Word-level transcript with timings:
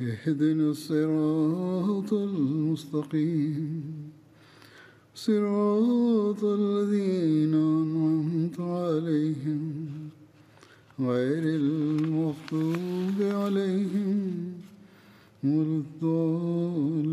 اهدنا 0.00 0.70
الصراط 0.70 2.12
المستقيم 2.12 4.10
صراط 5.14 6.44
الذين 6.44 7.54
أنعمت 7.54 8.60
عليهم 8.60 9.90
غير 11.00 11.42
المغضوب 11.60 13.18
عليهم 13.20 14.52
ولا 15.44 15.76
الضالين 15.84 17.10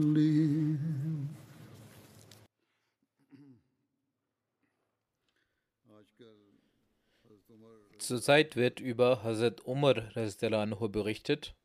Zurzeit 8.00 8.56
wird 8.56 8.80
über 8.80 9.22
Hazrat 9.24 9.66
Umar 9.66 10.16
radiallahu 10.16 10.88
berichtet. 10.88 11.56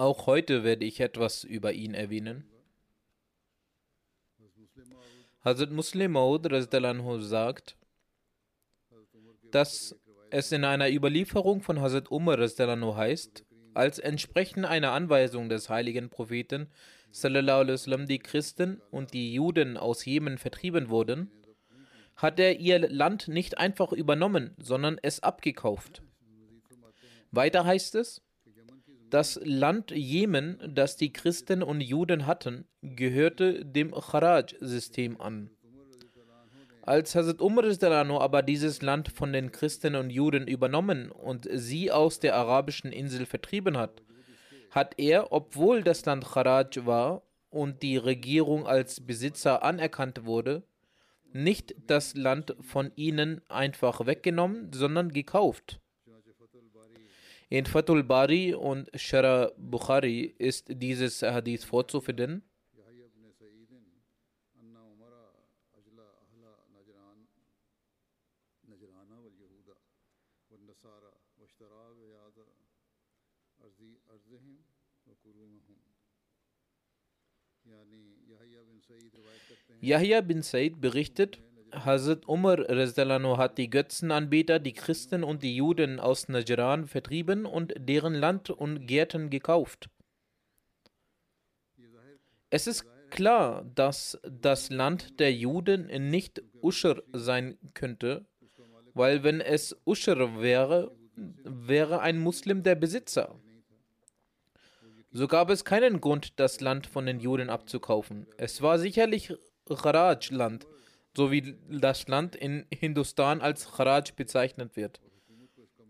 Auch 0.00 0.26
heute 0.26 0.64
werde 0.64 0.86
ich 0.86 0.98
etwas 1.00 1.44
über 1.44 1.74
ihn 1.74 1.92
erwähnen. 1.92 2.44
Hazrat 5.44 5.72
Muslim 5.72 6.12
Maud 6.12 6.48
sagt, 7.20 7.76
dass 9.50 9.94
es 10.30 10.52
in 10.52 10.64
einer 10.64 10.90
Überlieferung 10.90 11.60
von 11.60 11.82
Hazrat 11.82 12.10
Umar 12.10 12.38
heißt, 12.38 13.44
als 13.74 13.98
entsprechend 13.98 14.64
einer 14.64 14.92
Anweisung 14.92 15.50
des 15.50 15.68
heiligen 15.68 16.08
Propheten 16.08 16.70
die 17.12 18.18
Christen 18.20 18.80
und 18.90 19.12
die 19.12 19.34
Juden 19.34 19.76
aus 19.76 20.06
Jemen 20.06 20.38
vertrieben 20.38 20.88
wurden, 20.88 21.30
hat 22.16 22.40
er 22.40 22.58
ihr 22.58 22.88
Land 22.88 23.28
nicht 23.28 23.58
einfach 23.58 23.92
übernommen, 23.92 24.56
sondern 24.56 24.96
es 25.02 25.22
abgekauft. 25.22 26.00
Weiter 27.32 27.66
heißt 27.66 27.96
es, 27.96 28.22
das 29.10 29.40
Land 29.42 29.90
Jemen, 29.90 30.58
das 30.74 30.96
die 30.96 31.12
Christen 31.12 31.62
und 31.62 31.80
Juden 31.80 32.26
hatten, 32.26 32.64
gehörte 32.82 33.64
dem 33.64 33.92
Kharaj-System 33.92 35.20
an. 35.20 35.50
Als 36.82 37.14
Hazrat 37.14 37.40
Umar 37.40 37.64
aber 38.20 38.42
dieses 38.42 38.82
Land 38.82 39.10
von 39.10 39.32
den 39.32 39.52
Christen 39.52 39.94
und 39.94 40.10
Juden 40.10 40.48
übernommen 40.48 41.10
und 41.10 41.46
sie 41.52 41.92
aus 41.92 42.20
der 42.20 42.34
arabischen 42.34 42.90
Insel 42.92 43.26
vertrieben 43.26 43.76
hat, 43.76 44.02
hat 44.70 44.94
er, 44.98 45.32
obwohl 45.32 45.82
das 45.82 46.04
Land 46.06 46.24
Kharaj 46.24 46.86
war 46.86 47.22
und 47.50 47.82
die 47.82 47.96
Regierung 47.96 48.66
als 48.66 49.04
Besitzer 49.04 49.62
anerkannt 49.62 50.24
wurde, 50.24 50.62
nicht 51.32 51.74
das 51.86 52.14
Land 52.14 52.56
von 52.60 52.92
ihnen 52.96 53.40
einfach 53.48 54.06
weggenommen, 54.06 54.72
sondern 54.72 55.12
gekauft. 55.12 55.79
In 57.52 57.66
Fatul 57.66 58.04
Bari 58.04 58.54
und 58.54 58.88
Shara 58.94 59.50
Bukhari 59.56 60.36
ist 60.38 60.66
dieses 60.68 61.20
Hadith 61.22 61.64
vorzufinden. 61.64 62.44
Yahya 79.80 80.20
bin 80.20 80.42
Said 80.42 80.80
berichtet, 80.80 81.40
Hazrat 81.84 82.28
Umar 82.28 82.58
hat 83.38 83.58
die 83.58 83.70
Götzenanbeter, 83.70 84.58
die 84.58 84.72
Christen 84.72 85.24
und 85.24 85.42
die 85.42 85.56
Juden 85.56 86.00
aus 86.00 86.28
Najran 86.28 86.86
vertrieben 86.86 87.46
und 87.46 87.74
deren 87.76 88.14
Land 88.14 88.50
und 88.50 88.86
Gärten 88.86 89.30
gekauft. 89.30 89.88
Es 92.50 92.66
ist 92.66 92.84
klar, 93.10 93.64
dass 93.74 94.18
das 94.24 94.70
Land 94.70 95.20
der 95.20 95.32
Juden 95.32 95.86
nicht 96.10 96.42
Uschr 96.62 97.02
sein 97.12 97.58
könnte, 97.74 98.24
weil 98.94 99.22
wenn 99.22 99.40
es 99.40 99.76
Uschr 99.84 100.40
wäre, 100.40 100.90
wäre 101.14 102.00
ein 102.00 102.18
Muslim 102.18 102.62
der 102.62 102.74
Besitzer. 102.74 103.34
So 105.12 105.26
gab 105.26 105.50
es 105.50 105.64
keinen 105.64 106.00
Grund, 106.00 106.38
das 106.38 106.60
Land 106.60 106.86
von 106.86 107.04
den 107.04 107.18
Juden 107.20 107.50
abzukaufen. 107.50 108.26
Es 108.36 108.62
war 108.62 108.78
sicherlich 108.78 109.34
Kharaj-Land, 109.68 110.66
so 111.20 111.30
wie 111.30 111.54
das 111.68 112.08
Land 112.08 112.34
in 112.34 112.64
Hindustan 112.70 113.42
als 113.42 113.72
Kharaj 113.72 114.12
bezeichnet 114.16 114.74
wird. 114.74 115.02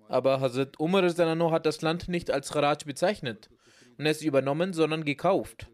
Aber 0.09 0.41
Hazrat 0.41 0.81
Umar 0.81 1.05
hat 1.05 1.67
das 1.67 1.83
Land 1.83 2.09
nicht 2.09 2.33
als 2.33 2.51
Kharaj 2.51 2.79
bezeichnet 2.85 3.49
und 3.97 4.07
es 4.07 4.23
übernommen, 4.23 4.73
sondern 4.73 5.05
gekauft. 5.05 5.69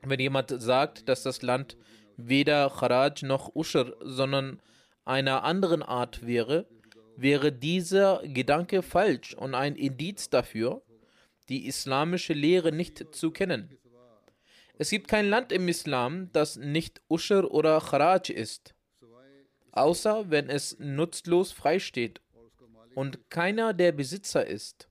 Wenn 0.00 0.18
jemand 0.18 0.50
sagt, 0.62 1.10
dass 1.10 1.22
das 1.22 1.42
Land 1.42 1.76
weder 2.16 2.70
Kharaj 2.70 3.20
noch 3.20 3.54
Ushur, 3.54 3.98
sondern 4.00 4.62
einer 5.04 5.44
anderen 5.44 5.82
Art 5.82 6.26
wäre, 6.26 6.66
wäre 7.16 7.52
dieser 7.52 8.22
Gedanke 8.24 8.80
falsch 8.80 9.34
und 9.34 9.54
ein 9.54 9.76
Indiz 9.76 10.30
dafür, 10.30 10.80
die 11.50 11.66
islamische 11.66 12.32
Lehre 12.32 12.72
nicht 12.72 13.14
zu 13.14 13.30
kennen. 13.30 13.76
Es 14.80 14.88
gibt 14.88 15.08
kein 15.08 15.28
Land 15.28 15.52
im 15.52 15.68
Islam, 15.68 16.32
das 16.32 16.56
nicht 16.56 17.02
Ushur 17.06 17.52
oder 17.52 17.82
Kharaj 17.82 18.30
ist, 18.30 18.74
außer 19.72 20.30
wenn 20.30 20.48
es 20.48 20.78
nutzlos 20.78 21.52
freisteht 21.52 22.22
und 22.94 23.28
keiner 23.28 23.74
der 23.74 23.92
Besitzer 23.92 24.46
ist. 24.46 24.88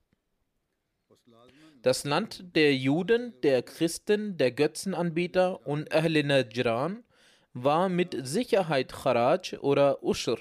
Das 1.82 2.04
Land 2.04 2.54
der 2.54 2.72
Juden, 2.76 3.34
der 3.42 3.64
Christen, 3.64 4.36
der 4.36 4.52
Götzenanbieter 4.52 5.66
und 5.66 5.92
Ahl 5.92 6.22
Najran 6.22 7.02
war 7.52 7.88
mit 7.88 8.16
Sicherheit 8.24 8.92
Kharaj 8.92 9.58
oder 9.58 10.04
Ushur. 10.04 10.38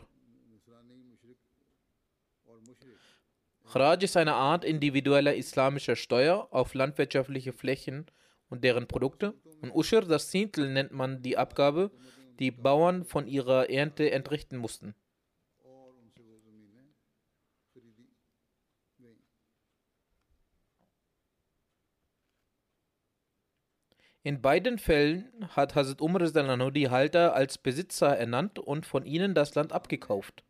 Kharaj 3.71 4.03
ist 4.03 4.15
eine 4.15 4.35
Art 4.35 4.63
individueller 4.63 5.33
islamischer 5.33 5.95
Steuer 5.95 6.47
auf 6.51 6.75
landwirtschaftliche 6.75 7.51
Flächen 7.51 8.05
und 8.49 8.63
deren 8.63 8.87
Produkte. 8.87 9.33
Und 9.61 9.71
Ushur, 9.71 10.01
das 10.01 10.29
Zehntel, 10.29 10.71
nennt 10.71 10.91
man 10.91 11.21
die 11.21 11.37
Abgabe, 11.37 11.91
die 12.39 12.51
Bauern 12.51 13.05
von 13.05 13.27
ihrer 13.27 13.69
Ernte 13.69 14.11
entrichten 14.11 14.57
mussten. 14.57 14.95
In 24.21 24.41
beiden 24.41 24.77
Fällen 24.77 25.29
hat 25.49 25.75
Hazrat 25.75 26.01
Umar 26.01 26.21
die 26.71 26.89
Halter 26.89 27.33
als 27.33 27.57
Besitzer 27.57 28.17
ernannt 28.17 28.59
und 28.59 28.85
von 28.85 29.05
ihnen 29.05 29.33
das 29.33 29.55
Land 29.55 29.71
abgekauft. 29.71 30.43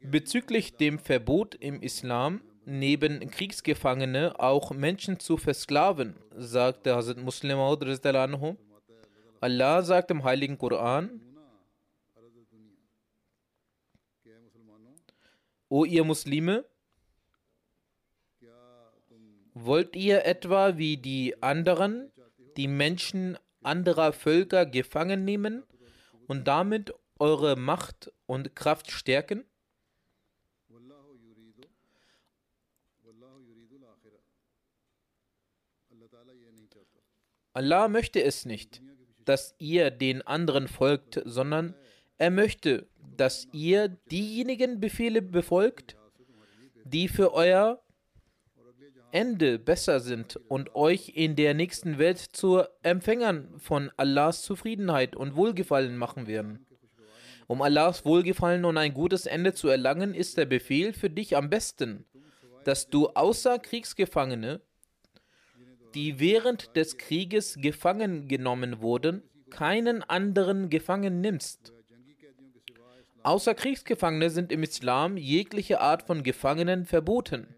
Bezüglich 0.00 0.76
dem 0.76 0.98
Verbot 0.98 1.54
im 1.54 1.82
Islam, 1.82 2.40
neben 2.66 3.30
Kriegsgefangene 3.30 4.38
auch 4.38 4.72
Menschen 4.72 5.18
zu 5.18 5.36
versklaven, 5.36 6.16
sagte 6.36 6.94
Hazrat 6.94 7.18
Muslim 7.18 7.58
anhu. 7.58 8.56
Allah 9.40 9.82
sagt 9.82 10.10
im 10.10 10.24
Heiligen 10.24 10.58
Koran, 10.58 11.20
O 15.68 15.84
ihr 15.84 16.04
Muslime, 16.04 16.64
Wollt 19.58 19.96
ihr 19.96 20.26
etwa 20.26 20.76
wie 20.76 20.98
die 20.98 21.42
anderen 21.42 22.12
die 22.58 22.68
Menschen 22.68 23.38
anderer 23.62 24.12
Völker 24.12 24.66
gefangen 24.66 25.24
nehmen 25.24 25.64
und 26.26 26.46
damit 26.46 26.92
eure 27.18 27.56
Macht 27.56 28.12
und 28.26 28.54
Kraft 28.54 28.90
stärken? 28.90 29.46
Allah 37.56 37.88
möchte 37.88 38.22
es 38.22 38.44
nicht, 38.44 38.82
dass 39.24 39.54
ihr 39.58 39.90
den 39.90 40.20
anderen 40.20 40.68
folgt, 40.68 41.22
sondern 41.24 41.74
er 42.18 42.30
möchte, 42.30 42.86
dass 43.16 43.48
ihr 43.50 43.88
diejenigen 44.10 44.78
Befehle 44.78 45.22
befolgt, 45.22 45.96
die 46.84 47.08
für 47.08 47.32
euer 47.32 47.82
Ende 49.10 49.58
besser 49.58 50.00
sind 50.00 50.36
und 50.48 50.74
euch 50.74 51.12
in 51.14 51.34
der 51.34 51.54
nächsten 51.54 51.96
Welt 51.96 52.18
zu 52.18 52.62
Empfängern 52.82 53.48
von 53.56 53.90
Allahs 53.96 54.42
Zufriedenheit 54.42 55.16
und 55.16 55.34
Wohlgefallen 55.34 55.96
machen 55.96 56.26
werden. 56.26 56.66
Um 57.46 57.62
Allahs 57.62 58.04
Wohlgefallen 58.04 58.66
und 58.66 58.76
ein 58.76 58.92
gutes 58.92 59.24
Ende 59.24 59.54
zu 59.54 59.68
erlangen, 59.68 60.12
ist 60.12 60.36
der 60.36 60.44
Befehl 60.44 60.92
für 60.92 61.08
dich 61.08 61.38
am 61.38 61.48
besten, 61.48 62.04
dass 62.64 62.90
du 62.90 63.06
außer 63.08 63.58
Kriegsgefangene, 63.58 64.60
die 65.96 66.20
während 66.20 66.76
des 66.76 66.98
Krieges 66.98 67.56
gefangen 67.58 68.28
genommen 68.28 68.82
wurden, 68.82 69.22
keinen 69.48 70.02
anderen 70.02 70.68
gefangen 70.68 71.22
nimmst. 71.22 71.72
Außer 73.22 73.54
Kriegsgefangene 73.54 74.28
sind 74.28 74.52
im 74.52 74.62
Islam 74.62 75.16
jegliche 75.16 75.80
Art 75.80 76.02
von 76.02 76.22
Gefangenen 76.22 76.84
verboten. 76.84 77.48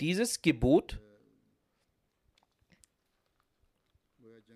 Dieses 0.00 0.42
Gebot 0.42 0.98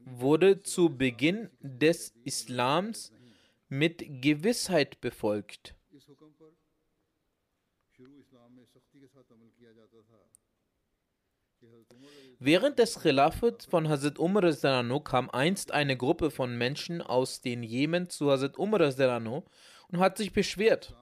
wurde 0.05 0.61
zu 0.63 0.97
Beginn 0.97 1.49
des 1.61 2.15
Islams 2.25 3.13
mit 3.69 4.05
Gewissheit 4.21 5.01
befolgt. 5.01 5.77
Während 12.39 12.79
des 12.79 13.01
Khilafat 13.01 13.67
von 13.69 13.89
Hazrat 13.89 14.19
Umar 14.19 14.53
kam 15.03 15.31
einst 15.31 15.73
eine 15.73 15.97
Gruppe 15.97 16.31
von 16.31 16.57
Menschen 16.59 17.01
aus 17.01 17.41
den 17.41 17.63
Jemen 17.63 18.11
zu 18.11 18.31
Hazrat 18.31 18.59
Umar 18.59 18.81
und 19.89 19.99
hat 19.99 20.19
sich 20.19 20.33
beschwert. 20.33 20.95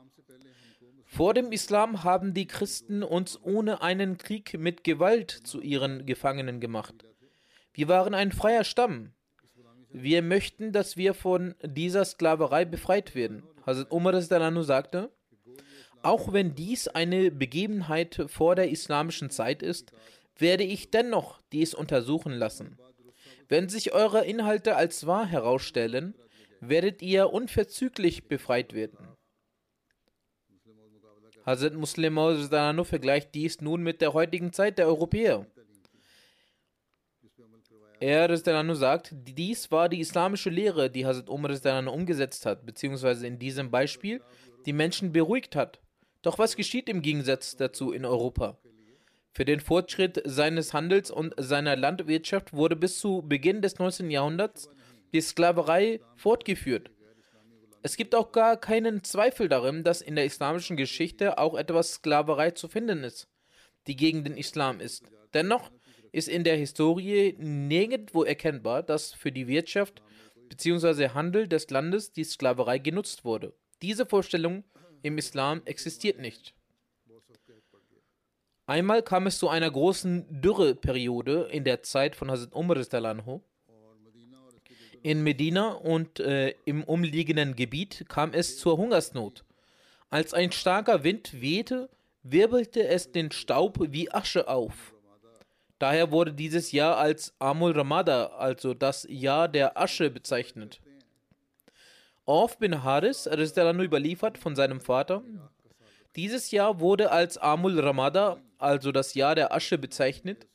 Vor 1.04 1.34
dem 1.34 1.52
Islam 1.52 2.04
haben 2.04 2.34
die 2.34 2.46
Christen 2.46 3.02
uns 3.02 3.40
ohne 3.42 3.82
einen 3.82 4.16
Krieg 4.18 4.58
mit 4.58 4.84
Gewalt 4.84 5.30
zu 5.30 5.60
ihren 5.60 6.06
Gefangenen 6.06 6.60
gemacht. 6.60 7.04
Wir 7.72 7.88
waren 7.88 8.14
ein 8.14 8.32
freier 8.32 8.64
Stamm. 8.64 9.12
Wir 9.90 10.22
möchten, 10.22 10.72
dass 10.72 10.96
wir 10.96 11.14
von 11.14 11.54
dieser 11.62 12.04
Sklaverei 12.04 12.64
befreit 12.64 13.14
werden. 13.14 13.42
Hazrat 13.66 13.90
Umar 13.90 14.20
sagte, 14.20 15.10
auch 16.02 16.32
wenn 16.32 16.54
dies 16.54 16.86
eine 16.88 17.30
Begebenheit 17.30 18.24
vor 18.26 18.54
der 18.54 18.70
islamischen 18.70 19.30
Zeit 19.30 19.62
ist, 19.62 19.92
werde 20.36 20.64
ich 20.64 20.90
dennoch 20.90 21.40
dies 21.52 21.74
untersuchen 21.74 22.32
lassen. 22.32 22.78
Wenn 23.48 23.68
sich 23.68 23.92
eure 23.92 24.24
Inhalte 24.24 24.76
als 24.76 25.06
wahr 25.06 25.26
herausstellen, 25.26 26.14
werdet 26.60 27.02
ihr 27.02 27.32
unverzüglich 27.32 28.26
befreit 28.28 28.72
werden. 28.72 28.98
Hazrat 31.44 31.74
Muslim 31.74 32.14
Maud 32.14 32.86
vergleicht 32.86 33.34
dies 33.34 33.60
nun 33.60 33.82
mit 33.82 34.00
der 34.00 34.14
heutigen 34.14 34.52
Zeit 34.52 34.78
der 34.78 34.86
Europäer. 34.86 35.46
Er 38.00 38.28
Rizdananu 38.28 38.74
sagt, 38.74 39.14
dies 39.14 39.70
war 39.70 39.88
die 39.88 40.00
islamische 40.00 40.50
Lehre, 40.50 40.90
die 40.90 41.06
Hazrat 41.06 41.28
Umar 41.28 41.50
Rizdananu 41.50 41.90
umgesetzt 41.90 42.44
hat, 42.46 42.64
beziehungsweise 42.66 43.26
in 43.26 43.38
diesem 43.38 43.70
Beispiel 43.70 44.22
die 44.66 44.72
Menschen 44.72 45.12
beruhigt 45.12 45.54
hat. 45.54 45.80
Doch 46.22 46.38
was 46.38 46.56
geschieht 46.56 46.88
im 46.88 47.02
Gegensatz 47.02 47.56
dazu 47.56 47.92
in 47.92 48.04
Europa? 48.04 48.58
Für 49.34 49.44
den 49.44 49.58
Fortschritt 49.58 50.22
seines 50.24 50.72
Handels 50.72 51.10
und 51.10 51.34
seiner 51.36 51.74
Landwirtschaft 51.74 52.52
wurde 52.52 52.76
bis 52.76 53.00
zu 53.00 53.20
Beginn 53.20 53.62
des 53.62 53.80
19. 53.80 54.08
Jahrhunderts 54.08 54.70
die 55.12 55.20
Sklaverei 55.20 56.00
fortgeführt. 56.14 56.92
Es 57.82 57.96
gibt 57.96 58.14
auch 58.14 58.30
gar 58.30 58.56
keinen 58.56 59.02
Zweifel 59.02 59.48
darin, 59.48 59.82
dass 59.82 60.02
in 60.02 60.14
der 60.14 60.24
islamischen 60.24 60.76
Geschichte 60.76 61.36
auch 61.36 61.54
etwas 61.56 61.94
Sklaverei 61.94 62.52
zu 62.52 62.68
finden 62.68 63.02
ist, 63.02 63.28
die 63.88 63.96
gegen 63.96 64.22
den 64.22 64.36
Islam 64.36 64.78
ist. 64.78 65.10
Dennoch 65.34 65.72
ist 66.12 66.28
in 66.28 66.44
der 66.44 66.56
Historie 66.56 67.34
nirgendwo 67.36 68.22
erkennbar, 68.22 68.84
dass 68.84 69.12
für 69.12 69.32
die 69.32 69.48
Wirtschaft 69.48 70.00
bzw. 70.48 71.08
Handel 71.08 71.48
des 71.48 71.70
Landes 71.70 72.12
die 72.12 72.22
Sklaverei 72.22 72.78
genutzt 72.78 73.24
wurde. 73.24 73.52
Diese 73.82 74.06
Vorstellung 74.06 74.62
im 75.02 75.18
Islam 75.18 75.60
existiert 75.64 76.20
nicht. 76.20 76.54
Einmal 78.66 79.02
kam 79.02 79.26
es 79.26 79.38
zu 79.38 79.48
einer 79.48 79.70
großen 79.70 80.24
Dürreperiode 80.40 81.48
in 81.50 81.64
der 81.64 81.82
Zeit 81.82 82.16
von 82.16 82.30
Hazrat 82.30 82.54
Umar. 82.54 82.76
In 85.02 85.22
Medina 85.22 85.72
und 85.72 86.18
äh, 86.20 86.54
im 86.64 86.82
umliegenden 86.82 87.56
Gebiet 87.56 88.06
kam 88.08 88.32
es 88.32 88.58
zur 88.58 88.78
Hungersnot. 88.78 89.44
Als 90.08 90.32
ein 90.32 90.50
starker 90.50 91.04
Wind 91.04 91.42
wehte, 91.42 91.90
wirbelte 92.22 92.86
es 92.88 93.12
den 93.12 93.30
Staub 93.30 93.78
wie 93.92 94.10
Asche 94.10 94.48
auf. 94.48 94.94
Daher 95.78 96.10
wurde 96.10 96.32
dieses 96.32 96.72
Jahr 96.72 96.96
als 96.96 97.34
Amul 97.38 97.72
Ramada, 97.72 98.26
also 98.38 98.72
das 98.72 99.06
Jahr 99.10 99.48
der 99.48 99.78
Asche, 99.78 100.08
bezeichnet. 100.08 100.80
Auf 102.24 102.58
bin 102.58 102.82
Haris 102.82 103.26
Rizdalan 103.26 103.80
überliefert 103.80 104.38
von 104.38 104.56
seinem 104.56 104.80
Vater. 104.80 105.22
Dieses 106.16 106.50
Jahr 106.50 106.80
wurde 106.80 107.10
als 107.10 107.38
Amul 107.38 107.78
Ramada, 107.80 108.40
also 108.58 108.92
das 108.92 109.14
Jahr 109.14 109.34
der 109.34 109.52
Asche, 109.52 109.78
bezeichnet. 109.78 110.46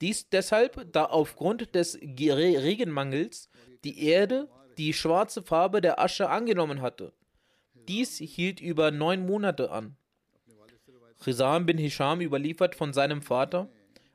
Dies 0.00 0.28
deshalb, 0.28 0.92
da 0.92 1.04
aufgrund 1.04 1.74
des 1.74 1.98
Ge- 2.02 2.32
Regenmangels 2.32 3.48
die 3.84 4.04
Erde 4.04 4.48
die 4.76 4.92
schwarze 4.92 5.42
Farbe 5.42 5.80
der 5.80 6.00
Asche 6.00 6.28
angenommen 6.28 6.82
hatte. 6.82 7.12
Dies 7.88 8.18
hielt 8.18 8.60
über 8.60 8.90
neun 8.90 9.24
Monate 9.24 9.70
an. 9.70 9.96
Rizam 11.24 11.64
bin 11.64 11.78
Hisham 11.78 12.20
überliefert 12.20 12.74
von 12.74 12.92
seinem 12.92 13.22
Vater, 13.22 13.70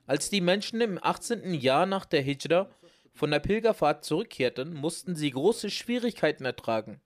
als 0.05 0.29
die 0.29 0.41
Menschen 0.41 0.81
im 0.81 0.99
18. 1.01 1.53
Jahr 1.53 1.85
nach 1.85 2.05
der 2.05 2.21
Hijra 2.21 2.69
von 3.13 3.31
der 3.31 3.39
Pilgerfahrt 3.39 4.03
zurückkehrten, 4.05 4.73
mussten 4.73 5.15
sie 5.15 5.31
große 5.31 5.69
Schwierigkeiten 5.69 6.45
ertragen. 6.45 7.01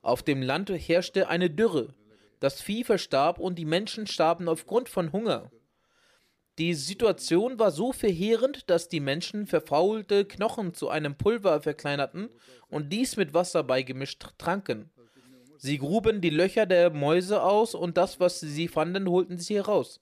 Auf 0.00 0.22
dem 0.22 0.40
Land 0.42 0.70
herrschte 0.70 1.28
eine 1.28 1.50
Dürre. 1.50 1.94
Das 2.40 2.62
Vieh 2.62 2.84
verstarb 2.84 3.38
und 3.38 3.58
die 3.58 3.66
Menschen 3.66 4.06
starben 4.06 4.48
aufgrund 4.48 4.88
von 4.88 5.12
Hunger. 5.12 5.50
Die 6.58 6.74
Situation 6.74 7.58
war 7.58 7.70
so 7.70 7.92
verheerend, 7.92 8.68
dass 8.68 8.88
die 8.88 9.00
Menschen 9.00 9.46
verfaulte 9.46 10.24
Knochen 10.24 10.74
zu 10.74 10.88
einem 10.88 11.16
Pulver 11.16 11.60
verkleinerten 11.60 12.28
und 12.68 12.92
dies 12.92 13.16
mit 13.16 13.32
Wasser 13.34 13.62
beigemischt 13.62 14.26
tranken. 14.36 14.90
Sie 15.58 15.78
gruben 15.78 16.20
die 16.22 16.30
Löcher 16.30 16.64
der 16.64 16.90
Mäuse 16.90 17.42
aus 17.42 17.74
und 17.74 17.96
das, 17.96 18.20
was 18.20 18.40
sie 18.40 18.68
fanden, 18.68 19.08
holten 19.08 19.38
sie 19.38 19.56
heraus. 19.56 20.00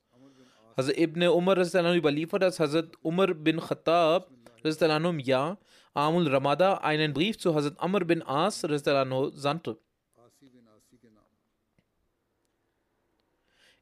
Hazrat 0.77 0.97
Ibn 0.97 1.29
Umar 1.29 1.57
Rizdalan 1.57 1.97
überliefert, 1.97 2.43
dass 2.43 2.61
Hazrat 2.61 2.93
Umar 3.03 3.35
bin 3.35 3.61
Khattab 3.61 4.31
im 4.63 5.19
Jahr 5.19 5.59
Amul 5.95 6.29
Ramada 6.29 6.75
einen 6.79 7.13
Brief 7.13 7.39
zu 7.39 7.55
Hazrat 7.55 7.81
Amr 7.81 8.05
bin 8.05 8.23
As 8.23 8.61
sandte. 8.61 9.79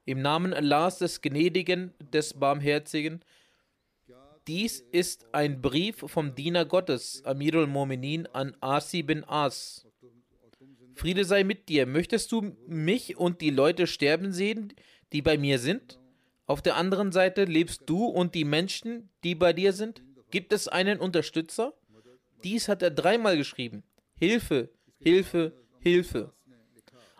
Im 0.06 0.22
Namen 0.22 0.54
Allahs 0.54 0.98
des 0.98 1.20
Gnädigen, 1.20 1.92
des 2.12 2.32
Barmherzigen. 2.32 3.25
Dies 4.46 4.80
ist 4.92 5.26
ein 5.32 5.60
Brief 5.60 5.96
vom 6.06 6.36
Diener 6.36 6.64
Gottes, 6.64 7.25
Amirul 7.25 7.66
Mominin, 7.66 8.28
an 8.28 8.56
Asi 8.60 9.02
bin 9.02 9.25
As. 9.25 9.84
Friede 10.94 11.25
sei 11.25 11.42
mit 11.42 11.68
dir. 11.68 11.86
Möchtest 11.86 12.30
du 12.30 12.56
mich 12.68 13.16
und 13.16 13.40
die 13.40 13.50
Leute 13.50 13.88
sterben 13.88 14.32
sehen, 14.32 14.72
die 15.12 15.22
bei 15.22 15.36
mir 15.36 15.58
sind? 15.58 15.98
Auf 16.46 16.62
der 16.62 16.76
anderen 16.76 17.10
Seite 17.10 17.44
lebst 17.44 17.82
du 17.86 18.04
und 18.04 18.36
die 18.36 18.44
Menschen, 18.44 19.10
die 19.25 19.34
bei 19.34 19.52
dir 19.52 19.72
sind? 19.72 20.04
Gibt 20.30 20.52
es 20.52 20.68
einen 20.68 21.00
Unterstützer? 21.00 21.75
Dies 22.44 22.68
hat 22.68 22.80
er 22.80 22.90
dreimal 22.90 23.36
geschrieben. 23.36 23.82
Hilfe, 24.14 24.70
Hilfe, 25.00 25.52
Hilfe. 25.80 26.32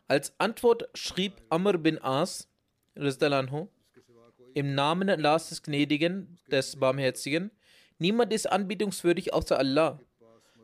Als 0.07 0.39
Antwort 0.39 0.89
schrieb 0.95 1.43
Amr 1.49 1.79
bin 1.79 1.99
As, 1.99 2.49
Im 4.55 4.75
Namen 4.75 5.11
Allahs 5.11 5.51
des 5.51 5.63
Gnädigen, 5.63 6.39
des 6.51 6.77
Barmherzigen, 6.77 7.51
niemand 7.99 8.33
ist 8.33 8.51
anbetungswürdig 8.51 9.35
außer 9.35 9.59
Allah. 9.59 10.01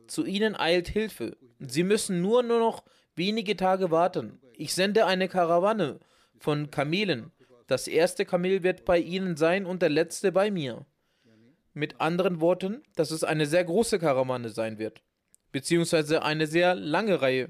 Zu 0.07 0.25
ihnen 0.25 0.57
eilt 0.57 0.89
Hilfe. 0.89 1.37
Sie 1.59 1.85
müssen 1.85 2.21
nur, 2.23 2.43
nur 2.43 2.59
noch 2.59 2.85
wenige 3.15 3.57
Tage 3.57 3.91
warten. 3.91 4.41
Ich 4.57 4.75
sende 4.75 5.07
eine 5.07 5.29
Karawane 5.29 6.01
von 6.39 6.71
Kamelen. 6.71 7.31
Das 7.67 7.87
erste 7.87 8.25
Kamel 8.25 8.63
wird 8.63 8.85
bei 8.85 8.99
ihnen 8.99 9.37
sein 9.37 9.65
und 9.65 9.83
der 9.83 9.89
letzte 9.89 10.33
bei 10.33 10.51
mir. 10.51 10.85
Mit 11.75 12.01
anderen 12.01 12.41
Worten, 12.41 12.83
dass 12.97 13.11
es 13.11 13.25
eine 13.25 13.47
sehr 13.47 13.65
große 13.65 13.99
Karawane 13.99 14.51
sein 14.51 14.79
wird, 14.79 15.03
beziehungsweise 15.53 16.23
eine 16.23 16.47
sehr 16.47 16.75
lange 16.75 17.23
Reihe. 17.23 17.49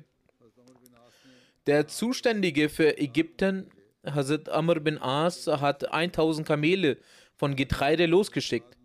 Der 1.67 1.89
Zuständige 1.89 2.69
für 2.69 2.99
Ägypten, 2.99 3.71
Hazrat 4.05 4.49
Amr 4.49 4.81
bin 4.81 4.99
As, 4.99 5.47
hat 5.47 5.93
1000 5.93 6.47
Kamele 6.47 6.99
von 7.37 7.57
Getreide 7.57 8.07
losgeschickt. 8.07 8.77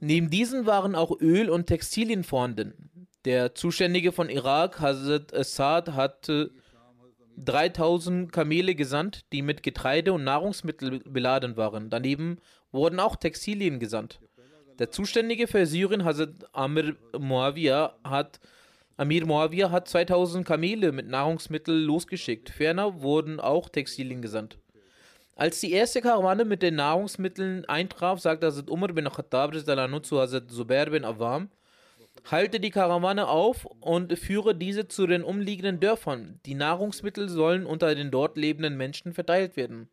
Neben 0.00 0.30
diesen 0.30 0.66
waren 0.66 0.94
auch 0.94 1.20
Öl 1.20 1.50
und 1.50 1.66
Textilien 1.66 2.24
vorhanden. 2.24 2.90
Der 3.24 3.54
Zuständige 3.54 4.12
von 4.12 4.28
Irak, 4.28 4.80
Hazrat 4.80 5.34
Assad, 5.34 5.92
hatte 5.92 6.50
3000 7.36 8.30
Kamele 8.30 8.74
gesandt, 8.74 9.24
die 9.32 9.42
mit 9.42 9.62
Getreide 9.62 10.12
und 10.12 10.24
Nahrungsmittel 10.24 11.00
beladen 11.00 11.56
waren. 11.56 11.90
Daneben 11.90 12.38
wurden 12.70 13.00
auch 13.00 13.16
Textilien 13.16 13.80
gesandt. 13.80 14.20
Der 14.78 14.90
Zuständige 14.90 15.46
für 15.46 15.66
Syrien, 15.66 16.04
Hazrat 16.04 16.34
Amir 16.52 16.96
Muawiyah, 17.16 17.96
hat 18.04 18.40
Amir 18.96 19.26
Muawiyah 19.26 19.72
hat 19.72 19.88
2000 19.88 20.46
Kamele 20.46 20.92
mit 20.92 21.08
Nahrungsmitteln 21.08 21.82
losgeschickt. 21.82 22.50
Ferner 22.50 23.02
wurden 23.02 23.40
auch 23.40 23.68
Textilien 23.68 24.22
gesandt. 24.22 24.58
Als 25.34 25.58
die 25.60 25.72
erste 25.72 26.00
Karawane 26.00 26.44
mit 26.44 26.62
den 26.62 26.76
Nahrungsmitteln 26.76 27.64
eintraf, 27.64 28.20
sagte 28.20 28.46
Hazrat 28.46 28.70
Umar 28.70 28.92
bin 28.92 29.08
Khattab 29.10 29.52
zu 30.04 30.20
Hazrat 30.20 30.48
Zubair 30.48 30.90
bin 30.90 31.04
Awam, 31.04 31.50
halte 32.30 32.60
die 32.60 32.70
Karawane 32.70 33.26
auf 33.26 33.64
und 33.80 34.16
führe 34.16 34.54
diese 34.54 34.86
zu 34.86 35.08
den 35.08 35.24
umliegenden 35.24 35.80
Dörfern. 35.80 36.38
Die 36.46 36.54
Nahrungsmittel 36.54 37.28
sollen 37.28 37.66
unter 37.66 37.92
den 37.96 38.12
dort 38.12 38.36
lebenden 38.36 38.76
Menschen 38.76 39.12
verteilt 39.12 39.56
werden. 39.56 39.88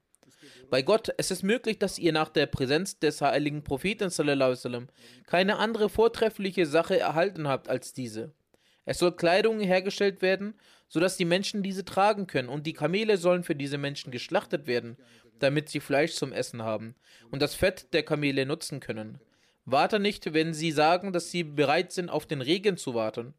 Bei 0.70 0.84
Gott, 0.84 1.10
es 1.18 1.32
ist 1.32 1.42
möglich, 1.42 1.80
dass 1.80 1.98
ihr 1.98 2.14
nach 2.14 2.30
der 2.30 2.46
Präsenz 2.46 3.00
des 3.00 3.22
heiligen 3.22 3.64
Propheten 3.64 4.12
keine 5.26 5.58
andere 5.58 5.90
vortreffliche 5.90 6.68
Sache 6.68 7.00
erhalten 7.00 7.48
habt 7.48 7.68
als 7.68 7.94
diese. 7.94 8.32
Es 8.86 9.00
soll 9.00 9.16
Kleidung 9.16 9.60
hergestellt 9.60 10.22
werden, 10.22 10.56
sodass 10.88 11.18
die 11.18 11.26
Menschen 11.26 11.64
diese 11.64 11.86
tragen 11.86 12.28
können, 12.28 12.50
und 12.50 12.66
die 12.66 12.74
Kamele 12.74 13.18
sollen 13.18 13.44
für 13.44 13.56
diese 13.56 13.78
Menschen 13.78 14.12
geschlachtet 14.12 14.68
werden, 14.68 14.98
damit 15.40 15.70
sie 15.70 15.80
Fleisch 15.80 16.14
zum 16.14 16.34
Essen 16.34 16.64
haben 16.64 16.96
und 17.30 17.42
das 17.42 17.56
Fett 17.56 17.94
der 17.94 18.04
Kamele 18.04 18.46
nutzen 18.46 18.80
können. 18.80 19.20
Warte 19.66 20.00
nicht, 20.00 20.34
wenn 20.34 20.54
sie 20.54 20.72
sagen, 20.72 21.14
dass 21.14 21.32
sie 21.32 21.44
bereit 21.44 21.92
sind, 21.92 22.10
auf 22.10 22.26
den 22.26 22.42
Regen 22.42 22.78
zu 22.78 22.94
warten. 22.94 23.34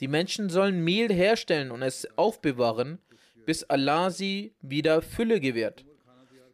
Die 0.00 0.08
Menschen 0.08 0.48
sollen 0.48 0.82
Mehl 0.82 1.12
herstellen 1.12 1.70
und 1.70 1.82
es 1.82 2.06
aufbewahren, 2.16 2.98
bis 3.44 3.64
Allah 3.64 4.10
sie 4.10 4.54
wieder 4.60 5.02
Fülle 5.02 5.40
gewährt. 5.40 5.84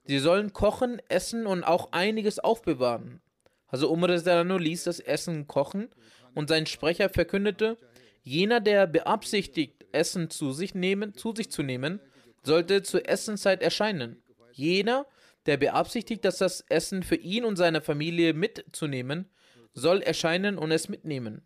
Sie 0.04 0.18
sollen 0.18 0.52
kochen, 0.52 1.00
essen 1.08 1.46
und 1.46 1.64
auch 1.64 1.92
einiges 1.92 2.38
aufbewahren. 2.38 3.20
Also 3.68 3.90
Umar 3.90 4.10
ließ 4.10 4.84
das 4.84 5.00
Essen 5.00 5.46
kochen 5.46 5.88
und 6.34 6.48
sein 6.48 6.66
Sprecher 6.66 7.08
verkündete, 7.08 7.78
jener, 8.22 8.60
der 8.60 8.86
beabsichtigt, 8.86 9.86
Essen 9.92 10.30
zu 10.30 10.52
sich, 10.52 10.74
nehmen, 10.74 11.14
zu 11.14 11.34
sich 11.34 11.50
zu 11.50 11.62
nehmen, 11.62 12.00
sollte 12.42 12.82
zur 12.82 13.08
Essenszeit 13.08 13.62
erscheinen. 13.62 14.22
Jener, 14.52 15.06
der 15.46 15.56
beabsichtigt, 15.56 16.24
dass 16.24 16.38
das 16.38 16.62
Essen 16.68 17.02
für 17.02 17.16
ihn 17.16 17.44
und 17.44 17.56
seine 17.56 17.80
Familie 17.80 18.34
mitzunehmen, 18.34 19.28
soll 19.72 20.02
erscheinen 20.02 20.58
und 20.58 20.70
es 20.70 20.88
mitnehmen. 20.88 21.42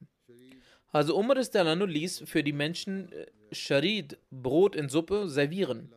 Also 0.93 1.17
Umar 1.17 1.37
Dalano 1.37 1.87
ließ 1.87 2.23
für 2.27 2.45
die 2.45 2.53
Menschen 2.53 3.11
äh, 3.13 3.27
Sharid, 3.53 4.19
Brot 4.31 4.77
in 4.77 4.89
Suppe, 4.89 5.29
servieren. 5.29 5.93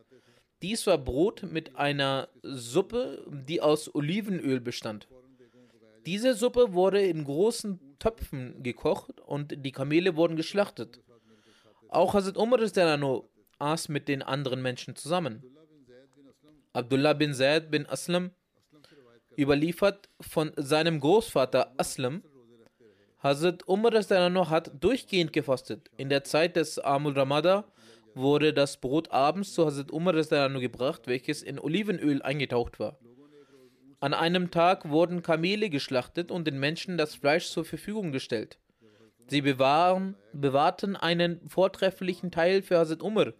Dies 0.64 0.88
war 0.88 0.98
Brot 0.98 1.44
mit 1.44 1.76
einer 1.76 2.30
Suppe, 2.42 3.24
die 3.30 3.62
aus 3.62 3.94
Olivenöl 3.94 4.60
bestand. 4.60 5.08
Diese 6.08 6.36
Suppe 6.36 6.72
wurde 6.72 7.02
in 7.02 7.26
großen 7.26 7.98
Töpfen 8.00 8.64
gekocht 8.64 9.20
und 9.20 9.66
die 9.66 9.74
Kamele 9.74 10.16
wurden 10.16 10.38
geschlachtet. 10.38 11.02
Auch 11.90 12.14
Hazrat 12.14 12.38
Umar 12.38 12.62
aß 13.60 13.90
mit 13.90 14.08
den 14.08 14.22
anderen 14.22 14.62
Menschen 14.62 14.96
zusammen. 14.96 15.44
Abdullah 16.72 17.12
bin 17.12 17.34
Zaid 17.34 17.70
bin 17.72 17.86
Aslam 17.88 18.32
überliefert 19.38 20.08
von 20.22 20.54
seinem 20.56 21.02
Großvater 21.02 21.74
Aslam, 21.76 22.24
Hazrat 23.20 23.68
Umar 23.68 23.92
hat 24.50 24.72
durchgehend 24.82 25.34
gefastet. 25.34 25.92
In 25.98 26.08
der 26.08 26.24
Zeit 26.24 26.56
des 26.56 26.80
Amul 26.80 27.20
Ramada 27.20 27.66
wurde 28.16 28.54
das 28.54 28.78
Brot 28.78 29.12
abends 29.12 29.52
zu 29.52 29.66
Hazrat 29.66 29.92
Umar 29.92 30.14
gebracht, 30.14 31.02
welches 31.08 31.44
in 31.44 31.60
Olivenöl 31.60 32.22
eingetaucht 32.22 32.80
war. 32.80 32.98
An 34.00 34.14
einem 34.14 34.52
Tag 34.52 34.90
wurden 34.90 35.24
Kamele 35.24 35.72
geschlachtet 35.72 36.30
und 36.30 36.46
den 36.46 36.60
Menschen 36.60 36.98
das 37.00 37.16
Fleisch 37.16 37.50
zur 37.50 37.66
Verfügung 37.66 38.12
gestellt. 38.12 38.60
Sie 39.28 39.42
bewahren, 39.42 40.16
bewahrten 40.34 40.96
einen 40.96 41.42
vortrefflichen 41.50 42.30
Teil 42.30 42.62
für 42.62 42.78
Hazrat 42.78 43.02
Umar 43.02 43.34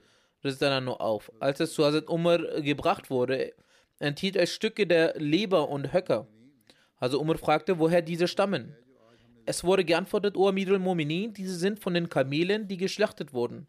auf. 1.00 1.32
Als 1.40 1.60
es 1.60 1.74
zu 1.74 1.86
Hazrat 1.86 2.10
Umar 2.10 2.40
gebracht 2.62 3.12
wurde, 3.12 3.54
enthielt 4.00 4.36
es 4.36 4.52
Stücke 4.52 4.88
der 4.88 5.14
Leber 5.18 5.70
und 5.70 5.94
Höcker. 5.94 6.28
Also 6.98 7.22
Umar 7.22 7.38
fragte, 7.38 7.78
woher 7.78 8.02
diese 8.02 8.28
stammen. 8.28 8.76
Es 9.46 9.64
wurde 9.64 9.86
geantwortet, 9.86 10.36
O 10.36 10.50
Amir 10.50 10.70
al-Mominin, 10.70 11.34
diese 11.34 11.56
sind 11.56 11.80
von 11.80 11.94
den 11.94 12.10
Kamelen, 12.10 12.68
die 12.68 12.78
geschlachtet 12.78 13.32
wurden. 13.32 13.68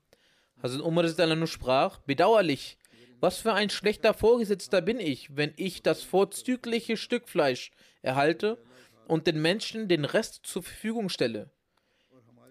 Hazrat 0.62 0.80
Umar 0.80 1.06
sprach, 1.46 1.98
bedauerlich, 1.98 2.78
was 3.20 3.38
für 3.38 3.52
ein 3.52 3.70
schlechter 3.70 4.14
Vorgesetzter 4.14 4.80
bin 4.80 5.00
ich, 5.00 5.36
wenn 5.36 5.52
ich 5.56 5.82
das 5.82 6.02
vorzügliche 6.02 6.96
Stück 6.96 7.28
Fleisch 7.28 7.70
erhalte 8.02 8.58
und 9.06 9.26
den 9.26 9.40
Menschen 9.40 9.88
den 9.88 10.04
Rest 10.04 10.40
zur 10.44 10.62
Verfügung 10.62 11.08
stelle. 11.08 11.50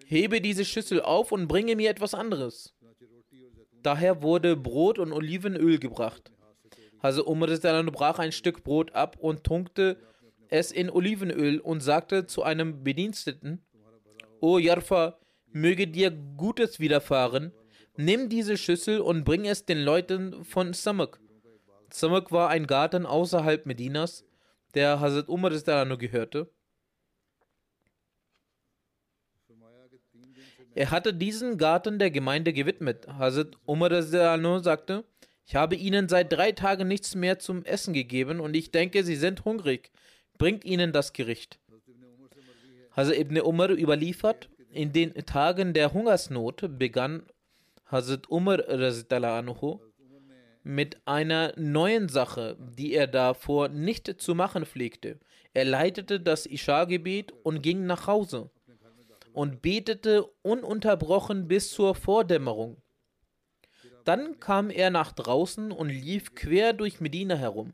Hebe 0.06 0.40
diese 0.40 0.64
Schüssel 0.64 1.02
auf 1.02 1.32
und 1.32 1.48
bringe 1.48 1.76
mir 1.76 1.90
etwas 1.90 2.14
anderes. 2.14 2.74
Daher 3.82 4.22
wurde 4.22 4.56
Brot 4.56 4.98
und 4.98 5.12
Olivenöl 5.12 5.78
gebracht. 5.78 6.32
Also 7.00 7.24
Umar 7.26 7.48
brach 7.48 8.18
ein 8.18 8.32
Stück 8.32 8.64
Brot 8.64 8.92
ab 8.94 9.16
und 9.20 9.44
tunkte 9.44 9.98
es 10.48 10.72
in 10.72 10.90
Olivenöl 10.90 11.60
und 11.60 11.80
sagte 11.80 12.26
zu 12.26 12.42
einem 12.42 12.82
Bediensteten, 12.82 13.64
O 14.40 14.58
Jarfa, 14.58 15.18
möge 15.52 15.86
dir 15.86 16.10
Gutes 16.10 16.80
widerfahren, 16.80 17.52
nimm 17.98 18.28
diese 18.28 18.56
Schüssel 18.56 19.00
und 19.00 19.24
bring 19.24 19.44
es 19.44 19.66
den 19.66 19.78
Leuten 19.78 20.44
von 20.44 20.72
Samak. 20.72 21.20
Samak 21.90 22.30
war 22.30 22.48
ein 22.48 22.66
Garten 22.66 23.04
außerhalb 23.04 23.66
Medinas, 23.66 24.24
der 24.74 25.00
Hazrat 25.00 25.28
Umar 25.28 25.50
gehörte. 25.50 26.48
Er 30.74 30.90
hatte 30.92 31.12
diesen 31.12 31.58
Garten 31.58 31.98
der 31.98 32.10
Gemeinde 32.10 32.52
gewidmet. 32.52 33.08
Hazrat 33.08 33.56
Umar 33.66 34.02
sagte, 34.02 35.04
ich 35.44 35.56
habe 35.56 35.74
ihnen 35.74 36.08
seit 36.08 36.32
drei 36.32 36.52
Tagen 36.52 36.86
nichts 36.86 37.14
mehr 37.16 37.38
zum 37.40 37.64
Essen 37.64 37.94
gegeben 37.94 38.38
und 38.38 38.54
ich 38.54 38.70
denke, 38.70 39.02
sie 39.02 39.16
sind 39.16 39.44
hungrig. 39.44 39.90
Bringt 40.36 40.64
ihnen 40.64 40.92
das 40.92 41.12
Gericht. 41.12 41.58
Hazrat 42.92 43.18
Ibn 43.18 43.40
Umar 43.40 43.70
überliefert, 43.70 44.50
in 44.70 44.92
den 44.92 45.14
Tagen 45.26 45.72
der 45.72 45.92
Hungersnot 45.92 46.78
begann 46.78 47.24
Hazrat 47.90 48.28
Umar 48.30 48.68
anhu 48.68 49.80
mit 50.62 50.98
einer 51.06 51.54
neuen 51.56 52.08
Sache, 52.08 52.58
die 52.60 52.92
er 52.92 53.06
davor 53.06 53.68
nicht 53.68 54.20
zu 54.20 54.34
machen 54.34 54.66
pflegte. 54.66 55.18
Er 55.54 55.64
leitete 55.64 56.20
das 56.20 56.44
Isha-Gebet 56.44 57.32
und 57.42 57.62
ging 57.62 57.86
nach 57.86 58.06
Hause 58.06 58.50
und 59.32 59.62
betete 59.62 60.24
ununterbrochen 60.42 61.48
bis 61.48 61.70
zur 61.70 61.94
Vordämmerung. 61.94 62.76
Dann 64.04 64.38
kam 64.40 64.68
er 64.68 64.90
nach 64.90 65.12
draußen 65.12 65.72
und 65.72 65.88
lief 65.88 66.34
quer 66.34 66.74
durch 66.74 67.00
Medina 67.00 67.36
herum. 67.36 67.72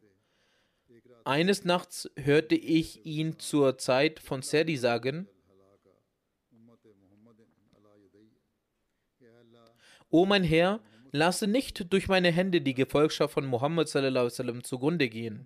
Eines 1.24 1.64
Nachts 1.64 2.10
hörte 2.16 2.54
ich 2.54 3.06
ihn 3.06 3.38
zur 3.38 3.78
Zeit 3.78 4.20
von 4.20 4.42
Sadi 4.42 4.76
sagen, 4.76 5.28
O 10.14 10.26
mein 10.26 10.44
Herr, 10.44 10.78
lasse 11.10 11.48
nicht 11.48 11.92
durch 11.92 12.06
meine 12.06 12.30
Hände 12.30 12.60
die 12.60 12.74
Gefolgschaft 12.74 13.34
von 13.34 13.46
Muhammad 13.46 13.88
sallam, 13.88 14.62
zugrunde 14.62 15.08
gehen. 15.08 15.44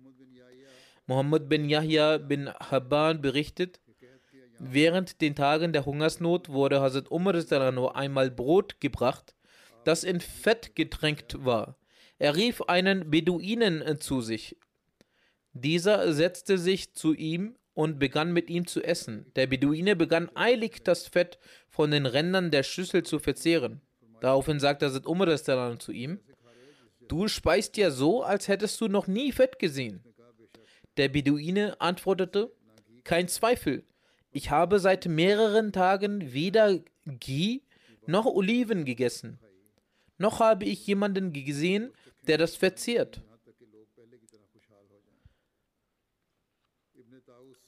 Muhammad 1.07 1.49
bin 1.49 1.67
Yahya 1.67 2.19
bin 2.19 2.49
Habban 2.49 3.19
berichtet, 3.19 3.81
Während 4.59 5.21
den 5.21 5.33
Tagen 5.33 5.73
der 5.73 5.87
Hungersnot 5.87 6.49
wurde 6.49 6.81
Hazrat 6.81 7.09
Umar 7.09 7.33
einmal 7.95 8.29
Brot 8.29 8.79
gebracht, 8.79 9.33
das 9.85 10.03
in 10.03 10.21
Fett 10.21 10.75
getränkt 10.75 11.43
war. 11.43 11.75
Er 12.19 12.35
rief 12.35 12.61
einen 12.61 13.09
Beduinen 13.09 13.99
zu 13.99 14.21
sich. 14.21 14.55
Dieser 15.53 16.13
setzte 16.13 16.59
sich 16.59 16.93
zu 16.93 17.15
ihm 17.15 17.55
und 17.73 17.97
begann 17.97 18.33
mit 18.33 18.51
ihm 18.51 18.67
zu 18.67 18.83
essen. 18.83 19.31
Der 19.35 19.47
Beduine 19.47 19.95
begann 19.95 20.29
eilig 20.35 20.83
das 20.83 21.07
Fett 21.07 21.39
von 21.69 21.89
den 21.89 22.05
Rändern 22.05 22.51
der 22.51 22.61
Schüssel 22.61 23.01
zu 23.01 23.17
verzehren. 23.17 23.81
Daraufhin 24.21 24.59
sagte 24.59 24.85
Hazrat 24.85 25.05
Umar 25.05 25.79
zu 25.79 25.91
ihm: 25.91 26.19
Du 27.07 27.27
speist 27.27 27.77
ja 27.77 27.91
so, 27.91 28.23
als 28.23 28.47
hättest 28.47 28.79
du 28.81 28.87
noch 28.87 29.07
nie 29.07 29.31
Fett 29.31 29.59
gesehen. 29.59 30.03
Der 30.97 31.09
Beduine 31.09 31.79
antwortete, 31.79 32.51
kein 33.03 33.27
Zweifel, 33.27 33.83
ich 34.31 34.51
habe 34.51 34.79
seit 34.79 35.05
mehreren 35.05 35.71
Tagen 35.71 36.33
weder 36.33 36.79
Ghee 37.05 37.61
noch 38.05 38.25
Oliven 38.25 38.85
gegessen. 38.85 39.39
Noch 40.17 40.39
habe 40.39 40.65
ich 40.65 40.85
jemanden 40.85 41.31
gesehen, 41.31 41.91
der 42.27 42.37
das 42.37 42.55
verzehrt. 42.55 43.21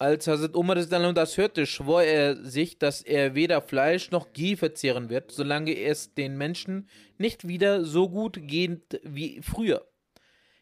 Als 0.01 0.25
Hazrat 0.25 0.55
Umar 0.55 0.77
das 0.77 1.37
hörte, 1.37 1.67
schwor 1.67 2.01
er 2.01 2.35
sich, 2.43 2.79
dass 2.79 3.03
er 3.03 3.35
weder 3.35 3.61
Fleisch 3.61 4.09
noch 4.09 4.33
Ghee 4.33 4.55
verzehren 4.55 5.11
wird, 5.11 5.29
solange 5.31 5.79
es 5.79 6.15
den 6.15 6.39
Menschen 6.39 6.89
nicht 7.19 7.47
wieder 7.47 7.85
so 7.85 8.09
gut 8.09 8.39
geht 8.41 8.99
wie 9.03 9.43
früher. 9.43 9.85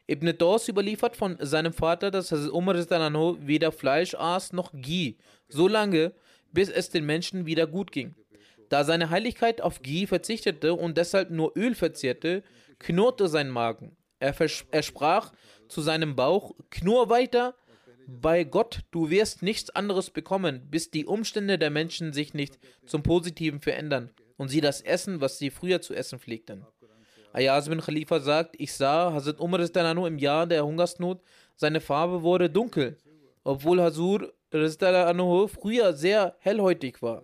Ibn 0.10 0.38
Dawes 0.38 0.68
überliefert 0.68 1.16
von 1.16 1.38
seinem 1.40 1.72
Vater, 1.72 2.12
dass 2.12 2.34
Hazrat 2.34 2.52
Umar 2.52 2.76
weder 2.76 3.72
Fleisch 3.72 4.14
aß 4.14 4.52
noch 4.52 4.74
Ghee, 4.74 5.16
solange 5.48 6.12
bis 6.52 6.68
es 6.68 6.90
den 6.90 7.06
Menschen 7.06 7.46
wieder 7.46 7.66
gut 7.66 7.94
ging. 7.94 8.16
Da 8.68 8.84
seine 8.84 9.10
Heiligkeit 9.10 9.62
auf 9.62 9.82
Ghee 9.82 10.06
verzichtete 10.06 10.74
und 10.74 10.98
deshalb 10.98 11.30
nur 11.30 11.54
Öl 11.56 11.76
verzehrte, 11.76 12.44
knurrte 12.78 13.30
sein 13.30 13.50
Magen. 13.50 13.96
Er, 14.20 14.36
er 14.72 14.84
sprach 14.84 15.32
zu 15.70 15.80
seinem 15.80 16.18
Bauch: 16.18 16.56
Knurr 16.72 17.10
weiter, 17.10 17.56
bei 18.22 18.44
Gott, 18.44 18.82
du 18.92 19.10
wirst 19.10 19.42
nichts 19.42 19.70
anderes 19.70 20.10
bekommen, 20.10 20.68
bis 20.70 20.92
die 20.92 21.06
Umstände 21.06 21.58
der 21.58 21.70
Menschen 21.70 22.14
sich 22.14 22.34
nicht 22.34 22.58
zum 22.86 23.04
Positiven 23.04 23.62
verändern 23.62 24.12
und 24.38 24.50
sie 24.50 24.62
das 24.62 24.82
essen, 24.82 25.22
was 25.22 25.38
sie 25.38 25.50
früher 25.50 25.82
zu 25.82 25.94
essen 25.94 26.20
pflegten. 26.20 26.66
Ayaz 27.32 27.70
bin 27.70 27.82
Khalifa 27.82 28.20
sagt, 28.20 28.56
ich 28.58 28.74
sah 28.74 29.14
Hazrat 29.14 29.40
Umar 29.40 29.60
im 29.60 30.18
Jahr 30.18 30.48
der 30.48 30.66
Hungersnot, 30.66 31.22
seine 31.56 31.82
Farbe 31.82 32.24
wurde 32.24 32.50
dunkel, 32.50 32.98
obwohl 33.44 33.82
Hazur 33.82 34.34
früher 34.52 35.94
sehr 35.94 36.36
hellhäutig 36.40 37.02
war. 37.02 37.24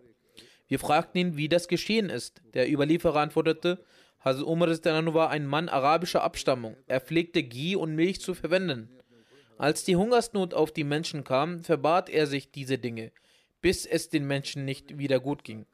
Wir 0.68 0.80
fragten 0.80 1.20
ihn, 1.20 1.38
wie 1.38 1.50
das 1.50 1.68
geschehen 1.68 2.10
ist. 2.10 2.42
Der 2.54 2.72
Überlieferer 2.72 3.22
antwortete, 3.22 3.84
Hazrat 4.20 4.46
Umar 4.46 4.70
war 5.14 5.30
ein 5.30 5.46
Mann 5.46 5.70
arabischer 5.70 6.24
Abstammung. 6.24 6.76
Er 6.88 7.02
pflegte 7.02 7.44
Ghee 7.44 7.76
und 7.76 7.96
Milch 7.96 8.22
zu 8.22 8.34
verwenden. 8.34 8.90
Als 9.58 9.84
die 9.84 9.96
Hungersnot 9.96 10.54
auf 10.54 10.72
die 10.72 10.84
Menschen 10.84 11.24
kam, 11.24 11.64
verbat 11.64 12.10
er 12.10 12.28
sich 12.28 12.52
diese 12.52 12.78
Dinge, 12.78 13.12
bis 13.62 13.86
es 13.86 14.10
den 14.10 14.26
Menschen 14.28 14.66
nicht 14.66 14.98
wieder 14.98 15.20
gut 15.20 15.44
ging. 15.44 15.66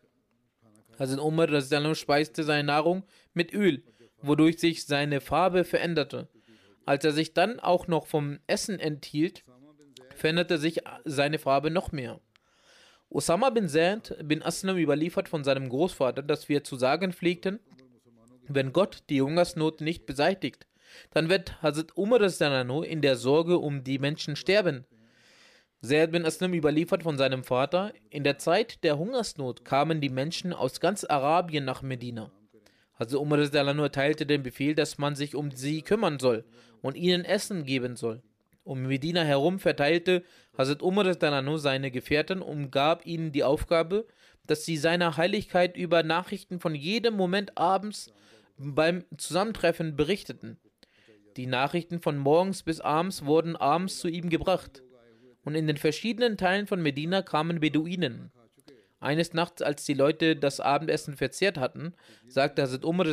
Hazrat 1.00 1.20
Umar 1.20 1.96
speiste 1.96 2.44
seine 2.44 2.64
Nahrung 2.64 3.04
mit 3.34 3.54
Öl, 3.54 3.84
wodurch 4.22 4.60
sich 4.60 4.86
seine 4.86 5.20
Farbe 5.20 5.64
veränderte. 5.64 6.28
Als 6.86 7.04
er 7.06 7.12
sich 7.12 7.34
dann 7.34 7.60
auch 7.60 7.88
noch 7.88 8.06
vom 8.06 8.40
Essen 8.48 8.80
enthielt, 8.80 9.44
veränderte 10.16 10.58
sich 10.58 10.82
seine 11.06 11.40
Farbe 11.40 11.72
noch 11.72 11.92
mehr. 11.92 12.20
Osama 13.10 13.50
bin 13.50 13.68
Zaid 13.68 14.16
bin 14.24 14.42
Aslam 14.44 14.78
überliefert 14.78 15.28
von 15.28 15.44
seinem 15.44 15.70
Großvater, 15.70 16.22
dass 16.22 16.50
wir 16.50 16.64
zu 16.64 16.78
sagen 16.78 17.12
pflegten, 17.12 17.60
wenn 18.48 18.72
Gott 18.74 19.04
die 19.10 19.22
Hungersnot 19.22 19.82
nicht 19.82 20.06
beseitigt, 20.06 20.68
dann 21.12 21.29
wird 21.29 21.62
Hazrat 21.62 21.98
Umar 21.98 22.21
in 22.83 23.01
der 23.01 23.15
Sorge 23.15 23.57
um 23.57 23.83
die 23.83 24.00
Menschen 24.00 24.36
sterben. 24.36 24.86
Zaid 25.83 26.12
bin 26.12 26.25
Aslam 26.25 26.53
überliefert 26.53 27.03
von 27.03 27.17
seinem 27.17 27.43
Vater, 27.43 27.91
in 28.10 28.24
der 28.24 28.38
Zeit 28.38 28.83
der 28.83 29.00
Hungersnot 29.00 29.65
kamen 29.65 30.00
die 30.00 30.10
Menschen 30.10 30.53
aus 30.53 30.79
ganz 30.79 31.03
Arabien 31.03 31.65
nach 31.65 31.81
Medina. 31.81 32.31
Hazrat 33.00 33.19
Umar 33.19 33.39
erteilte 33.39 34.25
den 34.27 34.43
Befehl, 34.43 34.75
dass 34.75 35.00
man 35.00 35.15
sich 35.15 35.36
um 35.36 35.50
sie 35.51 35.81
kümmern 35.81 36.19
soll 36.19 36.45
und 36.81 36.95
ihnen 36.95 37.25
Essen 37.25 37.65
geben 37.65 37.95
soll. 37.95 38.21
Um 38.63 38.83
Medina 38.83 39.24
herum 39.24 39.57
verteilte 39.57 40.24
Hazrat 40.55 40.83
Umar 40.83 41.12
seine 41.57 41.89
Gefährten 41.89 42.43
und 42.43 42.69
gab 42.69 43.07
ihnen 43.07 43.32
die 43.32 43.43
Aufgabe, 43.43 44.06
dass 44.45 44.65
sie 44.65 44.77
seiner 44.77 45.17
Heiligkeit 45.17 45.77
über 45.77 46.04
Nachrichten 46.04 46.60
von 46.60 46.75
jedem 46.75 47.15
Moment 47.15 47.58
abends 47.58 48.13
beim 48.58 49.04
Zusammentreffen 49.17 49.95
berichteten. 49.95 50.60
Die 51.38 51.48
Nachrichten 51.48 52.02
von 52.02 52.17
morgens 52.17 52.63
bis 52.63 52.82
abends 52.82 53.26
wurden 53.26 53.56
abends 53.56 54.00
zu 54.00 54.08
ihm 54.08 54.30
gebracht. 54.30 54.84
Und 55.44 55.56
in 55.56 55.67
den 55.67 55.78
verschiedenen 55.78 56.38
Teilen 56.38 56.67
von 56.67 56.82
Medina 56.82 57.22
kamen 57.22 57.60
Beduinen. 57.60 58.32
Eines 59.00 59.34
Nachts, 59.34 59.62
als 59.62 59.86
die 59.86 59.96
Leute 59.96 60.36
das 60.36 60.60
Abendessen 60.60 61.15
verzehrt 61.15 61.58
hatten, 61.58 61.94
sagte 62.28 62.62
Hazrat 62.62 62.86
Umar 62.86 63.08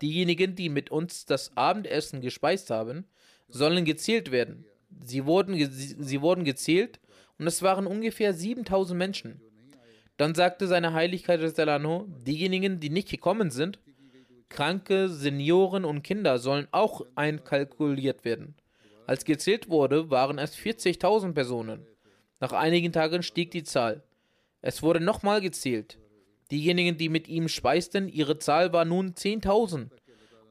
diejenigen, 0.00 0.54
die 0.54 0.68
mit 0.68 0.90
uns 0.90 1.24
das 1.24 1.56
Abendessen 1.56 2.20
gespeist 2.20 2.70
haben, 2.70 3.06
sollen 3.48 3.84
gezählt 3.84 4.30
werden. 4.30 4.64
Sie 5.02 5.24
wurden, 5.24 5.56
sie 5.70 6.20
wurden 6.20 6.44
gezählt 6.44 7.00
und 7.38 7.46
es 7.46 7.62
waren 7.62 7.86
ungefähr 7.86 8.32
7000 8.32 8.96
Menschen. 8.96 9.40
Dann 10.16 10.34
sagte 10.34 10.68
seine 10.68 10.92
Heiligkeit 10.92 11.40
diejenigen, 12.26 12.78
die 12.78 12.90
nicht 12.90 13.08
gekommen 13.08 13.50
sind, 13.50 13.80
Kranke, 14.54 15.08
Senioren 15.08 15.84
und 15.84 16.02
Kinder 16.02 16.38
sollen 16.38 16.68
auch 16.70 17.04
einkalkuliert 17.16 18.24
werden. 18.24 18.54
Als 19.04 19.24
gezählt 19.24 19.68
wurde, 19.68 20.10
waren 20.10 20.38
es 20.38 20.56
40.000 20.56 21.32
Personen. 21.32 21.84
Nach 22.38 22.52
einigen 22.52 22.92
Tagen 22.92 23.24
stieg 23.24 23.50
die 23.50 23.64
Zahl. 23.64 24.04
Es 24.62 24.80
wurde 24.80 25.00
nochmal 25.00 25.40
gezählt. 25.40 25.98
Diejenigen, 26.52 26.96
die 26.96 27.08
mit 27.08 27.26
ihm 27.26 27.48
speisten, 27.48 28.08
ihre 28.08 28.38
Zahl 28.38 28.72
war 28.72 28.84
nun 28.84 29.14
10.000. 29.14 29.88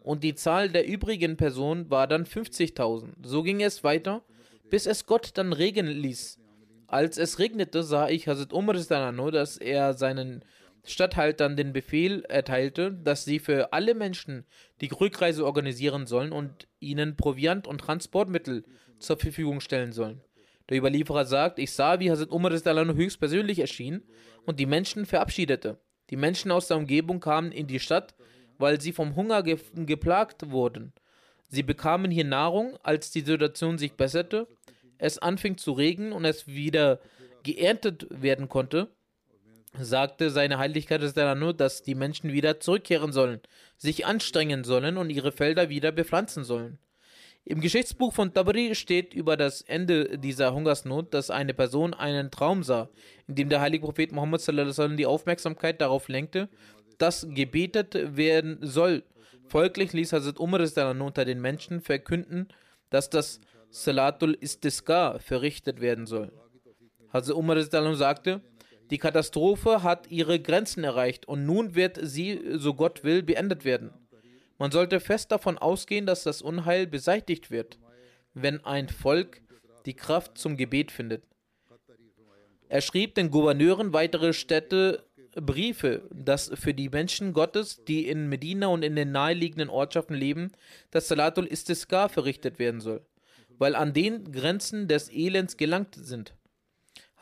Und 0.02 0.26
die 0.26 0.36
Zahl 0.36 0.68
der 0.68 0.86
übrigen 0.86 1.38
Personen 1.38 1.90
war 1.90 2.06
dann 2.06 2.26
50.000. 2.26 3.14
So 3.24 3.42
ging 3.42 3.62
es 3.62 3.86
weiter, 3.86 4.22
bis 4.70 4.86
es 4.86 5.06
Gott 5.06 5.32
dann 5.36 5.54
regnen 5.54 5.88
ließ. 5.88 6.40
Als 6.88 7.18
es 7.18 7.40
regnete, 7.40 7.84
sah 7.84 8.10
ich 8.10 8.28
Hazrat 8.28 8.52
Umar 8.52 8.76
dass 8.76 9.58
er 9.58 9.94
seinen 9.94 10.44
Statthaltern 10.86 11.56
den 11.56 11.72
Befehl 11.72 12.24
erteilte, 12.26 12.92
dass 12.92 13.24
sie 13.24 13.40
für 13.40 13.72
alle 13.72 13.96
Menschen 13.96 14.46
die 14.82 14.88
Rückreise 14.90 15.46
organisieren 15.46 16.08
sollen 16.08 16.34
und 16.34 16.68
ihnen 16.80 17.16
Proviant 17.16 17.68
und 17.68 17.80
Transportmittel 17.80 18.66
zur 19.00 19.18
Verfügung 19.18 19.62
stellen 19.62 19.94
sollen. 19.94 20.22
Der 20.70 20.78
Überlieferer 20.78 21.26
sagt, 21.26 21.60
ich 21.60 21.72
sah, 21.72 22.00
wie 22.00 22.12
Hazrat 22.12 22.32
Umar 22.32 22.52
höchstpersönlich 22.52 23.60
erschien 23.60 24.04
und 24.46 24.60
die 24.60 24.66
Menschen 24.66 25.06
verabschiedete. 25.06 25.80
Die 26.10 26.18
Menschen 26.18 26.52
aus 26.52 26.68
der 26.68 26.78
Umgebung 26.78 27.20
kamen 27.20 27.52
in 27.52 27.68
die 27.68 27.80
Stadt, 27.80 28.16
weil 28.58 28.82
sie 28.82 28.92
vom 28.92 29.16
Hunger 29.16 29.42
ge 29.44 29.58
geplagt 29.74 30.52
wurden. 30.52 30.94
Sie 31.48 31.64
bekamen 31.64 32.12
hier 32.12 32.26
Nahrung, 32.26 32.78
als 32.84 33.12
die 33.12 33.22
Situation 33.22 33.78
sich 33.78 33.94
besserte, 33.94 34.48
es 34.98 35.18
anfing 35.18 35.58
zu 35.58 35.72
regnen 35.72 36.12
und 36.12 36.26
es 36.26 36.48
wieder 36.48 37.00
geerntet 37.44 38.08
werden 38.10 38.50
konnte 38.50 38.90
sagte 39.80 40.30
seine 40.30 40.58
Heiligkeit 40.58 41.02
ist 41.02 41.18
nur, 41.18 41.54
dass 41.54 41.84
die 41.84 41.96
Menschen 41.96 42.32
wieder 42.32 42.60
zurückkehren 42.60 43.12
sollen, 43.12 43.42
sich 43.78 44.06
anstrengen 44.06 44.64
sollen 44.64 44.98
und 44.98 45.10
ihre 45.10 45.32
Felder 45.32 45.70
wieder 45.70 45.92
bepflanzen 45.92 46.44
sollen. 46.44 46.78
Im 47.46 47.60
Geschichtsbuch 47.60 48.14
von 48.14 48.34
Tabri 48.34 48.74
steht 48.74 49.14
über 49.14 49.36
das 49.36 49.62
Ende 49.62 50.18
dieser 50.18 50.54
Hungersnot, 50.54 51.14
dass 51.14 51.30
eine 51.30 51.54
Person 51.54 51.94
einen 51.94 52.32
Traum 52.32 52.64
sah, 52.64 52.90
in 53.28 53.36
dem 53.36 53.50
der 53.50 53.60
heilige 53.60 53.86
Prophet 53.86 54.14
Muhammad 54.14 54.42
die 54.98 55.06
Aufmerksamkeit 55.06 55.82
darauf 55.82 56.08
lenkte, 56.08 56.48
dass 56.98 57.28
gebetet 57.30 58.16
werden 58.16 58.60
soll. 58.62 59.04
Folglich 59.48 59.92
ließ 59.92 60.14
Hazrat 60.14 60.40
Umar 60.40 60.62
unter 61.02 61.26
den 61.26 61.42
Menschen 61.42 61.82
verkünden, 61.82 62.48
dass 62.90 63.10
das 63.10 63.42
Salatul 63.70 64.38
Istisqa 64.40 65.20
verrichtet 65.20 65.82
werden 65.82 66.06
soll. 66.06 66.32
Hazrat 67.12 67.36
Umar 67.36 67.62
sagte, 67.62 68.40
die 68.94 69.00
Katastrophe 69.00 69.82
hat 69.82 70.12
ihre 70.12 70.40
Grenzen 70.40 70.84
erreicht 70.84 71.28
und 71.28 71.48
nun 71.48 71.74
wird 71.74 71.98
sie, 72.00 72.40
so 72.52 72.76
Gott 72.76 73.04
will, 73.04 73.24
beendet 73.24 73.66
werden. 73.66 73.90
Man 74.60 74.70
sollte 74.70 75.00
fest 75.00 75.32
davon 75.32 75.58
ausgehen, 75.58 76.06
dass 76.06 76.22
das 76.22 76.44
Unheil 76.44 76.86
beseitigt 76.86 77.50
wird, 77.50 77.80
wenn 78.36 78.64
ein 78.64 78.90
Volk 78.90 79.42
die 79.88 79.96
Kraft 79.96 80.38
zum 80.38 80.58
Gebet 80.58 80.92
findet. 80.92 81.24
Er 82.70 82.82
schrieb 82.82 83.16
den 83.16 83.32
Gouverneuren 83.32 83.94
weitere 83.94 84.32
Städte 84.32 85.04
Briefe, 85.36 86.08
dass 86.14 86.52
für 86.54 86.76
die 86.76 86.90
Menschen 86.90 87.34
Gottes, 87.34 87.84
die 87.86 88.08
in 88.08 88.30
Medina 88.30 88.68
und 88.68 88.84
in 88.84 88.96
den 88.96 89.12
naheliegenden 89.12 89.70
Ortschaften 89.70 90.14
leben, 90.14 90.52
das 90.92 91.08
Salatul 91.08 91.48
Istisqa 91.48 92.10
verrichtet 92.10 92.60
werden 92.60 92.80
soll, 92.80 93.04
weil 93.58 93.74
an 93.74 93.92
den 93.92 94.32
Grenzen 94.32 94.88
des 94.88 95.12
Elends 95.12 95.58
gelangt 95.58 95.96
sind. 95.96 96.36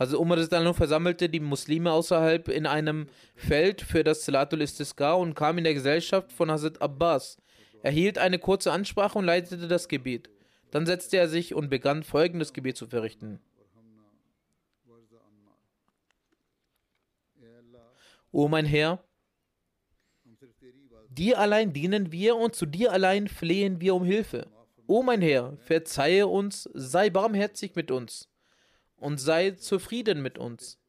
Also 0.02 0.20
Umar 0.20 0.40
versammelte 0.74 1.30
die 1.30 1.40
Muslime 1.40 1.92
außerhalb 1.92 2.48
in 2.48 2.66
einem 2.66 3.08
Feld 3.36 3.82
für 3.84 4.04
das 4.04 4.26
Salatul 4.26 4.64
Istisqa 4.64 5.14
und 5.14 5.36
kam 5.36 5.60
in 5.60 5.64
der 5.64 5.76
Gesellschaft 5.76 6.32
von 6.34 6.50
Hazrat 6.50 6.82
Abbas. 6.82 7.38
Er 7.84 7.92
hielt 7.92 8.18
eine 8.18 8.40
kurze 8.40 8.72
Ansprache 8.72 9.20
und 9.20 9.26
leitete 9.26 9.68
das 9.68 9.88
Gebet. 9.88 10.32
Dann 10.72 10.88
setzte 10.88 11.18
er 11.18 11.30
sich 11.30 11.54
und 11.54 11.70
begann 11.70 12.02
folgendes 12.02 12.52
Gebet 12.52 12.78
zu 12.78 12.88
verrichten. 12.88 13.40
O 18.32 18.48
mein 18.48 18.66
Herr, 18.66 19.04
Dir 21.10 21.38
allein 21.38 21.74
dienen 21.74 22.12
wir 22.12 22.38
und 22.38 22.56
zu 22.56 22.66
dir 22.66 22.92
allein 22.92 23.28
flehen 23.28 23.80
wir 23.80 23.94
um 23.94 24.04
Hilfe. 24.04 24.48
O 24.88 25.04
mein 25.04 25.22
Herr, 25.22 25.58
verzeihe 25.58 26.26
uns, 26.26 26.68
sei 26.74 27.12
barmherzig 27.12 27.76
mit 27.76 27.92
uns 27.92 28.31
und 29.02 29.20
sei 29.20 29.52
zufrieden 29.52 30.22
mit 30.22 30.38
uns. 30.38 30.80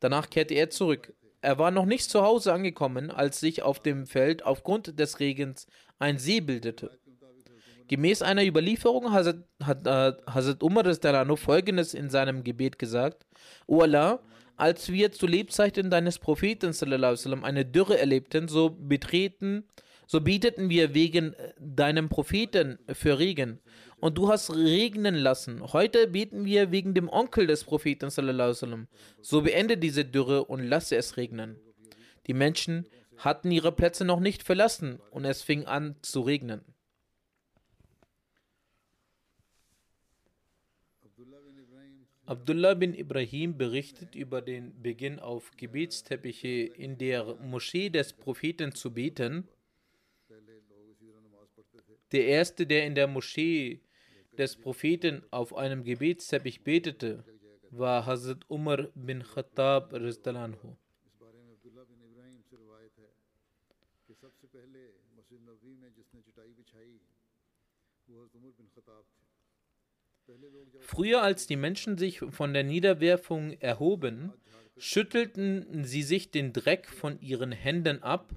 Danach 0.00 0.28
kehrte 0.30 0.54
er 0.54 0.70
zurück. 0.70 1.14
Er 1.40 1.58
war 1.58 1.70
noch 1.70 1.84
nicht 1.86 2.10
zu 2.10 2.22
Hause 2.22 2.52
angekommen, 2.52 3.10
als 3.10 3.38
sich 3.40 3.62
auf 3.62 3.80
dem 3.80 4.06
Feld 4.06 4.44
aufgrund 4.44 4.98
des 4.98 5.20
Regens 5.20 5.66
ein 5.98 6.18
See 6.18 6.40
bildete. 6.40 6.98
Gemäß 7.86 8.22
einer 8.22 8.44
Überlieferung 8.44 9.12
hat, 9.12 9.36
hat 9.62 9.86
äh, 9.86 10.12
Hazrat 10.26 10.62
Umar 10.62 11.36
folgendes 11.36 11.92
in 11.92 12.08
seinem 12.08 12.42
Gebet 12.42 12.78
gesagt: 12.78 13.26
O 13.66 13.82
Allah, 13.82 14.20
als 14.56 14.90
wir 14.90 15.12
zu 15.12 15.26
Lebzeiten 15.26 15.90
deines 15.90 16.18
Propheten 16.18 16.72
sallam, 16.72 17.44
eine 17.44 17.66
Dürre 17.66 17.98
erlebten, 17.98 18.48
so 18.48 18.70
betreten, 18.70 19.64
so 20.06 20.20
beteten 20.20 20.70
wir 20.70 20.94
wegen 20.94 21.34
deinem 21.58 22.08
Propheten 22.08 22.78
für 22.92 23.18
Regen. 23.18 23.60
Und 24.04 24.18
du 24.18 24.28
hast 24.28 24.54
regnen 24.54 25.14
lassen. 25.14 25.72
Heute 25.72 26.08
beten 26.08 26.44
wir 26.44 26.70
wegen 26.70 26.92
dem 26.92 27.08
Onkel 27.08 27.46
des 27.46 27.64
Propheten. 27.64 28.10
So 28.10 29.40
beende 29.40 29.78
diese 29.78 30.04
Dürre 30.04 30.44
und 30.44 30.62
lasse 30.62 30.96
es 30.96 31.16
regnen. 31.16 31.56
Die 32.26 32.34
Menschen 32.34 32.86
hatten 33.16 33.50
ihre 33.50 33.72
Plätze 33.72 34.04
noch 34.04 34.20
nicht 34.20 34.42
verlassen 34.42 35.00
und 35.10 35.24
es 35.24 35.42
fing 35.42 35.64
an 35.64 35.96
zu 36.02 36.20
regnen. 36.20 36.60
Abdullah 42.26 42.74
bin 42.74 42.92
Ibrahim 42.92 43.56
berichtet 43.56 44.14
über 44.14 44.42
den 44.42 44.82
Beginn 44.82 45.18
auf 45.18 45.50
Gebetsteppiche 45.56 46.48
in 46.76 46.98
der 46.98 47.36
Moschee 47.36 47.88
des 47.88 48.12
Propheten 48.12 48.74
zu 48.74 48.92
beten. 48.92 49.48
Der 52.12 52.26
erste, 52.26 52.66
der 52.66 52.86
in 52.86 52.94
der 52.94 53.06
Moschee 53.06 53.80
des 54.38 54.56
Propheten 54.56 55.22
auf 55.30 55.54
einem 55.54 55.84
Gebetsteppich 55.84 56.62
betete, 56.62 57.24
war 57.70 58.06
Hazrat 58.06 58.44
Umar 58.48 58.88
bin 58.94 59.22
Khattab. 59.22 59.92
Rizdalanhu. 59.92 60.76
Früher, 70.80 71.22
als 71.22 71.46
die 71.46 71.56
Menschen 71.56 71.98
sich 71.98 72.20
von 72.20 72.52
der 72.52 72.64
Niederwerfung 72.64 73.52
erhoben, 73.60 74.32
schüttelten 74.76 75.84
sie 75.84 76.02
sich 76.02 76.30
den 76.30 76.52
Dreck 76.52 76.88
von 76.88 77.20
ihren 77.20 77.52
Händen 77.52 78.02
ab. 78.02 78.34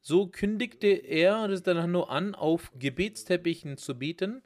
So 0.00 0.26
kündigte 0.26 0.88
er 0.88 1.36
an, 1.36 2.34
auf 2.34 2.72
Gebetsteppichen 2.78 3.76
zu 3.76 3.98
beten. 3.98 4.42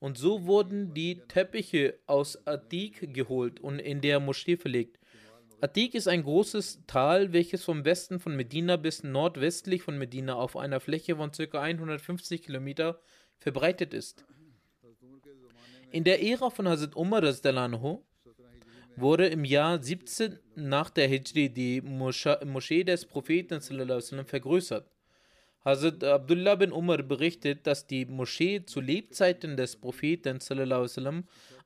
Und 0.00 0.16
so 0.16 0.46
wurden 0.46 0.94
die 0.94 1.20
Teppiche 1.26 1.98
aus 2.06 2.46
Atik 2.46 3.12
geholt 3.12 3.58
und 3.60 3.78
in 3.80 4.00
der 4.00 4.20
Moschee 4.20 4.56
verlegt. 4.56 4.98
Atik 5.60 5.94
ist 5.94 6.06
ein 6.06 6.22
großes 6.22 6.84
Tal, 6.86 7.32
welches 7.32 7.64
vom 7.64 7.84
Westen 7.84 8.20
von 8.20 8.36
Medina 8.36 8.76
bis 8.76 9.02
nordwestlich 9.02 9.82
von 9.82 9.98
Medina 9.98 10.34
auf 10.34 10.56
einer 10.56 10.78
Fläche 10.78 11.16
von 11.16 11.32
ca. 11.32 11.60
150 11.60 12.42
Kilometer 12.44 13.00
verbreitet 13.38 13.92
ist. 13.92 14.24
In 15.90 16.04
der 16.04 16.22
Ära 16.22 16.50
von 16.50 16.68
Hazrat 16.68 16.94
Umar 16.94 17.22
wurde 18.94 19.26
im 19.26 19.44
Jahr 19.44 19.82
17 19.82 20.38
nach 20.54 20.90
der 20.90 21.08
Hijri 21.08 21.48
die 21.48 21.80
Moschee 21.80 22.84
des 22.84 23.06
Propheten 23.06 23.60
vergrößert. 23.60 24.88
Hazrat 25.68 26.02
Abdullah 26.02 26.54
bin 26.54 26.72
Umar 26.72 27.02
berichtet, 27.02 27.66
dass 27.66 27.86
die 27.86 28.06
Moschee 28.06 28.64
zu 28.64 28.80
Lebzeiten 28.80 29.58
des 29.58 29.76
Propheten 29.76 30.38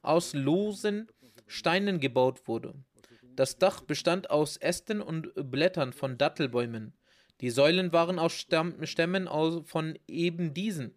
aus 0.02 0.34
losen 0.34 1.06
Steinen 1.46 2.00
gebaut 2.00 2.48
wurde. 2.48 2.74
Das 3.36 3.58
Dach 3.58 3.80
bestand 3.82 4.28
aus 4.28 4.56
Ästen 4.56 5.00
und 5.00 5.30
Blättern 5.36 5.92
von 5.92 6.18
Dattelbäumen. 6.18 6.94
Die 7.40 7.50
Säulen 7.50 7.92
waren 7.92 8.18
aus 8.18 8.32
Stämmen 8.32 9.28
von 9.66 9.96
eben 10.08 10.52
diesen. 10.52 10.96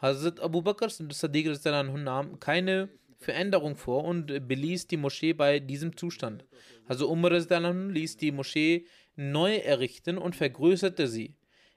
Hazrat 0.00 0.40
Abu 0.40 0.62
Bakr 0.62 0.88
Sadiq 0.88 1.62
nahm 1.62 2.40
keine 2.40 2.88
Veränderung 3.18 3.76
vor 3.76 4.04
und 4.04 4.48
beließ 4.48 4.86
die 4.86 4.96
Moschee 4.96 5.34
bei 5.34 5.60
diesem 5.60 5.94
Zustand. 5.94 6.46
Also 6.86 7.10
Umar 7.10 7.32
ließ 7.32 8.16
die 8.16 8.32
Moschee 8.32 8.86
neu 9.14 9.56
errichten 9.56 10.16
und 10.16 10.34
vergrößerte 10.34 11.06
sie. 11.06 11.35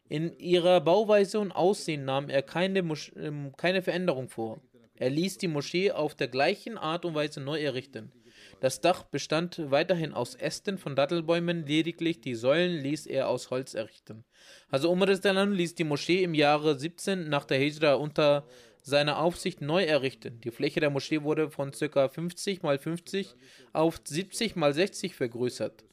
In 0.10 0.38
ihrer 0.40 0.82
Bauweise 0.82 1.40
und 1.40 1.52
Aussehen 1.52 2.04
nahm 2.04 2.30
er 2.30 2.42
keine, 2.42 2.82
Mosch 2.82 3.12
ähm, 3.16 3.54
keine 3.56 3.84
Veränderung 3.84 4.28
vor. 4.28 4.60
Er 4.96 5.10
ließ 5.10 5.38
die 5.38 5.48
Moschee 5.48 5.92
auf 5.92 6.16
der 6.16 6.28
gleichen 6.28 6.78
Art 6.78 7.06
und 7.06 7.16
Weise 7.16 7.40
neu 7.40 7.62
errichten. 7.62 8.12
Das 8.60 8.82
Dach 8.82 9.04
bestand 9.04 9.72
weiterhin 9.72 10.14
aus 10.14 10.36
Ästen 10.36 10.78
von 10.78 10.96
Dattelbäumen, 10.96 11.66
lediglich 11.66 12.20
die 12.20 12.36
Säulen 12.36 12.82
ließ 12.82 13.06
er 13.06 13.30
aus 13.30 13.52
Holz 13.52 13.74
errichten. 13.74 14.26
Also 14.70 14.92
Umar 14.92 15.08
ließ 15.08 15.76
die 15.76 15.84
Moschee 15.86 16.24
im 16.24 16.34
Jahre 16.34 16.78
17 16.78 17.30
nach 17.30 17.46
der 17.46 17.60
Hijra 17.60 17.94
unter 17.94 18.46
seiner 18.82 19.20
Aufsicht 19.20 19.62
neu 19.62 19.84
errichten. 19.84 20.42
Die 20.42 20.52
Fläche 20.52 20.80
der 20.80 20.90
Moschee 20.90 21.22
wurde 21.24 21.52
von 21.52 21.72
ca. 21.72 22.10
50 22.10 22.64
mal 22.64 22.80
50 22.80 23.36
auf 23.72 24.02
70 24.04 24.56
mal 24.56 24.74
60 24.74 25.16
vergrößert. 25.16 25.86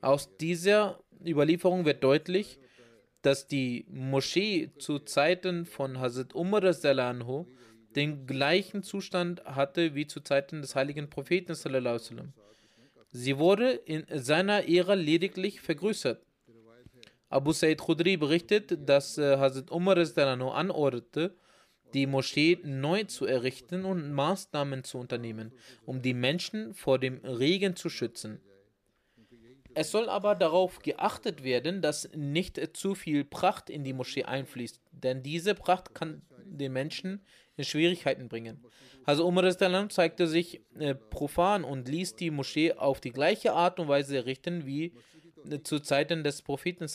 Aus 0.00 0.36
dieser 0.38 1.00
Überlieferung 1.24 1.84
wird 1.84 2.02
deutlich, 2.02 2.58
dass 3.22 3.46
die 3.46 3.86
Moschee 3.88 4.70
zu 4.78 5.00
Zeiten 5.00 5.66
von 5.66 5.98
Hazrat 5.98 6.34
Umar 6.34 6.62
den 7.96 8.26
gleichen 8.26 8.82
Zustand 8.82 9.44
hatte 9.44 9.94
wie 9.94 10.06
zu 10.06 10.20
Zeiten 10.20 10.62
des 10.62 10.74
heiligen 10.74 11.10
Propheten. 11.10 11.54
Sie 13.10 13.38
wurde 13.38 13.70
in 13.70 14.04
seiner 14.10 14.68
Ära 14.68 14.94
lediglich 14.94 15.60
vergrößert. 15.60 16.22
Abu 17.30 17.52
Said 17.52 17.80
Khudri 17.80 18.16
berichtet, 18.16 18.88
dass 18.88 19.18
äh, 19.18 19.36
Hazrat 19.36 19.70
Umar 19.70 19.96
anordnete, 19.96 21.34
die 21.94 22.06
Moschee 22.06 22.58
neu 22.62 23.04
zu 23.04 23.26
errichten 23.26 23.84
und 23.84 24.12
Maßnahmen 24.12 24.84
zu 24.84 24.98
unternehmen, 24.98 25.52
um 25.84 26.02
die 26.02 26.14
Menschen 26.14 26.74
vor 26.74 26.98
dem 26.98 27.18
Regen 27.24 27.76
zu 27.76 27.88
schützen. 27.88 28.40
Es 29.80 29.92
soll 29.92 30.08
aber 30.08 30.34
darauf 30.34 30.80
geachtet 30.80 31.44
werden, 31.44 31.82
dass 31.82 32.10
nicht 32.12 32.76
zu 32.76 32.96
viel 32.96 33.24
Pracht 33.24 33.70
in 33.70 33.84
die 33.84 33.92
Moschee 33.92 34.24
einfließt, 34.24 34.80
denn 34.90 35.22
diese 35.22 35.54
Pracht 35.54 35.94
kann 35.94 36.22
den 36.44 36.72
Menschen 36.72 37.22
in 37.56 37.62
Schwierigkeiten 37.62 38.28
bringen. 38.28 38.60
Also 39.04 39.24
Umar 39.24 39.56
zeigte 39.88 40.26
sich 40.26 40.62
äh, 40.80 40.96
profan 40.96 41.62
und 41.62 41.88
ließ 41.88 42.16
die 42.16 42.32
Moschee 42.32 42.72
auf 42.72 43.00
die 43.00 43.12
gleiche 43.12 43.52
Art 43.52 43.78
und 43.78 43.86
Weise 43.86 44.16
errichten 44.16 44.66
wie 44.66 44.94
äh, 45.48 45.60
zu 45.62 45.78
Zeiten 45.78 46.24
des 46.24 46.42
Propheten. 46.42 46.88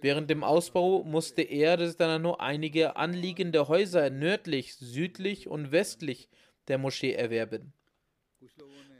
Während 0.00 0.30
dem 0.30 0.42
Ausbau 0.42 1.04
musste 1.04 1.42
er 1.42 1.78
nur 2.18 2.40
einige 2.40 2.96
anliegende 2.96 3.68
Häuser 3.68 4.10
nördlich, 4.10 4.74
südlich 4.74 5.46
und 5.46 5.70
westlich 5.70 6.28
der 6.66 6.78
Moschee 6.78 7.12
erwerben. 7.12 7.72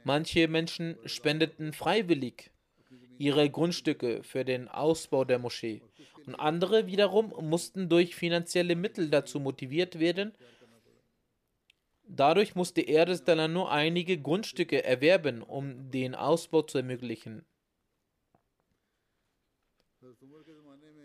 Manche 0.05 0.47
Menschen 0.47 0.97
spendeten 1.05 1.73
freiwillig 1.73 2.52
ihre 3.23 3.49
Grundstücke 3.49 4.21
für 4.23 4.43
den 4.43 4.67
Ausbau 4.67 5.23
der 5.23 5.39
Moschee 5.39 5.81
und 6.25 6.35
andere 6.35 6.87
wiederum 6.87 7.33
mussten 7.41 7.87
durch 7.87 8.15
finanzielle 8.15 8.75
Mittel 8.75 9.09
dazu 9.09 9.39
motiviert 9.39 9.99
werden. 9.99 10.33
Dadurch 12.05 12.55
musste 12.55 12.81
er 12.81 13.05
dann 13.05 13.53
nur 13.53 13.71
einige 13.71 14.17
Grundstücke 14.19 14.83
erwerben, 14.83 15.41
um 15.41 15.89
den 15.89 16.15
Ausbau 16.15 16.63
zu 16.63 16.79
ermöglichen. 16.79 17.45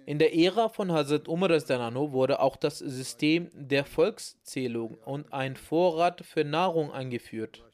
In 0.06 0.18
der 0.18 0.34
Ära 0.34 0.68
von 0.70 0.90
Hazrat 0.90 1.28
Umar 1.28 1.50
wurde 1.50 2.40
auch 2.40 2.56
das 2.56 2.78
System 2.78 3.48
der 3.52 3.84
Volkszählung 3.84 4.94
und 5.04 5.32
ein 5.32 5.56
Vorrat 5.56 6.24
für 6.24 6.44
Nahrung 6.44 6.90
eingeführt. 6.90 7.67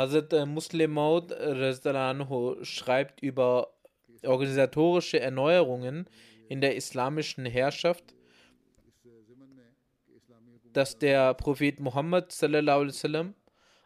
Hazrat 0.00 0.32
äh, 0.32 0.46
Muslim 0.46 0.92
Maud 0.92 1.30
schreibt 2.62 3.22
über 3.22 3.68
organisatorische 4.24 5.20
Erneuerungen 5.20 6.06
in 6.48 6.62
der 6.62 6.74
islamischen 6.74 7.44
Herrschaft, 7.44 8.14
dass 10.72 10.98
der 10.98 11.34
Prophet 11.34 11.80
Muhammad 11.80 12.32
sallam, 12.32 13.34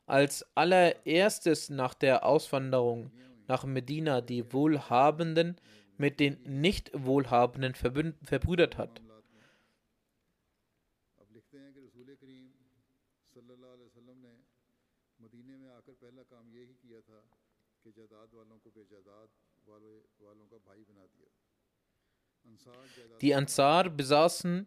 als 0.06 0.46
allererstes 0.54 1.68
nach 1.70 1.94
der 1.94 2.24
Auswanderung 2.24 3.10
nach 3.48 3.64
Medina 3.64 4.20
die 4.20 4.52
Wohlhabenden 4.52 5.56
mit 5.96 6.20
den 6.20 6.38
Nicht-Wohlhabenden 6.44 7.74
verbrüdert 7.74 8.78
hat. 8.78 9.02
Die 23.20 23.34
Ansar 23.34 23.90
besaßen 23.90 24.66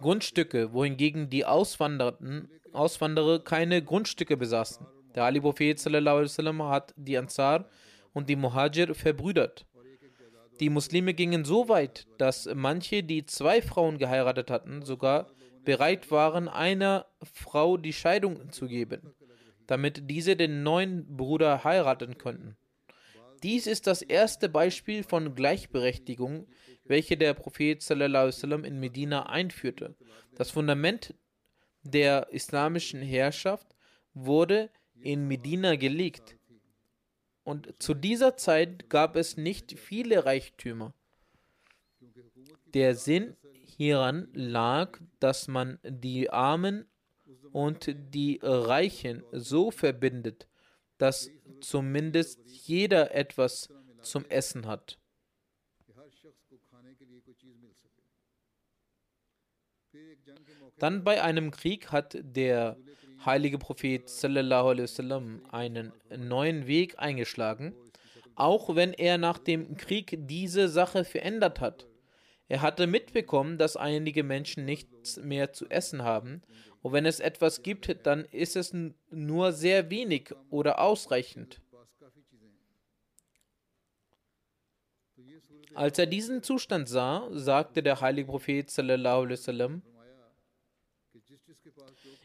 Grundstücke, 0.00 0.72
wohingegen 0.72 1.30
die 1.30 1.44
Auswanderten, 1.44 2.50
Auswanderer 2.72 3.38
keine 3.38 3.82
Grundstücke 3.82 4.36
besaßen. 4.36 4.86
Der 5.14 5.24
Ali-Prophet 5.24 5.78
hat 5.78 6.94
die 6.96 7.16
Ansar 7.16 7.68
und 8.12 8.28
die 8.28 8.36
Muhajir 8.36 8.94
verbrüdert. 8.94 9.66
Die 10.60 10.70
Muslime 10.70 11.14
gingen 11.14 11.44
so 11.44 11.68
weit, 11.68 12.06
dass 12.18 12.48
manche, 12.54 13.02
die 13.02 13.26
zwei 13.26 13.62
Frauen 13.62 13.98
geheiratet 13.98 14.50
hatten, 14.50 14.82
sogar 14.82 15.30
bereit 15.64 16.10
waren, 16.10 16.48
einer 16.48 17.06
Frau 17.22 17.76
die 17.76 17.92
Scheidung 17.92 18.52
zu 18.52 18.66
geben, 18.66 19.14
damit 19.66 20.10
diese 20.10 20.36
den 20.36 20.62
neuen 20.62 21.16
Bruder 21.16 21.64
heiraten 21.64 22.18
könnten. 22.18 22.56
Dies 23.42 23.66
ist 23.66 23.86
das 23.86 24.02
erste 24.02 24.48
Beispiel 24.48 25.02
von 25.02 25.34
Gleichberechtigung, 25.34 26.46
welche 26.84 27.16
der 27.16 27.34
Prophet 27.34 27.82
sallam, 27.82 28.64
in 28.64 28.80
Medina 28.80 29.26
einführte. 29.26 29.94
Das 30.34 30.50
Fundament 30.50 31.14
der 31.82 32.28
islamischen 32.32 33.02
Herrschaft 33.02 33.66
wurde 34.14 34.70
in 35.00 35.28
Medina 35.28 35.76
gelegt. 35.76 36.36
Und 37.42 37.74
zu 37.78 37.92
dieser 37.92 38.36
Zeit 38.36 38.88
gab 38.88 39.16
es 39.16 39.36
nicht 39.36 39.78
viele 39.78 40.24
Reichtümer. 40.24 40.94
Der 42.72 42.94
Sinn 42.94 43.36
hieran 43.76 44.28
lag, 44.32 44.98
dass 45.20 45.48
man 45.48 45.78
die 45.84 46.30
Armen 46.30 46.86
und 47.54 47.94
die 48.12 48.40
Reichen 48.42 49.22
so 49.30 49.70
verbindet, 49.70 50.48
dass 50.98 51.30
zumindest 51.60 52.40
jeder 52.44 53.14
etwas 53.14 53.68
zum 54.02 54.24
Essen 54.28 54.66
hat. 54.66 54.98
Dann 60.78 61.04
bei 61.04 61.22
einem 61.22 61.52
Krieg 61.52 61.92
hat 61.92 62.16
der 62.20 62.76
heilige 63.24 63.58
Prophet 63.58 64.08
wasallam 64.08 65.40
einen 65.52 65.92
neuen 66.10 66.66
Weg 66.66 66.98
eingeschlagen, 66.98 67.72
auch 68.34 68.74
wenn 68.74 68.92
er 68.92 69.16
nach 69.16 69.38
dem 69.38 69.76
Krieg 69.76 70.18
diese 70.26 70.68
Sache 70.68 71.04
verändert 71.04 71.60
hat. 71.60 71.86
Er 72.54 72.62
hatte 72.62 72.86
mitbekommen, 72.86 73.58
dass 73.58 73.76
einige 73.76 74.22
Menschen 74.22 74.64
nichts 74.64 75.16
mehr 75.16 75.52
zu 75.52 75.68
essen 75.70 76.04
haben, 76.04 76.40
und 76.82 76.92
wenn 76.92 77.04
es 77.04 77.18
etwas 77.18 77.64
gibt, 77.64 78.06
dann 78.06 78.24
ist 78.26 78.54
es 78.54 78.72
nur 79.10 79.50
sehr 79.50 79.90
wenig 79.90 80.32
oder 80.50 80.78
ausreichend. 80.78 81.60
Als 85.74 85.98
er 85.98 86.06
diesen 86.06 86.44
Zustand 86.44 86.88
sah, 86.88 87.28
sagte 87.32 87.82
der 87.82 88.00
heilige 88.00 88.28
Prophet 88.28 88.68
wasallam, 88.68 89.82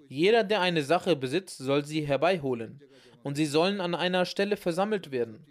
jeder, 0.07 0.43
der 0.43 0.61
eine 0.61 0.83
Sache 0.83 1.15
besitzt, 1.15 1.57
soll 1.57 1.85
sie 1.85 2.05
herbeiholen, 2.05 2.83
und 3.23 3.33
sie 3.33 3.47
sollen 3.47 3.81
an 3.81 3.95
einer 3.95 4.25
Stelle 4.25 4.57
versammelt 4.57 5.09
werden. 5.09 5.43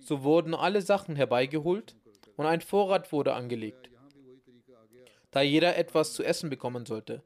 So 0.00 0.24
wurden 0.24 0.52
alle 0.52 0.82
Sachen 0.82 1.14
herbeigeholt 1.14 1.94
und 2.36 2.46
ein 2.46 2.60
Vorrat 2.60 3.12
wurde 3.12 3.34
angelegt, 3.34 3.85
da 5.36 5.42
jeder 5.42 5.76
etwas 5.76 6.14
zu 6.14 6.24
essen 6.24 6.48
bekommen 6.48 6.86
sollte. 6.86 7.22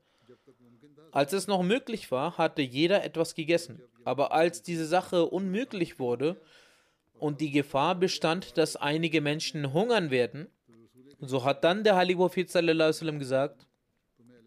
Als 1.12 1.32
es 1.32 1.46
noch 1.46 1.62
möglich 1.62 2.10
war, 2.10 2.38
hatte 2.38 2.60
jeder 2.60 3.04
etwas 3.04 3.36
gegessen. 3.36 3.80
Aber 4.04 4.32
als 4.32 4.62
diese 4.62 4.84
Sache 4.84 5.26
unmöglich 5.26 6.00
wurde 6.00 6.40
und 7.20 7.40
die 7.40 7.52
Gefahr 7.52 7.94
bestand, 7.94 8.58
dass 8.58 8.74
einige 8.74 9.20
Menschen 9.20 9.72
hungern 9.72 10.10
werden, 10.10 10.48
so 11.20 11.44
hat 11.44 11.62
dann 11.62 11.84
der 11.84 11.94
Heilige 11.94 12.18
Prophet 12.18 12.50
gesagt, 12.50 13.68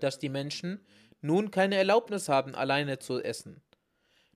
dass 0.02 0.20
die 0.20 0.28
Menschen 0.30 0.86
nun 1.22 1.50
keine 1.50 1.76
Erlaubnis 1.78 2.28
haben, 2.28 2.56
alleine 2.56 3.00
zu 3.00 3.24
essen. 3.24 3.62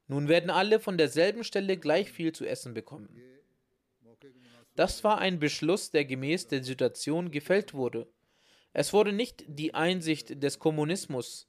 Nun 0.08 0.30
werden 0.30 0.50
alle 0.50 0.80
von 0.80 0.98
derselben 0.98 1.44
Stelle 1.44 1.76
gleich 1.76 2.14
viel 2.14 2.32
zu 2.32 2.46
essen 2.46 2.74
bekommen. 2.74 3.10
Das 4.78 5.04
war 5.04 5.18
ein 5.18 5.38
Beschluss, 5.38 5.92
der 5.92 6.06
gemäß 6.06 6.48
der 6.48 6.64
Situation 6.64 7.30
gefällt 7.30 7.74
wurde. 7.74 8.08
Es 8.78 8.94
wurde 8.94 9.12
nicht 9.12 9.44
die 9.48 9.74
Einsicht 9.74 10.44
des 10.44 10.60
Kommunismus, 10.60 11.48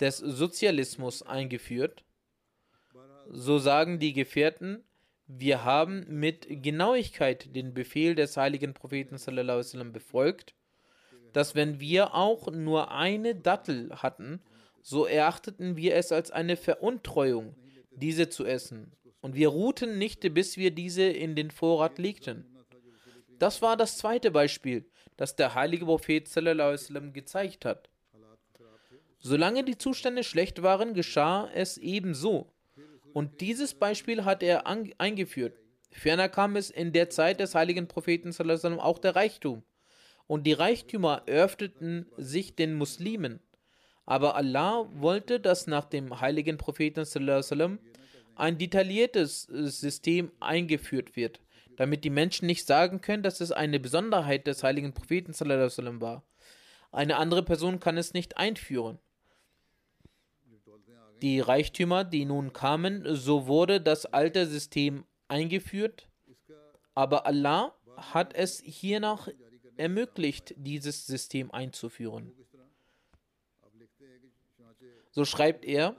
des 0.00 0.18
Sozialismus 0.18 1.22
eingeführt. 1.22 2.04
So 3.30 3.58
sagen 3.58 3.98
die 3.98 4.12
Gefährten, 4.12 4.84
wir 5.26 5.64
haben 5.64 6.04
mit 6.08 6.46
Genauigkeit 6.46 7.56
den 7.56 7.72
Befehl 7.72 8.14
des 8.14 8.36
heiligen 8.36 8.74
Propheten 8.74 9.16
sallam, 9.16 9.92
befolgt, 9.94 10.54
dass 11.32 11.54
wenn 11.54 11.80
wir 11.80 12.14
auch 12.14 12.50
nur 12.50 12.90
eine 12.90 13.34
Dattel 13.34 13.88
hatten, 14.02 14.42
so 14.82 15.06
erachteten 15.06 15.74
wir 15.78 15.96
es 15.96 16.12
als 16.12 16.30
eine 16.30 16.58
Veruntreuung, 16.58 17.56
diese 17.92 18.28
zu 18.28 18.44
essen. 18.44 18.92
Und 19.22 19.34
wir 19.34 19.48
ruhten 19.48 19.96
nicht, 19.96 20.34
bis 20.34 20.58
wir 20.58 20.70
diese 20.70 21.04
in 21.04 21.34
den 21.34 21.50
Vorrat 21.50 21.96
legten. 21.96 22.44
Das 23.38 23.62
war 23.62 23.78
das 23.78 23.96
zweite 23.96 24.30
Beispiel, 24.30 24.84
das 25.18 25.36
der 25.36 25.54
heilige 25.54 25.84
Prophet 25.84 26.26
gezeigt 27.12 27.66
hat. 27.66 27.90
Solange 29.18 29.64
die 29.64 29.76
Zustände 29.76 30.22
schlecht 30.24 30.62
waren, 30.62 30.94
geschah 30.94 31.50
es 31.52 31.76
ebenso. 31.76 32.50
Und 33.12 33.40
dieses 33.40 33.74
Beispiel 33.74 34.24
hat 34.24 34.42
er 34.42 34.66
eingeführt. 34.66 35.58
Ferner 35.90 36.28
kam 36.28 36.54
es 36.54 36.70
in 36.70 36.92
der 36.92 37.10
Zeit 37.10 37.40
des 37.40 37.54
heiligen 37.54 37.88
Propheten 37.88 38.32
auch 38.78 38.98
der 38.98 39.16
Reichtum. 39.16 39.64
Und 40.28 40.46
die 40.46 40.52
Reichtümer 40.52 41.24
öffneten 41.26 42.06
sich 42.16 42.54
den 42.54 42.74
Muslimen. 42.74 43.40
Aber 44.06 44.36
Allah 44.36 44.88
wollte, 44.92 45.40
dass 45.40 45.66
nach 45.66 45.84
dem 45.84 46.20
heiligen 46.20 46.58
Propheten 46.58 47.04
ein 48.36 48.56
detailliertes 48.56 49.42
System 49.42 50.30
eingeführt 50.38 51.16
wird, 51.16 51.40
damit 51.78 52.02
die 52.02 52.10
Menschen 52.10 52.46
nicht 52.46 52.66
sagen 52.66 53.00
können, 53.00 53.22
dass 53.22 53.40
es 53.40 53.52
eine 53.52 53.78
Besonderheit 53.78 54.48
des 54.48 54.64
heiligen 54.64 54.92
Propheten 54.92 55.32
war. 56.00 56.24
Eine 56.90 57.16
andere 57.18 57.44
Person 57.44 57.78
kann 57.78 57.96
es 57.96 58.14
nicht 58.14 58.36
einführen. 58.36 58.98
Die 61.22 61.38
Reichtümer, 61.38 62.02
die 62.02 62.24
nun 62.24 62.52
kamen, 62.52 63.04
so 63.14 63.46
wurde 63.46 63.80
das 63.80 64.06
alte 64.06 64.46
System 64.46 65.04
eingeführt, 65.28 66.08
aber 66.94 67.26
Allah 67.26 67.72
hat 67.96 68.34
es 68.34 68.58
hiernach 68.60 69.28
ermöglicht, 69.76 70.54
dieses 70.56 71.06
System 71.06 71.52
einzuführen. 71.52 72.32
So 75.12 75.24
schreibt 75.24 75.64
er, 75.64 75.94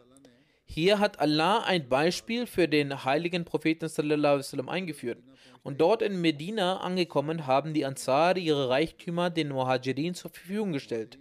hier 0.72 1.00
hat 1.00 1.20
Allah 1.20 1.64
ein 1.64 1.90
Beispiel 1.90 2.46
für 2.46 2.68
den 2.68 3.04
heiligen 3.04 3.44
Propheten 3.44 3.90
sallam, 3.90 4.70
eingeführt. 4.70 5.18
Und 5.64 5.82
dort 5.82 6.04
in 6.04 6.22
Medina 6.22 6.78
angekommen 6.82 7.48
haben 7.48 7.74
die 7.74 7.86
Ansar 7.86 8.38
ihre 8.38 8.70
Reichtümer 8.70 9.32
den 9.32 9.50
Muhajirin 9.50 10.14
zur 10.14 10.30
Verfügung 10.30 10.72
gestellt. 10.72 11.18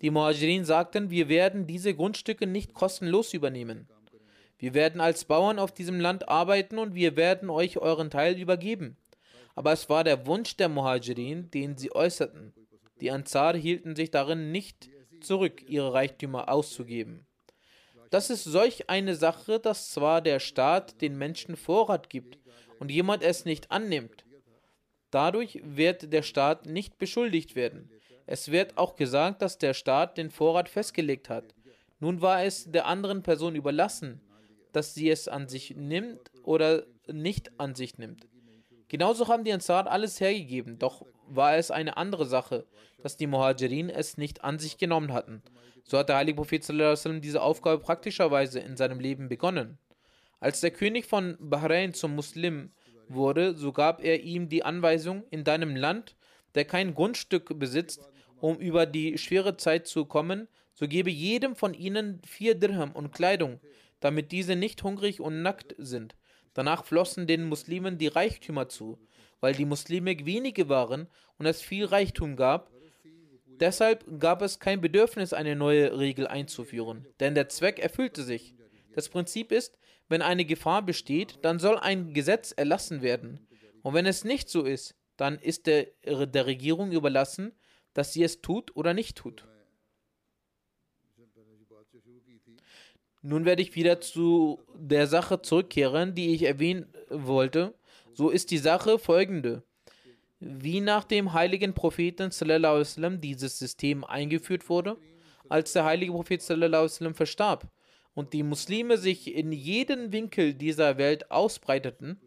Die 0.00 0.10
Muhajirin 0.10 0.64
sagten, 0.64 1.10
wir 1.10 1.28
werden 1.28 1.66
diese 1.66 1.94
Grundstücke 1.94 2.46
nicht 2.46 2.72
kostenlos 2.72 3.34
übernehmen. 3.34 3.86
Wir 4.56 4.72
werden 4.72 5.02
als 5.02 5.26
Bauern 5.26 5.58
auf 5.58 5.72
diesem 5.72 6.00
Land 6.00 6.30
arbeiten 6.30 6.78
und 6.78 6.94
wir 6.94 7.16
werden 7.16 7.50
euch 7.50 7.76
euren 7.76 8.08
Teil 8.08 8.40
übergeben. 8.40 8.96
Aber 9.54 9.72
es 9.72 9.90
war 9.90 10.04
der 10.04 10.26
Wunsch 10.26 10.56
der 10.56 10.70
Muhajirin, 10.70 11.50
den 11.50 11.76
sie 11.76 11.94
äußerten. 11.94 12.54
Die 13.02 13.10
Ansar 13.10 13.54
hielten 13.56 13.94
sich 13.94 14.10
darin 14.10 14.52
nicht 14.52 14.88
zurück, 15.20 15.62
ihre 15.68 15.92
Reichtümer 15.92 16.48
auszugeben. 16.48 17.26
Das 18.14 18.30
ist 18.30 18.44
solch 18.44 18.88
eine 18.88 19.16
Sache, 19.16 19.58
dass 19.58 19.90
zwar 19.90 20.20
der 20.20 20.38
Staat 20.38 21.00
den 21.00 21.18
Menschen 21.18 21.56
Vorrat 21.56 22.08
gibt 22.08 22.38
und 22.78 22.92
jemand 22.92 23.24
es 23.24 23.44
nicht 23.44 23.72
annimmt, 23.72 24.24
dadurch 25.10 25.60
wird 25.64 26.12
der 26.12 26.22
Staat 26.22 26.64
nicht 26.64 26.96
beschuldigt 26.96 27.56
werden. 27.56 27.90
Es 28.24 28.52
wird 28.52 28.78
auch 28.78 28.94
gesagt, 28.94 29.42
dass 29.42 29.58
der 29.58 29.74
Staat 29.74 30.16
den 30.16 30.30
Vorrat 30.30 30.68
festgelegt 30.68 31.28
hat. 31.28 31.56
Nun 31.98 32.20
war 32.20 32.44
es 32.44 32.70
der 32.70 32.86
anderen 32.86 33.24
Person 33.24 33.56
überlassen, 33.56 34.20
dass 34.70 34.94
sie 34.94 35.10
es 35.10 35.26
an 35.26 35.48
sich 35.48 35.74
nimmt 35.74 36.30
oder 36.44 36.86
nicht 37.08 37.50
an 37.58 37.74
sich 37.74 37.98
nimmt. 37.98 38.28
Genauso 38.94 39.26
haben 39.26 39.42
die 39.42 39.52
Ansar 39.52 39.88
alles 39.88 40.20
hergegeben, 40.20 40.78
doch 40.78 41.04
war 41.26 41.56
es 41.56 41.72
eine 41.72 41.96
andere 41.96 42.26
Sache, 42.26 42.64
dass 43.02 43.16
die 43.16 43.26
Muhajirin 43.26 43.90
es 43.90 44.18
nicht 44.18 44.44
an 44.44 44.60
sich 44.60 44.78
genommen 44.78 45.12
hatten. 45.12 45.42
So 45.82 45.98
hat 45.98 46.10
der 46.10 46.14
heilige 46.18 46.36
Prophet 46.36 46.62
sallam, 46.62 47.20
diese 47.20 47.42
Aufgabe 47.42 47.82
praktischerweise 47.82 48.60
in 48.60 48.76
seinem 48.76 49.00
Leben 49.00 49.28
begonnen. 49.28 49.78
Als 50.38 50.60
der 50.60 50.70
König 50.70 51.06
von 51.06 51.36
Bahrain 51.40 51.92
zum 51.92 52.14
Muslim 52.14 52.70
wurde, 53.08 53.56
so 53.56 53.72
gab 53.72 54.00
er 54.00 54.22
ihm 54.22 54.48
die 54.48 54.62
Anweisung, 54.62 55.24
in 55.32 55.42
deinem 55.42 55.74
Land, 55.74 56.14
der 56.54 56.64
kein 56.64 56.94
Grundstück 56.94 57.58
besitzt, 57.58 58.08
um 58.40 58.58
über 58.58 58.86
die 58.86 59.18
schwere 59.18 59.56
Zeit 59.56 59.88
zu 59.88 60.04
kommen, 60.04 60.46
so 60.72 60.86
gebe 60.86 61.10
jedem 61.10 61.56
von 61.56 61.74
ihnen 61.74 62.22
vier 62.24 62.54
Dirham 62.54 62.92
und 62.92 63.10
Kleidung, 63.10 63.58
damit 63.98 64.30
diese 64.30 64.54
nicht 64.54 64.84
hungrig 64.84 65.20
und 65.20 65.42
nackt 65.42 65.74
sind. 65.78 66.14
Danach 66.54 66.84
flossen 66.84 67.26
den 67.26 67.44
Muslimen 67.44 67.98
die 67.98 68.08
Reichtümer 68.08 68.68
zu. 68.68 68.98
weil 69.44 69.52
die 69.52 69.66
Muslime 69.66 70.16
wenige 70.24 70.70
waren 70.70 71.06
und 71.36 71.44
es 71.44 71.60
viel 71.60 71.84
Reichtum 71.84 72.34
gab. 72.34 72.72
Deshalb 73.60 74.18
gab 74.18 74.40
es 74.40 74.58
kein 74.58 74.80
Bedürfnis, 74.80 75.34
eine 75.34 75.54
neue 75.54 75.98
Regel 75.98 76.26
einzuführen, 76.26 77.06
denn 77.20 77.34
der 77.34 77.50
Zweck 77.50 77.78
erfüllte 77.78 78.22
sich. 78.22 78.54
Das 78.94 79.10
Prinzip 79.10 79.52
ist, 79.52 79.76
wenn 80.08 80.22
eine 80.22 80.46
Gefahr 80.46 80.80
besteht, 80.80 81.40
dann 81.42 81.58
soll 81.58 81.76
ein 81.76 82.14
Gesetz 82.14 82.52
erlassen 82.52 83.02
werden. 83.02 83.46
Und 83.82 83.92
wenn 83.92 84.06
es 84.06 84.24
nicht 84.24 84.48
so 84.48 84.62
ist, 84.62 84.96
dann 85.18 85.38
ist 85.38 85.66
der, 85.66 85.88
der 86.04 86.46
Regierung 86.46 86.90
überlassen, 86.90 87.52
dass 87.92 88.14
sie 88.14 88.22
es 88.22 88.40
tut 88.40 88.74
oder 88.74 88.94
nicht 88.94 89.18
tut. 89.18 89.46
Nun 93.26 93.46
werde 93.46 93.62
ich 93.62 93.74
wieder 93.74 94.02
zu 94.02 94.60
der 94.74 95.06
Sache 95.06 95.40
zurückkehren, 95.40 96.14
die 96.14 96.34
ich 96.34 96.42
erwähnen 96.42 96.92
wollte. 97.08 97.72
So 98.12 98.28
ist 98.28 98.50
die 98.50 98.58
Sache 98.58 98.98
folgende. 98.98 99.62
Wie 100.40 100.82
nach 100.82 101.04
dem 101.04 101.32
heiligen 101.32 101.72
Propheten 101.72 102.32
sallam, 102.32 103.22
dieses 103.22 103.58
System 103.58 104.04
eingeführt 104.04 104.68
wurde, 104.68 104.98
als 105.48 105.72
der 105.72 105.86
heilige 105.86 106.12
Prophet 106.12 106.42
sallam, 106.42 107.14
verstarb 107.14 107.66
und 108.12 108.34
die 108.34 108.42
Muslime 108.42 108.98
sich 108.98 109.34
in 109.34 109.52
jedem 109.52 110.12
Winkel 110.12 110.52
dieser 110.52 110.98
Welt 110.98 111.30
ausbreiteten, 111.30 112.20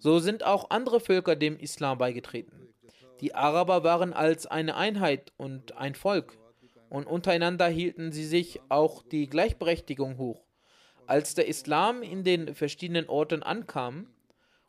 so 0.00 0.18
sind 0.18 0.44
auch 0.44 0.70
andere 0.70 0.98
Völker 0.98 1.36
dem 1.36 1.56
Islam 1.56 1.98
beigetreten. 1.98 2.66
Die 3.20 3.36
Araber 3.36 3.84
waren 3.84 4.12
als 4.12 4.48
eine 4.48 4.74
Einheit 4.74 5.32
und 5.36 5.76
ein 5.76 5.94
Volk 5.94 6.36
und 6.90 7.06
untereinander 7.06 7.68
hielten 7.68 8.12
sie 8.12 8.26
sich 8.26 8.60
auch 8.68 9.02
die 9.02 9.28
Gleichberechtigung 9.28 10.18
hoch. 10.18 10.44
Als 11.06 11.34
der 11.34 11.48
Islam 11.48 12.02
in 12.02 12.24
den 12.24 12.54
verschiedenen 12.54 13.08
Orten 13.08 13.42
ankam 13.42 14.08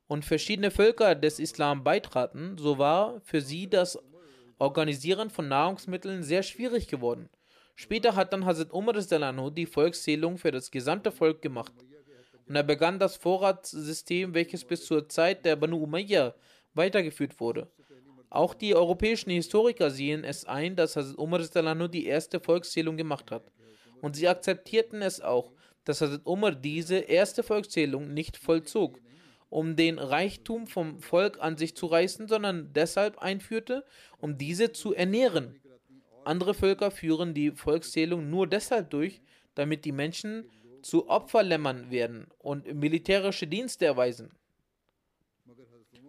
und 0.07 0.23
verschiedene 0.23 0.71
Völker 0.71 1.15
des 1.15 1.39
Islam 1.39 1.83
beitraten, 1.83 2.57
so 2.57 2.77
war 2.77 3.19
für 3.21 3.41
sie 3.41 3.69
das 3.69 3.99
Organisieren 4.59 5.31
von 5.31 5.47
Nahrungsmitteln 5.47 6.21
sehr 6.21 6.43
schwierig 6.43 6.87
geworden. 6.87 7.27
Später 7.75 8.15
hat 8.15 8.31
dann 8.31 8.45
Hazrat 8.45 8.71
Umar 8.71 8.93
die 8.93 9.65
Volkszählung 9.65 10.37
für 10.37 10.51
das 10.51 10.69
gesamte 10.69 11.11
Volk 11.11 11.41
gemacht. 11.41 11.73
Und 12.47 12.55
er 12.55 12.63
begann 12.63 12.99
das 12.99 13.15
Vorratssystem, 13.17 14.35
welches 14.35 14.63
bis 14.63 14.85
zur 14.85 15.09
Zeit 15.09 15.45
der 15.45 15.55
Banu 15.55 15.81
Umayyah 15.83 16.35
weitergeführt 16.75 17.39
wurde. 17.39 17.71
Auch 18.31 18.53
die 18.53 18.73
europäischen 18.73 19.29
Historiker 19.29 19.91
sehen 19.91 20.23
es 20.23 20.45
ein, 20.45 20.77
dass 20.77 20.95
Hazrat 20.95 21.17
Umar 21.17 21.41
die 21.89 22.05
erste 22.05 22.39
Volkszählung 22.39 22.95
gemacht 22.95 23.29
hat. 23.29 23.51
Und 24.01 24.15
sie 24.15 24.29
akzeptierten 24.29 25.01
es 25.01 25.19
auch, 25.19 25.51
dass 25.83 25.99
Hazrat 25.99 26.25
Umar 26.25 26.53
diese 26.53 26.95
erste 26.95 27.43
Volkszählung 27.43 28.13
nicht 28.13 28.37
vollzog, 28.37 29.01
um 29.49 29.75
den 29.75 29.99
Reichtum 29.99 30.65
vom 30.65 31.01
Volk 31.01 31.39
an 31.41 31.57
sich 31.57 31.75
zu 31.75 31.87
reißen, 31.87 32.29
sondern 32.29 32.71
deshalb 32.71 33.17
einführte, 33.17 33.83
um 34.17 34.37
diese 34.37 34.71
zu 34.71 34.93
ernähren. 34.93 35.59
Andere 36.23 36.53
Völker 36.53 36.89
führen 36.89 37.33
die 37.33 37.51
Volkszählung 37.51 38.29
nur 38.29 38.47
deshalb 38.47 38.91
durch, 38.91 39.21
damit 39.55 39.83
die 39.83 39.91
Menschen 39.91 40.49
zu 40.83 41.09
Opferlämmern 41.09 41.91
werden 41.91 42.27
und 42.37 42.73
militärische 42.75 43.45
Dienste 43.45 43.85
erweisen. 43.85 44.31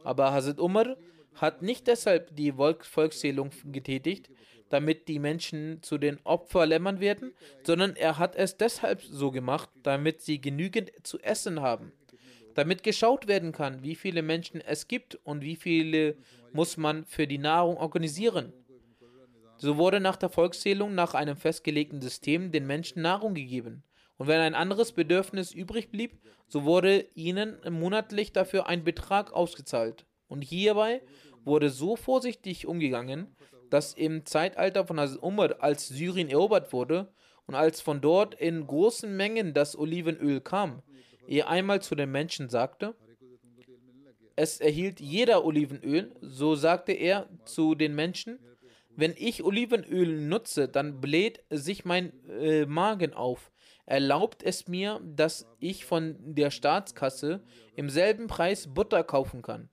Aber 0.05 0.33
Hazrat 0.33 0.61
Umar 0.61 0.97
hat 1.35 1.63
nicht 1.63 1.87
deshalb 1.87 2.35
die 2.37 2.53
Volkszählung 2.53 3.51
getätigt, 3.65 4.31
damit 4.69 5.09
die 5.09 5.19
Menschen 5.19 5.83
zu 5.83 5.99
den 5.99 6.19
Opferlämmern 6.25 7.01
werden, 7.01 7.35
sondern 7.63 7.95
er 7.95 8.19
hat 8.19 8.37
es 8.37 8.57
deshalb 8.57 9.03
so 9.03 9.31
gemacht, 9.31 9.69
damit 9.83 10.23
sie 10.23 10.41
genügend 10.41 10.91
zu 11.03 11.19
essen 11.21 11.61
haben. 11.61 11.93
Damit 12.55 12.83
geschaut 12.83 13.29
werden 13.29 13.53
kann, 13.53 13.83
wie 13.83 13.95
viele 13.95 14.23
Menschen 14.23 14.61
es 14.61 14.89
gibt 14.89 15.17
und 15.25 15.43
wie 15.43 15.57
viele 15.57 16.17
muss 16.53 16.77
man 16.77 17.05
für 17.05 17.27
die 17.27 17.39
Nahrung 17.39 17.77
organisieren. 17.77 18.53
So 19.57 19.77
wurde 19.77 20.01
nach 20.01 20.17
der 20.17 20.29
Volkszählung 20.29 20.95
nach 20.95 21.15
einem 21.15 21.37
festgelegten 21.37 22.01
System 22.01 22.51
den 22.51 22.67
Menschen 22.67 23.03
Nahrung 23.03 23.35
gegeben. 23.35 23.85
Und 24.17 24.27
wenn 24.27 24.41
ein 24.41 24.55
anderes 24.55 24.93
Bedürfnis 24.93 25.53
übrig 25.53 25.91
blieb, 25.91 26.19
so 26.49 26.65
wurde 26.65 27.07
ihnen 27.15 27.59
monatlich 27.71 28.33
dafür 28.33 28.67
ein 28.67 28.85
Betrag 28.85 29.33
ausgezahlt. 29.33 30.05
Und 30.33 30.43
hierbei 30.43 31.03
wurde 31.45 31.69
so 31.69 31.95
vorsichtig 31.95 32.67
umgegangen, 32.67 33.37
dass 33.69 33.93
im 33.93 34.25
Zeitalter 34.25 34.87
von 34.87 34.99
Umar, 35.21 35.57
als 35.61 35.89
Syrien 35.89 36.31
erobert 36.31 36.73
wurde 36.73 37.13
und 37.47 37.55
als 37.55 37.83
von 37.83 38.01
dort 38.01 38.35
in 38.37 38.67
großen 38.67 39.15
Mengen 39.15 39.53
das 39.53 39.79
Olivenöl 39.79 40.41
kam, 40.41 40.83
er 41.29 41.51
einmal 41.51 41.83
zu 41.83 41.95
den 41.95 42.11
Menschen 42.11 42.49
sagte, 42.49 42.95
es 44.37 44.59
erhielt 44.59 45.01
jeder 45.01 45.45
Olivenöl, 45.45 46.17
so 46.23 46.55
sagte 46.55 46.93
er 46.93 47.29
zu 47.45 47.75
den 47.75 47.95
Menschen, 47.95 48.39
wenn 48.97 49.13
ich 49.15 49.45
Olivenöl 49.45 50.19
nutze, 50.19 50.67
dann 50.67 51.03
bläht 51.03 51.45
sich 51.51 51.85
mein 51.85 52.13
äh, 52.31 52.65
Magen 52.65 53.13
auf. 53.13 53.53
Erlaubt 53.85 54.43
es 54.43 54.67
mir, 54.67 54.99
dass 55.05 55.47
ich 55.61 55.85
von 55.85 56.17
der 56.21 56.51
Staatskasse 56.51 57.43
im 57.77 57.91
selben 57.91 58.29
Preis 58.29 58.73
Butter 58.73 59.05
kaufen 59.05 59.43
kann 59.43 59.69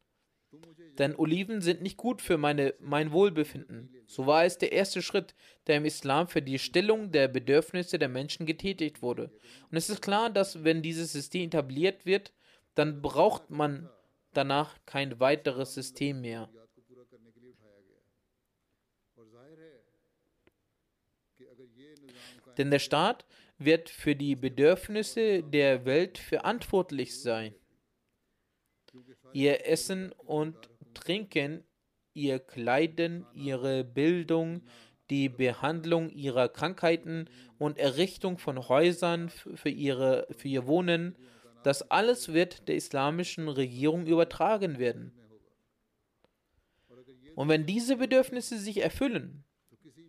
denn 0.99 1.15
Oliven 1.15 1.61
sind 1.61 1.81
nicht 1.81 1.95
gut 1.95 2.21
für 2.21 2.37
meine, 2.37 2.75
mein 2.79 3.13
Wohlbefinden. 3.13 3.89
So 4.05 4.27
war 4.27 4.43
es 4.43 4.57
der 4.57 4.73
erste 4.73 5.01
Schritt, 5.01 5.33
der 5.65 5.77
im 5.77 5.85
Islam 5.85 6.27
für 6.27 6.41
die 6.41 6.59
Stellung 6.59 7.11
der 7.11 7.29
Bedürfnisse 7.29 7.97
der 7.97 8.09
Menschen 8.09 8.45
getätigt 8.45 9.01
wurde. 9.01 9.31
Und 9.71 9.77
es 9.77 9.89
ist 9.89 10.01
klar, 10.01 10.29
dass 10.29 10.65
wenn 10.65 10.81
dieses 10.81 11.13
System 11.13 11.47
etabliert 11.47 12.05
wird, 12.05 12.33
dann 12.75 13.01
braucht 13.01 13.49
man 13.49 13.89
danach 14.33 14.77
kein 14.85 15.19
weiteres 15.21 15.73
System 15.73 16.19
mehr. 16.19 16.49
Denn 22.57 22.71
der 22.71 22.79
Staat 22.79 23.25
wird 23.57 23.89
für 23.89 24.15
die 24.15 24.35
Bedürfnisse 24.35 25.43
der 25.43 25.85
Welt 25.85 26.17
verantwortlich 26.17 27.21
sein. 27.21 27.55
Ihr 29.33 29.65
Essen 29.67 30.11
und 30.13 30.69
Trinken, 30.99 31.63
ihr 32.13 32.39
Kleiden, 32.39 33.25
ihre 33.33 33.83
Bildung, 33.83 34.63
die 35.09 35.29
Behandlung 35.29 36.09
ihrer 36.09 36.49
Krankheiten 36.49 37.29
und 37.57 37.77
Errichtung 37.77 38.37
von 38.37 38.67
Häusern 38.67 39.29
für, 39.29 39.69
ihre, 39.69 40.27
für 40.31 40.47
ihr 40.47 40.67
Wohnen, 40.67 41.15
das 41.63 41.89
alles 41.89 42.31
wird 42.31 42.67
der 42.67 42.75
islamischen 42.75 43.47
Regierung 43.47 44.05
übertragen 44.05 44.77
werden. 44.77 45.11
Und 47.35 47.49
wenn 47.49 47.65
diese 47.65 47.97
Bedürfnisse 47.97 48.57
sich 48.57 48.81
erfüllen, 48.81 49.43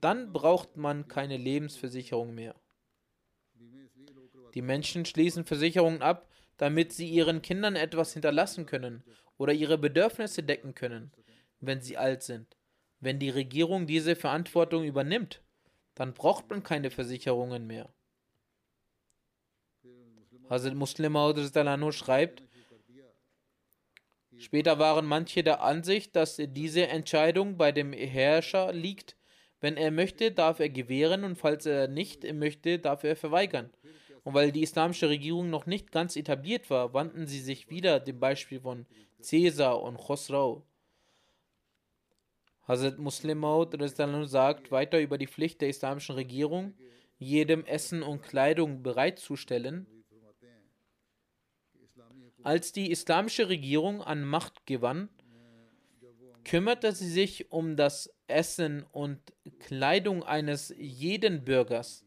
dann 0.00 0.32
braucht 0.32 0.76
man 0.76 1.08
keine 1.08 1.36
Lebensversicherung 1.36 2.34
mehr. 2.34 2.54
Die 4.54 4.62
Menschen 4.62 5.04
schließen 5.04 5.44
Versicherungen 5.44 6.02
ab, 6.02 6.28
damit 6.56 6.92
sie 6.92 7.08
ihren 7.08 7.40
Kindern 7.40 7.76
etwas 7.76 8.12
hinterlassen 8.12 8.66
können 8.66 9.04
oder 9.40 9.54
ihre 9.54 9.78
Bedürfnisse 9.78 10.42
decken 10.42 10.74
können, 10.74 11.10
wenn 11.60 11.80
sie 11.80 11.96
alt 11.96 12.22
sind. 12.22 12.58
Wenn 13.00 13.18
die 13.18 13.30
Regierung 13.30 13.86
diese 13.86 14.14
Verantwortung 14.14 14.84
übernimmt, 14.84 15.42
dann 15.94 16.12
braucht 16.12 16.50
man 16.50 16.62
keine 16.62 16.90
Versicherungen 16.90 17.66
mehr. 17.66 17.88
Hazrat 20.50 20.74
Muslim 20.74 21.16
schreibt, 21.92 22.42
Später 24.36 24.78
waren 24.78 25.06
manche 25.06 25.42
der 25.42 25.62
Ansicht, 25.62 26.16
dass 26.16 26.36
diese 26.36 26.88
Entscheidung 26.88 27.56
bei 27.56 27.72
dem 27.72 27.94
Herrscher 27.94 28.72
liegt. 28.74 29.16
Wenn 29.60 29.78
er 29.78 29.90
möchte, 29.90 30.32
darf 30.32 30.60
er 30.60 30.68
gewähren 30.68 31.24
und 31.24 31.36
falls 31.36 31.64
er 31.64 31.88
nicht 31.88 32.30
möchte, 32.34 32.78
darf 32.78 33.04
er 33.04 33.16
verweigern. 33.16 33.70
Und 34.22 34.34
weil 34.34 34.52
die 34.52 34.62
islamische 34.62 35.08
Regierung 35.08 35.50
noch 35.50 35.66
nicht 35.66 35.92
ganz 35.92 36.16
etabliert 36.16 36.68
war, 36.70 36.92
wandten 36.92 37.26
sie 37.26 37.40
sich 37.40 37.70
wieder 37.70 38.00
dem 38.00 38.20
Beispiel 38.20 38.60
von 38.60 38.86
Caesar 39.22 39.80
und 39.82 39.96
Khosrau. 39.96 40.64
Hazrat 42.68 42.98
Muslim 42.98 43.38
Maud 43.38 43.76
sagt 44.28 44.70
weiter 44.70 45.00
über 45.00 45.18
die 45.18 45.26
Pflicht 45.26 45.60
der 45.60 45.70
islamischen 45.70 46.14
Regierung, 46.14 46.74
jedem 47.18 47.64
Essen 47.64 48.02
und 48.02 48.22
Kleidung 48.22 48.82
bereitzustellen. 48.82 49.86
Als 52.42 52.72
die 52.72 52.90
islamische 52.90 53.48
Regierung 53.48 54.02
an 54.02 54.24
Macht 54.24 54.66
gewann, 54.66 55.08
kümmerte 56.44 56.92
sie 56.92 57.10
sich 57.10 57.50
um 57.50 57.76
das 57.76 58.12
Essen 58.26 58.84
und 58.92 59.20
Kleidung 59.58 60.22
eines 60.22 60.74
jeden 60.78 61.44
Bürgers. 61.44 62.04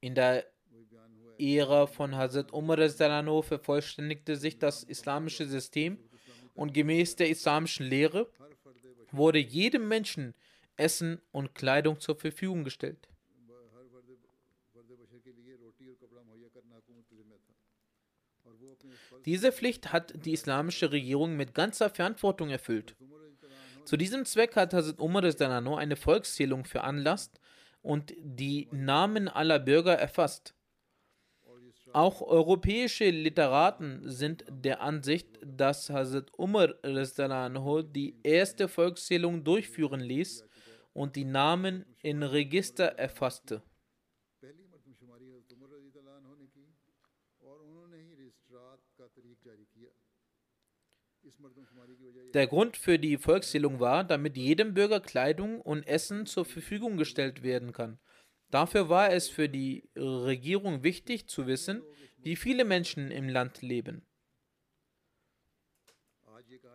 In 0.00 0.14
der 0.14 0.46
Ära 1.38 1.86
von 1.86 2.16
Hazrat 2.16 2.52
Umar 2.52 2.78
vervollständigte 3.42 4.36
sich 4.36 4.58
das 4.58 4.82
islamische 4.82 5.46
System 5.46 5.98
und 6.54 6.74
gemäß 6.74 7.16
der 7.16 7.30
islamischen 7.30 7.86
Lehre 7.86 8.30
wurde 9.12 9.38
jedem 9.38 9.88
Menschen 9.88 10.34
Essen 10.76 11.20
und 11.32 11.54
Kleidung 11.54 12.00
zur 12.00 12.16
Verfügung 12.16 12.64
gestellt. 12.64 13.08
Diese 19.26 19.52
Pflicht 19.52 19.92
hat 19.92 20.24
die 20.24 20.32
islamische 20.32 20.92
Regierung 20.92 21.36
mit 21.36 21.54
ganzer 21.54 21.90
Verantwortung 21.90 22.50
erfüllt. 22.50 22.96
Zu 23.84 23.96
diesem 23.96 24.24
Zweck 24.24 24.56
hat 24.56 24.72
Hazrat 24.72 24.98
Umar 24.98 25.24
eine 25.24 25.96
Volkszählung 25.96 26.64
veranlasst 26.64 27.39
und 27.82 28.14
die 28.18 28.68
Namen 28.70 29.28
aller 29.28 29.58
Bürger 29.58 29.94
erfasst. 29.94 30.54
Auch 31.92 32.22
europäische 32.22 33.10
Literaten 33.10 34.02
sind 34.04 34.44
der 34.48 34.80
Ansicht, 34.80 35.26
dass 35.44 35.90
Hazrat 35.90 36.30
Umar 36.36 36.74
die 37.82 38.16
erste 38.22 38.68
Volkszählung 38.68 39.42
durchführen 39.42 40.00
ließ 40.00 40.44
und 40.92 41.16
die 41.16 41.24
Namen 41.24 41.84
in 42.02 42.22
Register 42.22 42.84
erfasste. 42.84 43.62
Der 52.34 52.46
Grund 52.46 52.76
für 52.76 52.98
die 52.98 53.18
Volkszählung 53.18 53.80
war, 53.80 54.04
damit 54.04 54.36
jedem 54.36 54.74
Bürger 54.74 55.00
Kleidung 55.00 55.60
und 55.60 55.86
Essen 55.86 56.26
zur 56.26 56.44
Verfügung 56.44 56.96
gestellt 56.96 57.42
werden 57.42 57.72
kann. 57.72 57.98
Dafür 58.50 58.88
war 58.88 59.12
es 59.12 59.28
für 59.28 59.48
die 59.48 59.88
Regierung 59.96 60.82
wichtig 60.82 61.28
zu 61.28 61.46
wissen, 61.46 61.82
wie 62.18 62.36
viele 62.36 62.64
Menschen 62.64 63.10
im 63.10 63.28
Land 63.28 63.62
leben. 63.62 64.06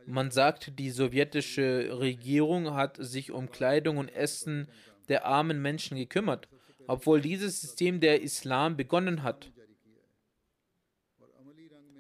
Man 0.06 0.32
sagt, 0.32 0.78
die 0.80 0.90
sowjetische 0.90 2.00
Regierung 2.00 2.74
hat 2.74 2.98
sich 3.00 3.32
um 3.32 3.50
Kleidung 3.50 3.98
und 3.98 4.10
Essen 4.10 4.70
der 5.10 5.26
armen 5.26 5.62
Menschen 5.62 5.98
gekümmert, 5.98 6.48
obwohl 6.88 7.22
dieses 7.22 7.62
System 7.62 8.00
der 8.00 8.22
Islam 8.22 8.78
begonnen 8.78 9.24
hat. 9.24 9.52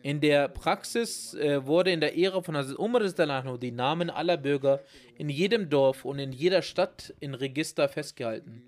In 0.05 0.21
der 0.21 0.49
Praxis 0.49 1.33
äh, 1.33 1.65
wurde 1.65 1.89
in 1.89 1.99
der 1.99 2.15
Ära 2.15 2.43
von 2.43 2.55
Hazrat 2.55 2.77
Umar 2.77 3.57
die 3.57 3.71
Namen 3.71 4.11
aller 4.11 4.37
Bürger 4.37 4.83
in 5.17 5.29
jedem 5.29 5.67
Dorf 5.67 6.05
und 6.05 6.19
in 6.19 6.31
jeder 6.31 6.61
Stadt 6.61 7.15
in 7.19 7.33
Register 7.33 7.89
festgehalten. 7.89 8.61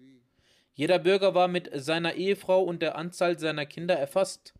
Jeder 0.74 0.98
Bürger 0.98 1.36
war 1.36 1.48
mit 1.48 1.70
seiner 1.76 2.16
Ehefrau 2.16 2.64
und 2.64 2.82
der 2.82 2.96
Anzahl 2.96 3.38
seiner 3.38 3.68
Kinder 3.68 3.94
erfasst. 3.94 4.56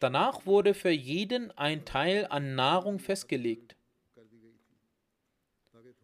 Danach 0.00 0.44
wurde 0.44 0.74
für 0.74 0.90
jeden 0.90 1.50
ein 1.52 1.86
Teil 1.86 2.26
an 2.28 2.54
Nahrung 2.54 2.98
festgelegt, 2.98 3.76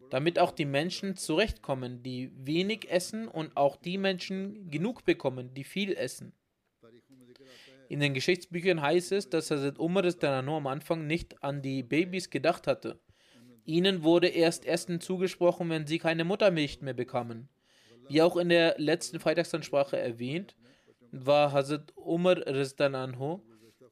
damit 0.09 0.39
auch 0.39 0.51
die 0.51 0.65
Menschen 0.65 1.17
zurechtkommen, 1.17 2.01
die 2.01 2.31
wenig 2.33 2.89
essen 2.89 3.27
und 3.27 3.55
auch 3.55 3.75
die 3.75 3.99
Menschen 3.99 4.71
genug 4.71 5.05
bekommen, 5.05 5.53
die 5.53 5.65
viel 5.65 5.93
essen. 5.93 6.33
In 7.91 7.99
den 7.99 8.13
Geschichtsbüchern 8.13 8.81
heißt 8.81 9.11
es, 9.11 9.29
dass 9.29 9.51
Hazrat 9.51 9.77
Umar 9.77 10.03
Danano 10.03 10.55
am 10.55 10.67
Anfang 10.67 11.07
nicht 11.07 11.43
an 11.43 11.61
die 11.61 11.83
Babys 11.83 12.29
gedacht 12.29 12.65
hatte. 12.65 13.01
Ihnen 13.65 14.03
wurde 14.03 14.29
erst 14.29 14.65
Essen 14.65 15.01
zugesprochen, 15.01 15.69
wenn 15.69 15.85
sie 15.85 15.99
keine 15.99 16.23
Muttermilch 16.23 16.79
mehr 16.79 16.93
bekamen. 16.93 17.49
Wie 18.07 18.21
auch 18.21 18.37
in 18.37 18.47
der 18.47 18.75
letzten 18.77 19.19
Freitagsansprache 19.19 19.99
erwähnt, 19.99 20.55
war 21.11 21.51
Hazrat 21.51 21.91
Umar 21.97 22.37
Rizdananho 22.37 23.43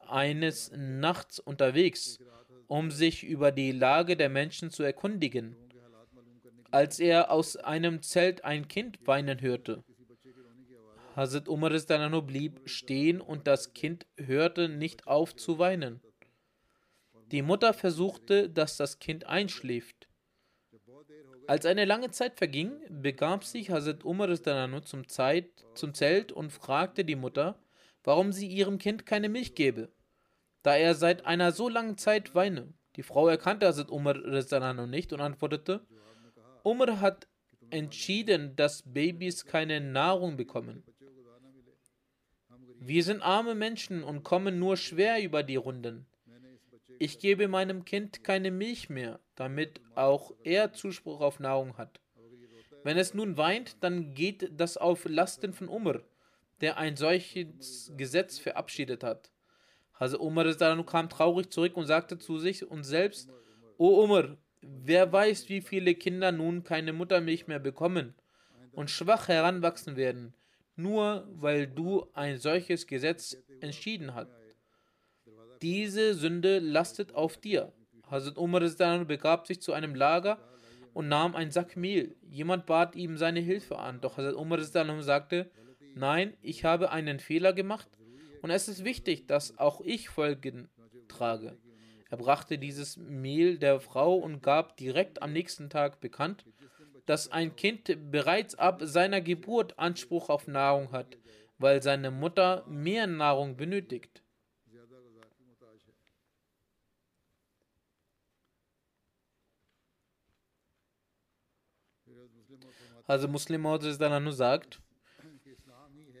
eines 0.08 0.72
Nachts 0.74 1.38
unterwegs, 1.38 2.20
um 2.68 2.90
sich 2.90 3.22
über 3.22 3.52
die 3.52 3.72
Lage 3.72 4.16
der 4.16 4.30
Menschen 4.30 4.70
zu 4.70 4.82
erkundigen. 4.82 5.56
Als 6.70 7.00
er 7.00 7.30
aus 7.30 7.58
einem 7.58 8.00
Zelt 8.00 8.46
ein 8.46 8.66
Kind 8.66 9.06
weinen 9.06 9.42
hörte, 9.42 9.84
Hazrat 11.16 11.48
Umar 11.48 11.70
blieb 12.22 12.60
stehen 12.66 13.20
und 13.20 13.46
das 13.46 13.74
Kind 13.74 14.06
hörte 14.16 14.68
nicht 14.68 15.06
auf 15.06 15.34
zu 15.34 15.58
weinen. 15.58 16.00
Die 17.30 17.42
Mutter 17.42 17.72
versuchte, 17.72 18.48
dass 18.48 18.76
das 18.76 18.98
Kind 18.98 19.26
einschläft. 19.26 20.08
Als 21.46 21.66
eine 21.66 21.84
lange 21.84 22.10
Zeit 22.10 22.38
verging, 22.38 22.80
begab 22.88 23.44
sich 23.44 23.70
Hazrat 23.70 24.04
Umar 24.04 24.28
zum, 24.84 25.08
Zeit, 25.08 25.48
zum 25.74 25.94
Zelt 25.94 26.32
und 26.32 26.50
fragte 26.50 27.04
die 27.04 27.16
Mutter, 27.16 27.60
warum 28.04 28.32
sie 28.32 28.46
ihrem 28.46 28.78
Kind 28.78 29.04
keine 29.04 29.28
Milch 29.28 29.54
gebe, 29.54 29.92
da 30.62 30.76
er 30.76 30.94
seit 30.94 31.26
einer 31.26 31.52
so 31.52 31.68
langen 31.68 31.98
Zeit 31.98 32.34
weine. 32.34 32.72
Die 32.96 33.02
Frau 33.02 33.28
erkannte 33.28 33.66
Hazrat 33.66 33.90
Umar 33.90 34.16
nicht 34.86 35.12
und 35.12 35.20
antwortete, 35.20 35.86
Umar 36.62 37.00
hat 37.00 37.26
entschieden, 37.70 38.56
dass 38.56 38.82
Babys 38.84 39.46
keine 39.46 39.80
Nahrung 39.80 40.36
bekommen. 40.36 40.82
Wir 42.82 43.04
sind 43.04 43.20
arme 43.20 43.54
Menschen 43.54 44.02
und 44.02 44.22
kommen 44.22 44.58
nur 44.58 44.78
schwer 44.78 45.22
über 45.22 45.42
die 45.42 45.56
Runden. 45.56 46.06
Ich 46.98 47.18
gebe 47.18 47.46
meinem 47.46 47.84
Kind 47.84 48.24
keine 48.24 48.50
Milch 48.50 48.88
mehr, 48.88 49.20
damit 49.34 49.82
auch 49.94 50.32
er 50.44 50.72
Zuspruch 50.72 51.20
auf 51.20 51.40
Nahrung 51.40 51.76
hat. 51.76 52.00
Wenn 52.82 52.96
es 52.96 53.12
nun 53.12 53.36
weint, 53.36 53.76
dann 53.84 54.14
geht 54.14 54.50
das 54.58 54.78
auf 54.78 55.04
Lasten 55.04 55.52
von 55.52 55.68
Umar, 55.68 56.00
der 56.62 56.78
ein 56.78 56.96
solches 56.96 57.92
Gesetz 57.98 58.38
verabschiedet 58.38 59.04
hat. 59.04 59.30
Also 59.92 60.18
Umar 60.18 60.50
kam 60.86 61.10
traurig 61.10 61.50
zurück 61.50 61.76
und 61.76 61.84
sagte 61.84 62.18
zu 62.18 62.38
sich 62.38 62.66
und 62.66 62.84
selbst, 62.84 63.28
O 63.76 64.02
Umar, 64.02 64.38
wer 64.62 65.12
weiß, 65.12 65.50
wie 65.50 65.60
viele 65.60 65.94
Kinder 65.94 66.32
nun 66.32 66.64
keine 66.64 66.94
Muttermilch 66.94 67.46
mehr 67.46 67.58
bekommen 67.58 68.14
und 68.72 68.88
schwach 68.88 69.28
heranwachsen 69.28 69.96
werden 69.96 70.32
nur 70.80 71.28
weil 71.32 71.66
du 71.66 72.06
ein 72.14 72.38
solches 72.38 72.86
Gesetz 72.86 73.36
entschieden 73.60 74.14
hast. 74.14 74.30
Diese 75.62 76.14
Sünde 76.14 76.58
lastet 76.58 77.14
auf 77.14 77.36
dir. 77.36 77.72
Hazrat 78.10 78.38
Umar 78.38 78.60
begab 79.04 79.46
sich 79.46 79.60
zu 79.60 79.72
einem 79.72 79.94
Lager 79.94 80.38
und 80.94 81.08
nahm 81.08 81.36
einen 81.36 81.50
Sack 81.50 81.76
Mehl. 81.76 82.16
Jemand 82.22 82.66
bat 82.66 82.96
ihm 82.96 83.16
seine 83.16 83.40
Hilfe 83.40 83.78
an, 83.78 84.00
doch 84.00 84.16
Hazrat 84.16 84.34
Umar 84.34 84.60
sagte, 84.62 85.50
nein, 85.94 86.36
ich 86.40 86.64
habe 86.64 86.90
einen 86.90 87.20
Fehler 87.20 87.52
gemacht 87.52 87.88
und 88.42 88.50
es 88.50 88.68
ist 88.68 88.84
wichtig, 88.84 89.26
dass 89.26 89.58
auch 89.58 89.80
ich 89.82 90.08
Folgen 90.08 90.68
trage. 91.08 91.56
Er 92.08 92.16
brachte 92.16 92.58
dieses 92.58 92.96
Mehl 92.96 93.58
der 93.58 93.80
Frau 93.80 94.16
und 94.16 94.42
gab 94.42 94.76
direkt 94.76 95.22
am 95.22 95.32
nächsten 95.32 95.70
Tag 95.70 96.00
bekannt, 96.00 96.44
dass 97.10 97.26
ein 97.32 97.56
Kind 97.56 98.12
bereits 98.12 98.54
ab 98.54 98.82
seiner 98.84 99.20
Geburt 99.20 99.76
Anspruch 99.80 100.28
auf 100.28 100.46
Nahrung 100.46 100.92
hat, 100.92 101.18
weil 101.58 101.82
seine 101.82 102.12
Mutter 102.12 102.64
mehr 102.68 103.08
Nahrung 103.08 103.56
benötigt. 103.56 104.22
Also 113.08 113.26
Muslim 113.26 113.62
nur 113.62 114.32
sagt, 114.32 114.80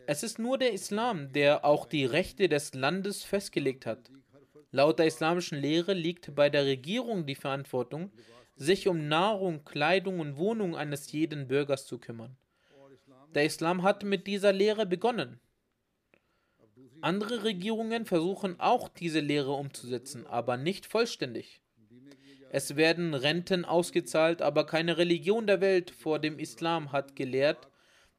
es 0.08 0.24
ist 0.24 0.40
nur 0.40 0.58
der 0.58 0.72
Islam, 0.72 1.32
der 1.32 1.64
auch 1.64 1.86
die 1.86 2.04
Rechte 2.04 2.48
des 2.48 2.74
Landes 2.74 3.22
festgelegt 3.22 3.86
hat. 3.86 4.10
Laut 4.72 4.98
der 4.98 5.06
islamischen 5.06 5.58
Lehre 5.58 5.94
liegt 5.94 6.34
bei 6.34 6.50
der 6.50 6.64
Regierung 6.64 7.26
die 7.26 7.36
Verantwortung, 7.36 8.10
sich 8.60 8.88
um 8.88 9.08
Nahrung, 9.08 9.64
Kleidung 9.64 10.20
und 10.20 10.36
Wohnung 10.36 10.76
eines 10.76 11.10
jeden 11.12 11.48
Bürgers 11.48 11.86
zu 11.86 11.98
kümmern. 11.98 12.36
Der 13.34 13.46
Islam 13.46 13.82
hat 13.82 14.04
mit 14.04 14.26
dieser 14.26 14.52
Lehre 14.52 14.84
begonnen. 14.84 15.40
Andere 17.00 17.44
Regierungen 17.44 18.04
versuchen 18.04 18.60
auch 18.60 18.90
diese 18.90 19.20
Lehre 19.20 19.52
umzusetzen, 19.52 20.26
aber 20.26 20.58
nicht 20.58 20.84
vollständig. 20.84 21.62
Es 22.50 22.76
werden 22.76 23.14
Renten 23.14 23.64
ausgezahlt, 23.64 24.42
aber 24.42 24.66
keine 24.66 24.98
Religion 24.98 25.46
der 25.46 25.62
Welt 25.62 25.90
vor 25.90 26.18
dem 26.18 26.38
Islam 26.38 26.92
hat 26.92 27.16
gelehrt, 27.16 27.68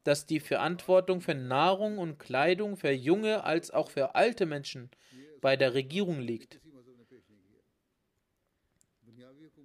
dass 0.03 0.25
die 0.25 0.39
Verantwortung 0.39 1.21
für 1.21 1.35
Nahrung 1.35 1.99
und 1.99 2.17
Kleidung 2.17 2.77
für 2.77 2.91
junge 2.91 3.43
als 3.43 3.69
auch 3.69 3.91
für 3.91 4.15
alte 4.15 4.47
Menschen 4.47 4.89
bei 5.39 5.55
der 5.55 5.75
Regierung 5.75 6.19
liegt. 6.19 6.59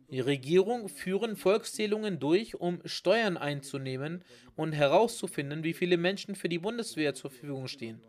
Die 0.08 0.20
Regierung 0.20 0.88
führen 0.88 1.36
Volkszählungen 1.36 2.20
durch, 2.20 2.54
um 2.54 2.80
Steuern 2.84 3.36
einzunehmen 3.36 4.22
und 4.54 4.72
herauszufinden, 4.72 5.64
wie 5.64 5.72
viele 5.74 5.96
Menschen 5.96 6.36
für 6.36 6.48
die 6.48 6.60
Bundeswehr 6.60 7.14
zur 7.14 7.30
Verfügung 7.30 7.66
stehen. 7.66 8.00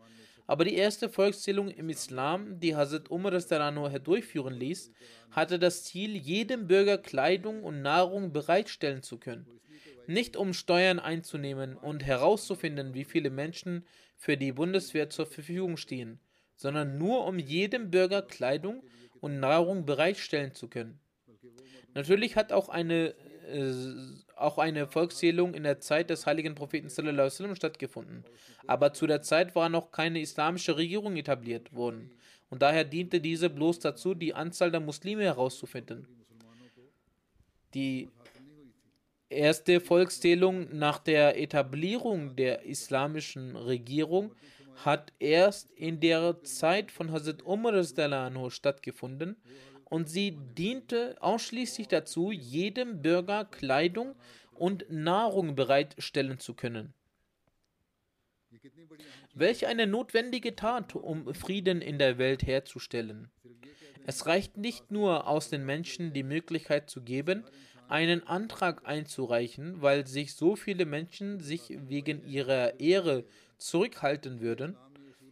Aber 0.46 0.64
die 0.64 0.76
erste 0.76 1.08
Volkszählung 1.08 1.68
im 1.68 1.90
Islam, 1.90 2.60
die 2.60 2.76
Hazrat 2.76 3.10
Umar 3.10 3.32
durchführen 3.32 4.54
ließ, 4.54 4.92
hatte 5.32 5.58
das 5.58 5.84
Ziel, 5.84 6.16
jedem 6.16 6.68
Bürger 6.68 6.98
Kleidung 6.98 7.64
und 7.64 7.82
Nahrung 7.82 8.32
bereitstellen 8.32 9.02
zu 9.02 9.18
können. 9.18 9.46
Nicht 10.06 10.36
um 10.36 10.54
Steuern 10.54 11.00
einzunehmen 11.00 11.76
und 11.76 12.04
herauszufinden, 12.04 12.94
wie 12.94 13.04
viele 13.04 13.28
Menschen 13.28 13.84
für 14.16 14.36
die 14.36 14.52
Bundeswehr 14.52 15.10
zur 15.10 15.26
Verfügung 15.26 15.76
stehen, 15.76 16.20
sondern 16.54 16.96
nur 16.96 17.26
um 17.26 17.38
jedem 17.40 17.90
Bürger 17.90 18.22
Kleidung 18.22 18.84
und 19.20 19.40
Nahrung 19.40 19.84
bereitstellen 19.84 20.54
zu 20.54 20.68
können. 20.68 21.00
Natürlich 21.94 22.36
hat 22.36 22.52
auch 22.52 22.68
eine, 22.68 23.14
äh, 23.50 23.72
auch 24.36 24.58
eine 24.58 24.86
Volkszählung 24.86 25.54
in 25.54 25.62
der 25.62 25.80
Zeit 25.80 26.10
des 26.10 26.26
heiligen 26.26 26.54
Propheten 26.54 26.88
sallam, 26.88 27.54
stattgefunden. 27.56 28.24
Aber 28.66 28.92
zu 28.92 29.06
der 29.06 29.22
Zeit 29.22 29.54
war 29.54 29.68
noch 29.68 29.90
keine 29.90 30.20
islamische 30.20 30.76
Regierung 30.76 31.16
etabliert 31.16 31.72
worden. 31.72 32.10
und 32.50 32.62
daher 32.62 32.84
diente 32.84 33.20
diese 33.20 33.50
bloß 33.50 33.78
dazu, 33.80 34.14
die 34.14 34.32
Anzahl 34.32 34.70
der 34.70 34.80
Muslime 34.80 35.24
herauszufinden. 35.24 36.08
Die 37.74 38.08
erste 39.28 39.80
Volkszählung 39.80 40.74
nach 40.76 40.98
der 40.98 41.38
Etablierung 41.38 42.36
der 42.36 42.64
islamischen 42.64 43.56
Regierung 43.56 44.34
hat 44.84 45.12
erst 45.18 45.70
in 45.72 46.00
der 46.00 46.42
Zeit 46.42 46.90
von 46.90 47.12
Hazrat 47.12 47.42
Umar 47.44 47.82
stattgefunden 48.50 49.36
und 49.90 50.08
sie 50.08 50.36
diente 50.56 51.16
ausschließlich 51.20 51.88
dazu, 51.88 52.30
jedem 52.30 53.02
Bürger 53.02 53.44
Kleidung 53.44 54.14
und 54.52 54.90
Nahrung 54.90 55.54
bereitstellen 55.54 56.38
zu 56.38 56.54
können. 56.54 56.92
Welch 59.34 59.66
eine 59.66 59.86
notwendige 59.86 60.56
Tat, 60.56 60.94
um 60.94 61.32
Frieden 61.34 61.80
in 61.80 61.98
der 61.98 62.18
Welt 62.18 62.46
herzustellen. 62.46 63.30
Es 64.06 64.26
reicht 64.26 64.56
nicht 64.56 64.90
nur 64.90 65.26
aus 65.28 65.50
den 65.50 65.64
Menschen 65.64 66.12
die 66.12 66.22
Möglichkeit 66.22 66.90
zu 66.90 67.02
geben, 67.02 67.44
einen 67.88 68.26
Antrag 68.26 68.86
einzureichen, 68.86 69.80
weil 69.80 70.06
sich 70.06 70.34
so 70.34 70.56
viele 70.56 70.86
Menschen 70.86 71.40
sich 71.40 71.76
wegen 71.88 72.26
ihrer 72.26 72.80
Ehre 72.80 73.24
zurückhalten 73.58 74.40
würden. 74.40 74.76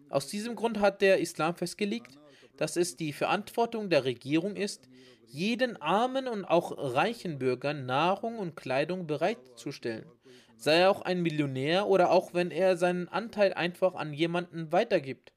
Aus 0.09 0.29
diesem 0.29 0.57
Grund 0.57 0.81
hat 0.81 1.03
der 1.03 1.19
Islam 1.21 1.55
festgelegt, 1.55 2.19
dass 2.57 2.77
es 2.77 2.97
die 2.97 3.13
Verantwortung 3.13 3.91
der 3.91 4.05
Regierung 4.05 4.57
ist, 4.57 4.89
jeden 5.27 5.81
armen 5.81 6.29
und 6.29 6.45
auch 6.45 6.73
reichen 6.77 7.39
Bürger 7.39 7.75
Nahrung 7.75 8.39
und 8.39 8.57
Kleidung 8.57 9.07
bereitzustellen. 9.07 10.07
Sei 10.57 10.79
er 10.79 10.91
auch 10.91 11.03
ein 11.03 11.23
Millionär 11.23 11.87
oder 11.87 12.11
auch 12.11 12.33
wenn 12.33 12.51
er 12.51 12.77
seinen 12.77 13.09
Anteil 13.09 13.53
einfach 13.53 13.95
an 13.95 14.13
jemanden 14.13 14.73
weitergibt 14.73 15.33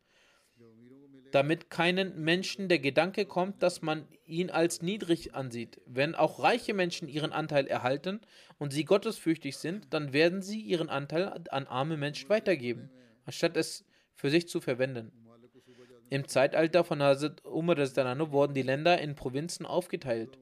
damit 1.32 1.70
keinen 1.70 2.24
Menschen 2.24 2.70
der 2.70 2.80
Gedanke 2.80 3.26
kommt, 3.26 3.62
dass 3.62 3.82
man 3.82 4.08
ihn 4.26 4.50
als 4.50 4.82
niedrig 4.82 5.36
ansieht. 5.36 5.82
Wenn 5.86 6.16
auch 6.16 6.42
reiche 6.42 6.74
Menschen 6.74 7.08
ihren 7.08 7.32
Anteil 7.32 7.68
erhalten 7.68 8.22
und 8.58 8.74
sie 8.74 8.86
gottesfürchtig 8.86 9.58
sind, 9.58 9.94
dann 9.94 10.14
werden 10.14 10.42
sie 10.42 10.60
ihren 10.60 10.90
Anteil 10.90 11.44
an 11.50 11.68
arme 11.68 11.98
Menschen 11.98 12.30
weitergeben, 12.30 12.90
anstatt 13.26 13.58
es 13.58 13.86
für 14.16 14.30
sich 14.30 14.48
zu 14.48 14.60
verwenden. 14.60 15.12
Im 16.10 16.28
Zeitalter 16.28 16.84
von 16.84 17.02
Hazrat 17.02 17.46
Umar 17.46 17.78
wurden 17.78 18.54
die 18.54 18.62
Länder 18.62 19.00
in 19.00 19.16
Provinzen 19.16 19.66
aufgeteilt. 19.66 20.38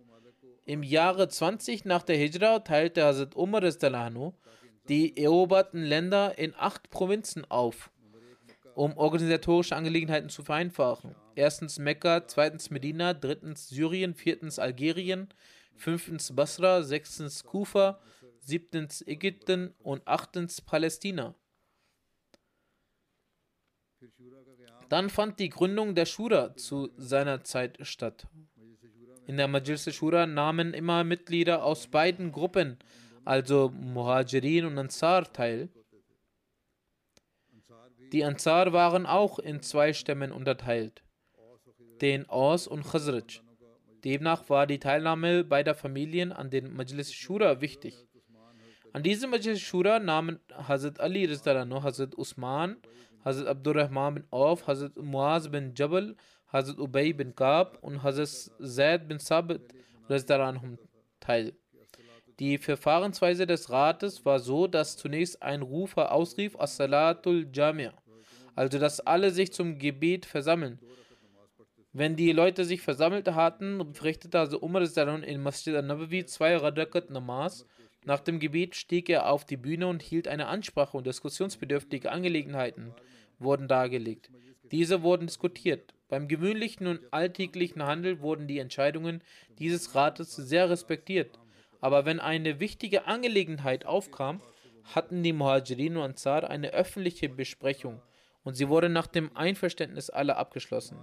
Im 0.66 0.84
Jahre 0.84 1.28
20 1.28 1.86
nach 1.86 2.04
der 2.04 2.18
Hijra 2.18 2.60
teilte 2.60 3.04
Hazrat 3.04 3.36
Umar 3.36 3.62
die 4.88 5.18
eroberten 5.18 5.84
Länder 5.84 6.38
in 6.38 6.54
acht 6.56 6.90
Provinzen 6.90 7.46
auf 7.50 7.92
um 8.78 8.96
organisatorische 8.96 9.76
Angelegenheiten 9.76 10.30
zu 10.30 10.44
vereinfachen. 10.44 11.16
Erstens 11.34 11.80
Mekka, 11.80 12.28
zweitens 12.28 12.70
Medina, 12.70 13.16
drittens 13.16 13.70
Syrien, 13.70 14.14
viertens 14.14 14.60
Algerien, 14.60 15.30
fünftens 15.76 16.36
Basra, 16.36 16.84
sechstens 16.84 17.44
Kufa, 17.44 18.00
siebtens 18.40 19.02
Ägypten 19.02 19.74
und 19.80 20.08
achtens 20.08 20.62
Palästina. 20.62 21.34
Dann 24.90 25.10
fand 25.10 25.40
die 25.40 25.50
Gründung 25.50 25.96
der 25.96 26.06
Shura 26.06 26.56
zu 26.56 26.90
seiner 26.98 27.44
Zeit 27.44 27.78
statt. 27.82 28.28
In 29.26 29.36
der 29.36 29.50
Majlis 29.50 29.94
Shura 29.94 30.26
nahmen 30.26 30.74
immer 30.74 31.04
Mitglieder 31.04 31.64
aus 31.64 31.88
beiden 31.88 32.32
Gruppen, 32.32 32.78
also 33.26 33.70
Muhajirin 33.70 34.66
und 34.66 34.78
Ansar, 34.78 35.32
teil. 35.34 35.70
Die 38.14 38.24
Ansar 38.24 38.72
waren 38.72 39.06
auch 39.06 39.38
in 39.38 39.62
zwei 39.62 39.92
Stämmen 39.92 40.32
unterteilt, 40.32 41.04
den 42.00 42.30
Aus 42.30 42.68
und 42.68 42.84
Khazraj. 42.84 43.42
Demnach 44.06 44.50
war 44.50 44.66
die 44.66 44.80
Teilnahme 44.80 45.44
beider 45.44 45.76
Familien 45.76 46.32
an 46.32 46.50
den 46.50 46.74
Majlis 46.74 47.12
Shura 47.12 47.60
wichtig. 47.60 48.08
An 48.94 49.04
diesem 49.04 49.32
Majlis 49.32 49.60
Shura 49.60 50.00
nahmen 50.00 50.40
Hazrat 50.54 51.02
Ali, 51.02 51.28
Hazrat 51.28 52.18
Usman, 52.18 52.78
Hazrat 53.28 53.48
Abdurrahman 53.48 54.14
bin 54.16 54.24
Auf, 54.32 54.68
Hazrat 54.68 54.96
Muaz 54.96 55.50
bin 55.50 55.74
Jabal, 55.76 56.16
Hazrat 56.54 56.80
Ubay 56.80 57.12
bin 57.12 57.36
Kaab 57.36 57.78
und 57.82 58.02
Hazrat 58.02 58.30
Zaid 58.66 59.10
bin 59.10 59.20
Sabit 59.20 59.62
teil. 61.20 61.54
Die 62.40 62.58
Verfahrensweise 62.58 63.46
des 63.46 63.70
Rates 63.70 64.24
war 64.24 64.40
so, 64.40 64.66
dass 64.68 64.96
zunächst 64.96 65.44
ein 65.44 65.62
Rufer 65.62 66.14
ausrief 66.14 66.58
As-Salatul 66.58 67.50
Jamia, 67.52 67.92
also 68.56 68.80
dass 68.80 69.02
alle 69.02 69.32
sich 69.32 69.52
zum 69.52 69.78
Gebet 69.78 70.26
versammeln. 70.26 70.80
Wenn 71.92 72.16
die 72.16 72.32
Leute 72.32 72.64
sich 72.64 72.82
versammelt 72.82 73.28
hatten, 73.28 73.94
verrichtete 73.94 74.40
also 74.40 74.62
Umar 74.62 74.84
in 75.24 75.44
Masjid 75.44 75.76
al-Nabawi 75.76 76.26
zwei 76.28 76.56
Radakat 76.56 77.10
Namas. 77.10 77.66
Nach 78.08 78.22
dem 78.22 78.40
Gebet 78.40 78.74
stieg 78.74 79.10
er 79.10 79.30
auf 79.30 79.44
die 79.44 79.58
Bühne 79.58 79.86
und 79.86 80.02
hielt 80.02 80.30
eine 80.30 80.48
Ansprache 80.48 80.96
und 80.96 81.06
diskussionsbedürftige 81.06 82.10
Angelegenheiten 82.10 82.94
wurden 83.38 83.68
dargelegt. 83.68 84.32
Diese 84.72 85.04
wurden 85.04 85.28
diskutiert. 85.28 85.94
Beim 86.08 86.30
gewöhnlichen 86.30 86.88
und 86.88 87.02
alltäglichen 87.12 87.84
Handel 87.84 88.22
wurden 88.22 88.48
die 88.48 88.60
Entscheidungen 88.60 89.22
dieses 89.60 89.94
Rates 89.94 90.38
sehr 90.38 90.70
respektiert. 90.70 91.38
Aber 91.82 92.06
wenn 92.06 92.22
eine 92.22 92.62
wichtige 92.62 93.08
Angelegenheit 93.08 93.86
aufkam, 93.86 94.40
hatten 94.86 95.22
die 95.22 95.34
Muhajirin 95.34 95.98
und 95.98 96.04
Ansar 96.04 96.50
eine 96.50 96.70
öffentliche 96.70 97.28
Besprechung 97.28 98.02
und 98.46 98.54
sie 98.54 98.70
wurde 98.70 98.88
nach 98.88 99.08
dem 99.08 99.36
Einverständnis 99.36 100.10
aller 100.10 100.38
abgeschlossen. 100.38 100.98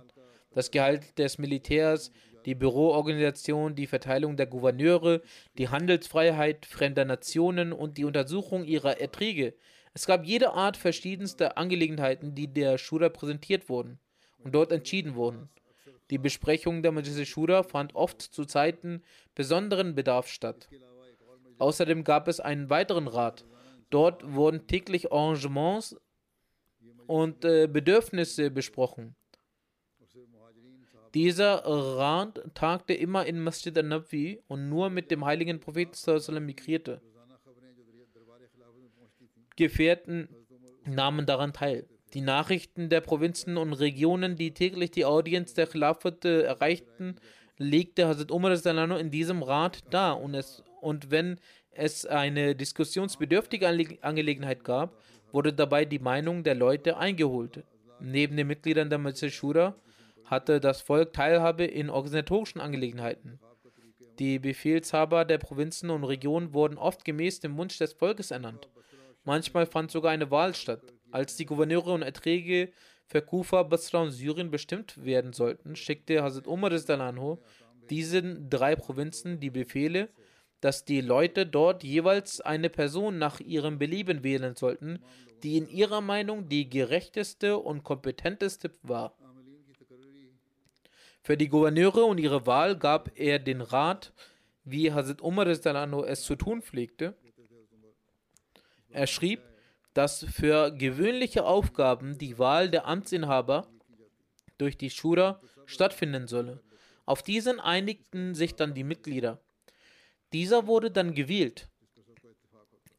Das 0.52 0.70
Gehalt 0.70 1.18
des 1.18 1.36
Militärs, 1.36 2.12
die 2.44 2.54
Büroorganisation, 2.54 3.74
die 3.74 3.86
Verteilung 3.86 4.36
der 4.36 4.46
Gouverneure, 4.46 5.22
die 5.58 5.68
Handelsfreiheit 5.68 6.66
fremder 6.66 7.04
Nationen 7.04 7.72
und 7.72 7.98
die 7.98 8.04
Untersuchung 8.04 8.64
ihrer 8.64 9.00
Erträge. 9.00 9.54
Es 9.94 10.06
gab 10.06 10.24
jede 10.24 10.52
Art 10.52 10.76
verschiedenster 10.76 11.56
Angelegenheiten, 11.56 12.34
die 12.34 12.48
der 12.48 12.78
Shura 12.78 13.08
präsentiert 13.08 13.68
wurden 13.68 13.98
und 14.38 14.54
dort 14.54 14.72
entschieden 14.72 15.14
wurden. 15.14 15.48
Die 16.10 16.18
Besprechung 16.18 16.82
der 16.82 16.92
Majlis 16.92 17.26
Shura 17.26 17.62
fand 17.62 17.94
oft 17.94 18.20
zu 18.20 18.44
Zeiten 18.44 19.02
besonderen 19.34 19.94
Bedarfs 19.94 20.30
statt. 20.30 20.68
Außerdem 21.58 22.04
gab 22.04 22.28
es 22.28 22.40
einen 22.40 22.68
weiteren 22.68 23.08
Rat. 23.08 23.44
Dort 23.90 24.34
wurden 24.34 24.66
täglich 24.66 25.12
Arrangements 25.12 25.96
und 27.06 27.44
äh, 27.44 27.68
Bedürfnisse 27.68 28.50
besprochen. 28.50 29.14
Dieser 31.14 31.64
Rat 31.64 32.40
tagte 32.54 32.92
immer 32.92 33.24
in 33.24 33.40
Masjid 33.40 33.76
al-Nabwi 33.78 34.42
und 34.48 34.68
nur 34.68 34.90
mit 34.90 35.12
dem 35.12 35.24
heiligen 35.24 35.60
Propheten 35.60 36.44
migrierte. 36.44 37.00
Gefährten 39.56 40.28
nahmen 40.84 41.24
daran 41.24 41.52
teil. 41.52 41.86
Die 42.14 42.20
Nachrichten 42.20 42.88
der 42.88 43.00
Provinzen 43.00 43.56
und 43.56 43.74
Regionen, 43.74 44.34
die 44.34 44.54
täglich 44.54 44.90
die 44.90 45.04
Audienz 45.04 45.54
der 45.54 45.68
Khilafat 45.68 46.24
erreichten, 46.24 47.16
legte 47.58 48.08
Hazrat 48.08 48.32
Umar 48.32 48.52
in 48.98 49.10
diesem 49.12 49.44
Rat 49.44 49.84
dar. 49.90 50.20
Und, 50.20 50.34
es, 50.34 50.64
und 50.80 51.12
wenn 51.12 51.38
es 51.70 52.06
eine 52.06 52.56
diskussionsbedürftige 52.56 53.68
Angelegenheit 53.68 54.64
gab, 54.64 55.00
wurde 55.30 55.52
dabei 55.52 55.84
die 55.84 56.00
Meinung 56.00 56.42
der 56.42 56.56
Leute 56.56 56.96
eingeholt. 56.96 57.62
Neben 58.00 58.36
den 58.36 58.48
Mitgliedern 58.48 58.90
der 58.90 59.30
Shura 59.30 59.76
hatte 60.24 60.60
das 60.60 60.80
Volk 60.80 61.12
Teilhabe 61.12 61.64
in 61.64 61.90
organisatorischen 61.90 62.60
Angelegenheiten. 62.60 63.38
Die 64.18 64.38
Befehlshaber 64.38 65.24
der 65.24 65.38
Provinzen 65.38 65.90
und 65.90 66.04
Regionen 66.04 66.54
wurden 66.54 66.78
oft 66.78 67.04
gemäß 67.04 67.40
dem 67.40 67.56
Wunsch 67.56 67.78
des 67.78 67.94
Volkes 67.94 68.30
ernannt. 68.30 68.68
Manchmal 69.24 69.66
fand 69.66 69.90
sogar 69.90 70.12
eine 70.12 70.30
Wahl 70.30 70.54
statt. 70.54 70.82
Als 71.10 71.36
die 71.36 71.46
Gouverneure 71.46 71.92
und 71.92 72.02
Erträge 72.02 72.70
für 73.06 73.22
Kufa, 73.22 73.62
Basra 73.64 74.02
und 74.02 74.12
Syrien 74.12 74.50
bestimmt 74.50 75.04
werden 75.04 75.32
sollten, 75.32 75.76
schickte 75.76 76.22
Hazrat 76.22 76.46
Umar 76.46 76.70
diesen 77.90 78.50
drei 78.50 78.76
Provinzen 78.76 79.40
die 79.40 79.50
Befehle, 79.50 80.08
dass 80.60 80.84
die 80.84 81.00
Leute 81.00 81.44
dort 81.44 81.84
jeweils 81.84 82.40
eine 82.40 82.70
Person 82.70 83.18
nach 83.18 83.40
ihrem 83.40 83.78
Belieben 83.78 84.24
wählen 84.24 84.54
sollten, 84.54 85.02
die 85.42 85.58
in 85.58 85.68
ihrer 85.68 86.00
Meinung 86.00 86.48
die 86.48 86.70
gerechteste 86.70 87.58
und 87.58 87.82
kompetenteste 87.82 88.70
war. 88.82 89.14
Für 91.24 91.38
die 91.38 91.48
Gouverneure 91.48 92.04
und 92.04 92.18
ihre 92.18 92.44
Wahl 92.44 92.76
gab 92.76 93.10
er 93.18 93.38
den 93.38 93.62
Rat, 93.62 94.12
wie 94.64 94.92
Hazrat 94.92 95.22
Umar 95.22 95.46
es 95.46 96.22
zu 96.22 96.36
tun 96.36 96.60
pflegte. 96.60 97.14
Er 98.90 99.06
schrieb, 99.06 99.40
dass 99.94 100.24
für 100.24 100.70
gewöhnliche 100.70 101.46
Aufgaben 101.46 102.18
die 102.18 102.38
Wahl 102.38 102.68
der 102.68 102.86
Amtsinhaber 102.86 103.66
durch 104.58 104.76
die 104.76 104.90
Shura 104.90 105.40
stattfinden 105.64 106.26
solle. 106.26 106.60
Auf 107.06 107.22
diesen 107.22 107.58
einigten 107.58 108.34
sich 108.34 108.54
dann 108.54 108.74
die 108.74 108.84
Mitglieder. 108.84 109.40
Dieser 110.34 110.66
wurde 110.66 110.90
dann 110.90 111.14
gewählt. 111.14 111.70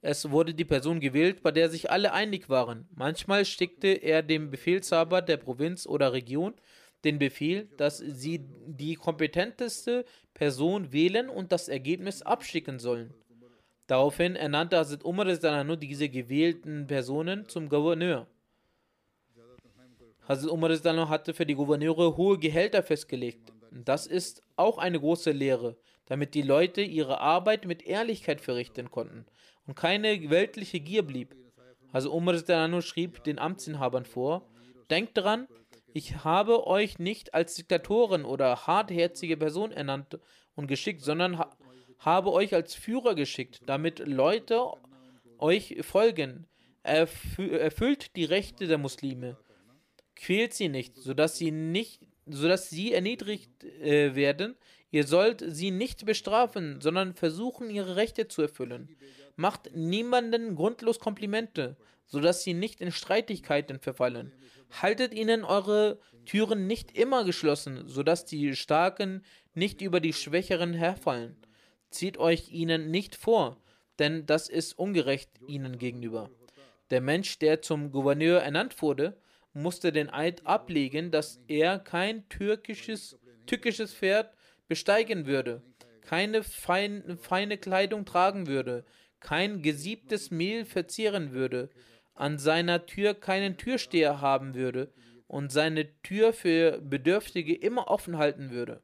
Es 0.01 0.31
wurde 0.31 0.55
die 0.55 0.65
Person 0.65 0.99
gewählt, 0.99 1.43
bei 1.43 1.51
der 1.51 1.69
sich 1.69 1.91
alle 1.91 2.11
einig 2.11 2.49
waren. 2.49 2.89
Manchmal 2.95 3.45
schickte 3.45 3.87
er 3.89 4.23
dem 4.23 4.49
Befehlshaber 4.49 5.21
der 5.21 5.37
Provinz 5.37 5.85
oder 5.85 6.11
Region 6.11 6.55
den 7.05 7.19
Befehl, 7.19 7.69
dass 7.77 7.99
sie 7.99 8.41
die 8.67 8.95
kompetenteste 8.95 10.05
Person 10.33 10.91
wählen 10.91 11.29
und 11.29 11.51
das 11.51 11.69
Ergebnis 11.69 12.21
abschicken 12.21 12.79
sollen. 12.79 13.13
Daraufhin 13.87 14.35
ernannte 14.35 14.77
Hazrat 14.77 15.05
Umar 15.05 15.25
nur 15.63 15.77
diese 15.77 16.09
gewählten 16.09 16.87
Personen 16.87 17.47
zum 17.47 17.69
Gouverneur. 17.69 18.27
Hazrat 20.27 20.49
Umar 20.49 21.09
hatte 21.09 21.33
für 21.35 21.45
die 21.45 21.53
Gouverneure 21.53 22.17
hohe 22.17 22.39
Gehälter 22.39 22.81
festgelegt. 22.81 23.53
Das 23.71 24.07
ist 24.07 24.41
auch 24.55 24.77
eine 24.77 24.99
große 24.99 25.31
Lehre, 25.31 25.77
damit 26.05 26.33
die 26.33 26.41
Leute 26.41 26.81
ihre 26.81 27.19
Arbeit 27.19 27.65
mit 27.65 27.83
Ehrlichkeit 27.83 28.41
verrichten 28.41 28.89
konnten 28.89 29.25
und 29.67 29.75
keine 29.75 30.29
weltliche 30.29 30.79
Gier 30.79 31.03
blieb. 31.03 31.35
Also 31.91 32.11
Umar 32.11 32.35
schrieb 32.81 33.23
den 33.23 33.37
Amtsinhabern 33.37 34.05
vor, 34.05 34.47
denkt 34.89 35.17
daran, 35.17 35.47
ich 35.95 36.25
habe 36.25 36.67
euch 36.67 36.99
nicht 36.99 37.33
als 37.33 37.55
Diktatoren 37.55 38.25
oder 38.25 38.67
hartherzige 38.67 39.37
Person 39.37 39.71
ernannt 39.71 40.19
und 40.53 40.67
geschickt, 40.67 41.01
sondern 41.01 41.39
ha 41.39 41.55
habe 41.99 42.33
euch 42.33 42.53
als 42.53 42.75
Führer 42.75 43.15
geschickt, 43.15 43.61
damit 43.65 43.99
Leute 43.99 44.61
euch 45.37 45.77
folgen. 45.81 46.47
Erfü 46.83 47.49
erfüllt 47.49 48.17
die 48.17 48.25
Rechte 48.25 48.67
der 48.67 48.77
Muslime. 48.77 49.37
Quält 50.17 50.53
sie 50.53 50.67
nicht, 50.67 50.97
sodass 50.97 51.37
sie 51.37 51.51
nicht, 51.51 52.01
sodass 52.25 52.69
sie 52.69 52.91
erniedrigt 52.91 53.63
äh, 53.63 54.15
werden. 54.15 54.55
Ihr 54.91 55.07
sollt 55.07 55.45
sie 55.47 55.71
nicht 55.71 56.05
bestrafen, 56.05 56.81
sondern 56.81 57.13
versuchen, 57.13 57.69
ihre 57.69 57.95
Rechte 57.95 58.27
zu 58.27 58.41
erfüllen. 58.41 58.97
Macht 59.37 59.73
niemanden 59.73 60.55
grundlos 60.55 60.99
Komplimente, 60.99 61.77
sodass 62.07 62.43
sie 62.43 62.53
nicht 62.53 62.81
in 62.81 62.91
Streitigkeiten 62.91 63.79
verfallen. 63.79 64.33
Haltet 64.81 65.13
ihnen 65.13 65.43
eure 65.43 65.99
Türen 66.25 66.67
nicht 66.67 66.97
immer 66.97 67.23
geschlossen, 67.23 67.87
sodass 67.87 68.25
die 68.25 68.55
Starken 68.55 69.23
nicht 69.53 69.81
über 69.81 69.99
die 69.99 70.13
Schwächeren 70.13 70.73
herfallen. 70.73 71.35
Zieht 71.89 72.17
euch 72.17 72.51
ihnen 72.51 72.91
nicht 72.91 73.15
vor, 73.15 73.61
denn 73.99 74.25
das 74.25 74.49
ist 74.49 74.77
ungerecht 74.77 75.29
ihnen 75.47 75.77
gegenüber. 75.77 76.29
Der 76.89 77.01
Mensch, 77.01 77.39
der 77.39 77.61
zum 77.61 77.91
Gouverneur 77.91 78.41
ernannt 78.41 78.81
wurde, 78.81 79.17
musste 79.53 79.91
den 79.91 80.09
Eid 80.09 80.45
ablegen, 80.45 81.11
dass 81.11 81.39
er 81.47 81.79
kein 81.79 82.27
türkisches, 82.29 83.17
tückisches 83.45 83.93
Pferd 83.93 84.35
besteigen 84.67 85.25
würde, 85.25 85.61
keine 86.01 86.43
fein, 86.43 87.17
feine 87.17 87.57
Kleidung 87.57 88.05
tragen 88.05 88.47
würde, 88.47 88.85
kein 89.19 89.61
gesiebtes 89.61 90.29
Mehl 90.29 90.65
verzehren 90.65 91.31
würde, 91.31 91.69
an 92.15 92.39
seiner 92.39 92.85
Tür 92.85 93.13
keinen 93.13 93.57
Türsteher 93.57 94.21
haben 94.21 94.55
würde 94.55 94.91
und 95.27 95.51
seine 95.51 96.01
Tür 96.01 96.33
für 96.33 96.79
Bedürftige 96.81 97.55
immer 97.55 97.89
offen 97.89 98.17
halten 98.17 98.51
würde. 98.51 98.81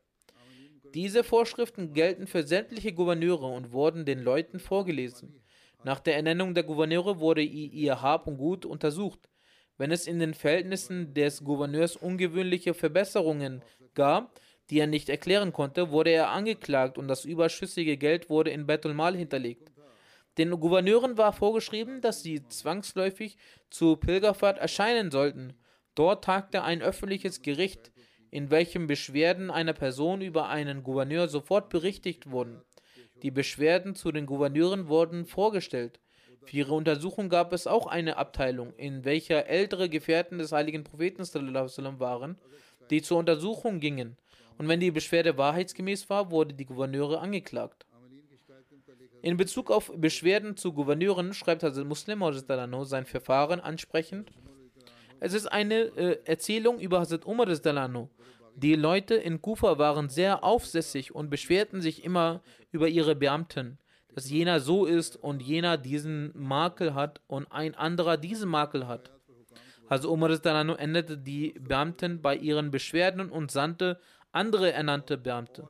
Diese 0.93 1.23
Vorschriften 1.23 1.93
gelten 1.93 2.27
für 2.27 2.43
sämtliche 2.43 2.93
Gouverneure 2.93 3.47
und 3.47 3.71
wurden 3.71 4.05
den 4.05 4.19
Leuten 4.19 4.59
vorgelesen. 4.59 5.41
Nach 5.83 5.99
der 5.99 6.15
Ernennung 6.15 6.53
der 6.53 6.63
Gouverneure 6.63 7.19
wurde 7.19 7.41
ihr 7.41 8.01
Hab 8.01 8.27
und 8.27 8.37
Gut 8.37 8.65
untersucht. 8.65 9.29
Wenn 9.77 9.91
es 9.91 10.05
in 10.05 10.19
den 10.19 10.33
Verhältnissen 10.33 11.13
des 11.13 11.43
Gouverneurs 11.43 11.95
ungewöhnliche 11.95 12.73
Verbesserungen 12.73 13.63
gab, 13.95 14.39
die 14.69 14.79
er 14.79 14.87
nicht 14.87 15.09
erklären 15.09 15.53
konnte, 15.53 15.89
wurde 15.91 16.11
er 16.11 16.29
angeklagt 16.29 16.97
und 16.97 17.07
das 17.07 17.25
überschüssige 17.25 17.97
Geld 17.97 18.29
wurde 18.29 18.51
in 18.51 18.67
Betul 18.67 18.93
Mal 18.93 19.15
hinterlegt. 19.15 19.71
Den 20.37 20.51
Gouverneuren 20.51 21.17
war 21.17 21.33
vorgeschrieben, 21.33 22.01
dass 22.01 22.23
sie 22.23 22.47
zwangsläufig 22.47 23.37
zur 23.69 23.99
Pilgerfahrt 23.99 24.59
erscheinen 24.59 25.11
sollten. 25.11 25.53
Dort 25.93 26.23
tagte 26.23 26.63
ein 26.63 26.81
öffentliches 26.81 27.41
Gericht, 27.41 27.91
in 28.29 28.49
welchem 28.49 28.87
Beschwerden 28.87 29.51
einer 29.51 29.73
Person 29.73 30.21
über 30.21 30.47
einen 30.47 30.83
Gouverneur 30.83 31.27
sofort 31.27 31.69
berichtigt 31.69 32.31
wurden. 32.31 32.61
Die 33.23 33.31
Beschwerden 33.31 33.93
zu 33.93 34.11
den 34.11 34.25
Gouverneuren 34.25 34.87
wurden 34.87 35.25
vorgestellt. 35.25 35.99
Für 36.45 36.57
ihre 36.57 36.73
Untersuchung 36.73 37.29
gab 37.29 37.53
es 37.53 37.67
auch 37.67 37.85
eine 37.85 38.17
Abteilung, 38.17 38.73
in 38.75 39.05
welcher 39.05 39.47
ältere 39.47 39.89
Gefährten 39.89 40.39
des 40.39 40.53
heiligen 40.53 40.83
Propheten 40.83 41.23
waren, 41.99 42.39
die 42.89 43.01
zur 43.01 43.19
Untersuchung 43.19 43.79
gingen. 43.79 44.17
Und 44.57 44.67
wenn 44.67 44.79
die 44.79 44.91
Beschwerde 44.91 45.37
wahrheitsgemäß 45.37 46.09
war, 46.09 46.31
wurde 46.31 46.53
die 46.53 46.65
Gouverneure 46.65 47.19
angeklagt. 47.19 47.85
In 49.23 49.37
Bezug 49.37 49.69
auf 49.69 49.91
Beschwerden 49.95 50.57
zu 50.57 50.73
Gouverneuren 50.73 51.35
schreibt 51.35 51.61
Hazrat 51.61 51.85
Muslim 51.85 52.23
sein 52.85 53.05
Verfahren 53.05 53.59
ansprechend. 53.59 54.31
Es 55.19 55.33
ist 55.33 55.45
eine 55.45 55.75
äh, 55.95 56.17
Erzählung 56.25 56.79
über 56.79 56.99
Hazrat 56.99 57.27
Umar 57.27 57.45
Die 58.55 58.75
Leute 58.75 59.13
in 59.13 59.39
Kufa 59.39 59.77
waren 59.77 60.09
sehr 60.09 60.43
aufsässig 60.43 61.13
und 61.13 61.29
beschwerten 61.29 61.81
sich 61.81 62.03
immer 62.03 62.41
über 62.71 62.87
ihre 62.87 63.15
Beamten, 63.15 63.77
dass 64.15 64.27
jener 64.27 64.59
so 64.59 64.85
ist 64.87 65.17
und 65.17 65.43
jener 65.43 65.77
diesen 65.77 66.31
Makel 66.33 66.95
hat 66.95 67.21
und 67.27 67.45
ein 67.51 67.75
anderer 67.75 68.17
diesen 68.17 68.49
Makel 68.49 68.87
hat. 68.87 69.11
Hazrat 69.87 70.09
Umar 70.09 70.31
änderte 70.79 71.19
die 71.19 71.53
Beamten 71.59 72.23
bei 72.23 72.35
ihren 72.35 72.71
Beschwerden 72.71 73.29
und 73.29 73.51
sandte 73.51 73.99
andere 74.31 74.71
ernannte 74.71 75.19
Beamte. 75.19 75.67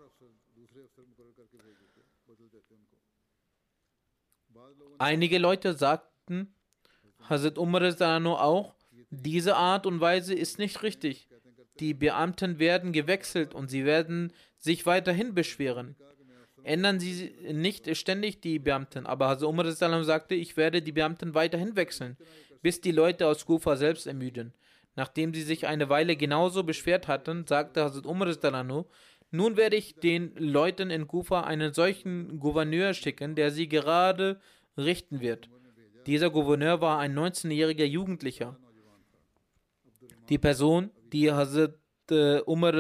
Einige 5.02 5.40
Leute 5.40 5.74
sagten, 5.74 6.54
Hazrat 7.28 7.58
Umar 7.58 7.82
auch, 8.40 8.76
diese 9.10 9.56
Art 9.56 9.88
und 9.88 10.00
Weise 10.00 10.36
ist 10.36 10.60
nicht 10.60 10.84
richtig. 10.84 11.28
Die 11.80 11.96
Beamten 11.96 12.60
werden 12.60 12.92
gewechselt 12.92 13.56
und 13.56 13.72
sie 13.72 13.84
werden 13.84 14.32
sich 14.60 14.86
weiterhin 14.86 15.34
beschweren. 15.34 15.96
Ändern 16.64 17.00
Sie 17.00 17.34
nicht 17.52 17.98
ständig 17.98 18.42
die 18.42 18.60
Beamten. 18.60 19.08
Aber 19.08 19.28
Hazrat 19.28 19.50
Umar 19.50 19.72
sagte, 19.72 20.36
ich 20.36 20.56
werde 20.56 20.84
die 20.84 20.92
Beamten 20.92 21.34
weiterhin 21.34 21.76
wechseln, 21.76 22.16
bis 22.62 22.80
die 22.80 22.92
Leute 22.92 23.26
aus 23.26 23.48
Kufa 23.48 23.78
selbst 23.78 24.06
ermüden. 24.06 24.54
Nachdem 24.96 25.34
sie 25.34 25.42
sich 25.42 25.66
eine 25.66 25.90
Weile 25.90 26.16
genauso 26.16 26.64
beschwert 26.64 27.08
hatten, 27.08 27.48
sagte 27.48 27.84
Hazrat 27.84 28.06
Umar 28.06 28.28
nun 29.34 29.56
werde 29.56 29.78
ich 29.78 29.96
den 29.96 30.36
Leuten 30.36 30.92
in 30.92 31.08
Kufa 31.08 31.42
einen 31.42 31.74
solchen 31.74 32.38
Gouverneur 32.40 32.94
schicken, 32.94 33.34
der 33.34 33.50
sie 33.50 33.70
gerade 33.70 34.42
richten 34.78 35.20
wird. 35.20 35.50
Dieser 36.08 36.30
Gouverneur 36.30 36.82
war 36.82 37.00
ein 37.00 37.18
19-jähriger 37.18 37.86
Jugendlicher. 37.86 38.58
Die 40.30 40.38
Person, 40.38 40.92
die 41.12 41.32
Hazrat 41.32 41.76
äh, 42.10 42.40
Umar 42.42 42.74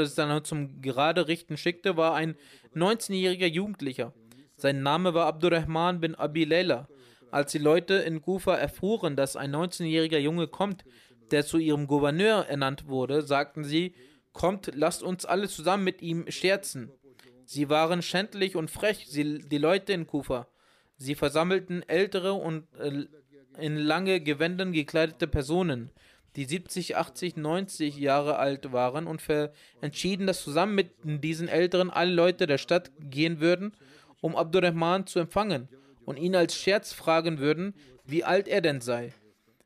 zum 0.43 0.81
gerade 0.81 1.27
Richten 1.27 1.57
schickte, 1.57 1.97
war 1.97 2.15
ein 2.15 2.35
19-jähriger 2.75 3.47
Jugendlicher. 3.47 4.13
Sein 4.55 4.83
Name 4.83 5.13
war 5.13 5.27
Abdurrahman 5.27 5.99
bin 5.99 6.15
Abi 6.15 6.45
Layla. 6.45 6.87
Als 7.31 7.51
die 7.51 7.57
Leute 7.57 7.95
in 7.95 8.21
Kufa 8.21 8.55
erfuhren, 8.55 9.15
dass 9.15 9.35
ein 9.35 9.55
19-jähriger 9.55 10.17
Junge 10.17 10.47
kommt, 10.47 10.83
der 11.31 11.45
zu 11.45 11.57
ihrem 11.57 11.87
Gouverneur 11.87 12.45
ernannt 12.47 12.87
wurde, 12.87 13.21
sagten 13.21 13.63
sie, 13.63 13.95
kommt, 14.33 14.71
lasst 14.75 15.03
uns 15.03 15.25
alle 15.25 15.47
zusammen 15.47 15.83
mit 15.83 16.01
ihm 16.01 16.29
scherzen. 16.29 16.91
Sie 17.45 17.69
waren 17.69 18.01
schändlich 18.01 18.55
und 18.55 18.69
frech, 18.69 19.05
sie, 19.07 19.39
die 19.39 19.57
Leute 19.57 19.93
in 19.93 20.07
Kufa. 20.07 20.47
Sie 21.01 21.15
versammelten 21.15 21.81
ältere 21.89 22.33
und 22.33 22.67
äh, 22.77 23.05
in 23.57 23.75
lange 23.75 24.21
Gewändern 24.21 24.71
gekleidete 24.71 25.25
Personen, 25.25 25.89
die 26.35 26.45
70, 26.45 26.95
80, 26.95 27.37
90 27.37 27.97
Jahre 27.97 28.37
alt 28.37 28.71
waren 28.71 29.07
und 29.07 29.23
entschieden, 29.81 30.27
dass 30.27 30.43
zusammen 30.43 30.75
mit 30.75 30.91
diesen 31.03 31.47
Älteren 31.47 31.89
alle 31.89 32.13
Leute 32.13 32.45
der 32.45 32.59
Stadt 32.59 32.91
gehen 32.99 33.39
würden, 33.39 33.73
um 34.21 34.35
Abdurrahman 34.35 35.07
zu 35.07 35.17
empfangen 35.17 35.69
und 36.05 36.17
ihn 36.17 36.35
als 36.35 36.55
Scherz 36.55 36.93
fragen 36.93 37.39
würden, 37.39 37.73
wie 38.05 38.23
alt 38.23 38.47
er 38.47 38.61
denn 38.61 38.79
sei. 38.79 39.11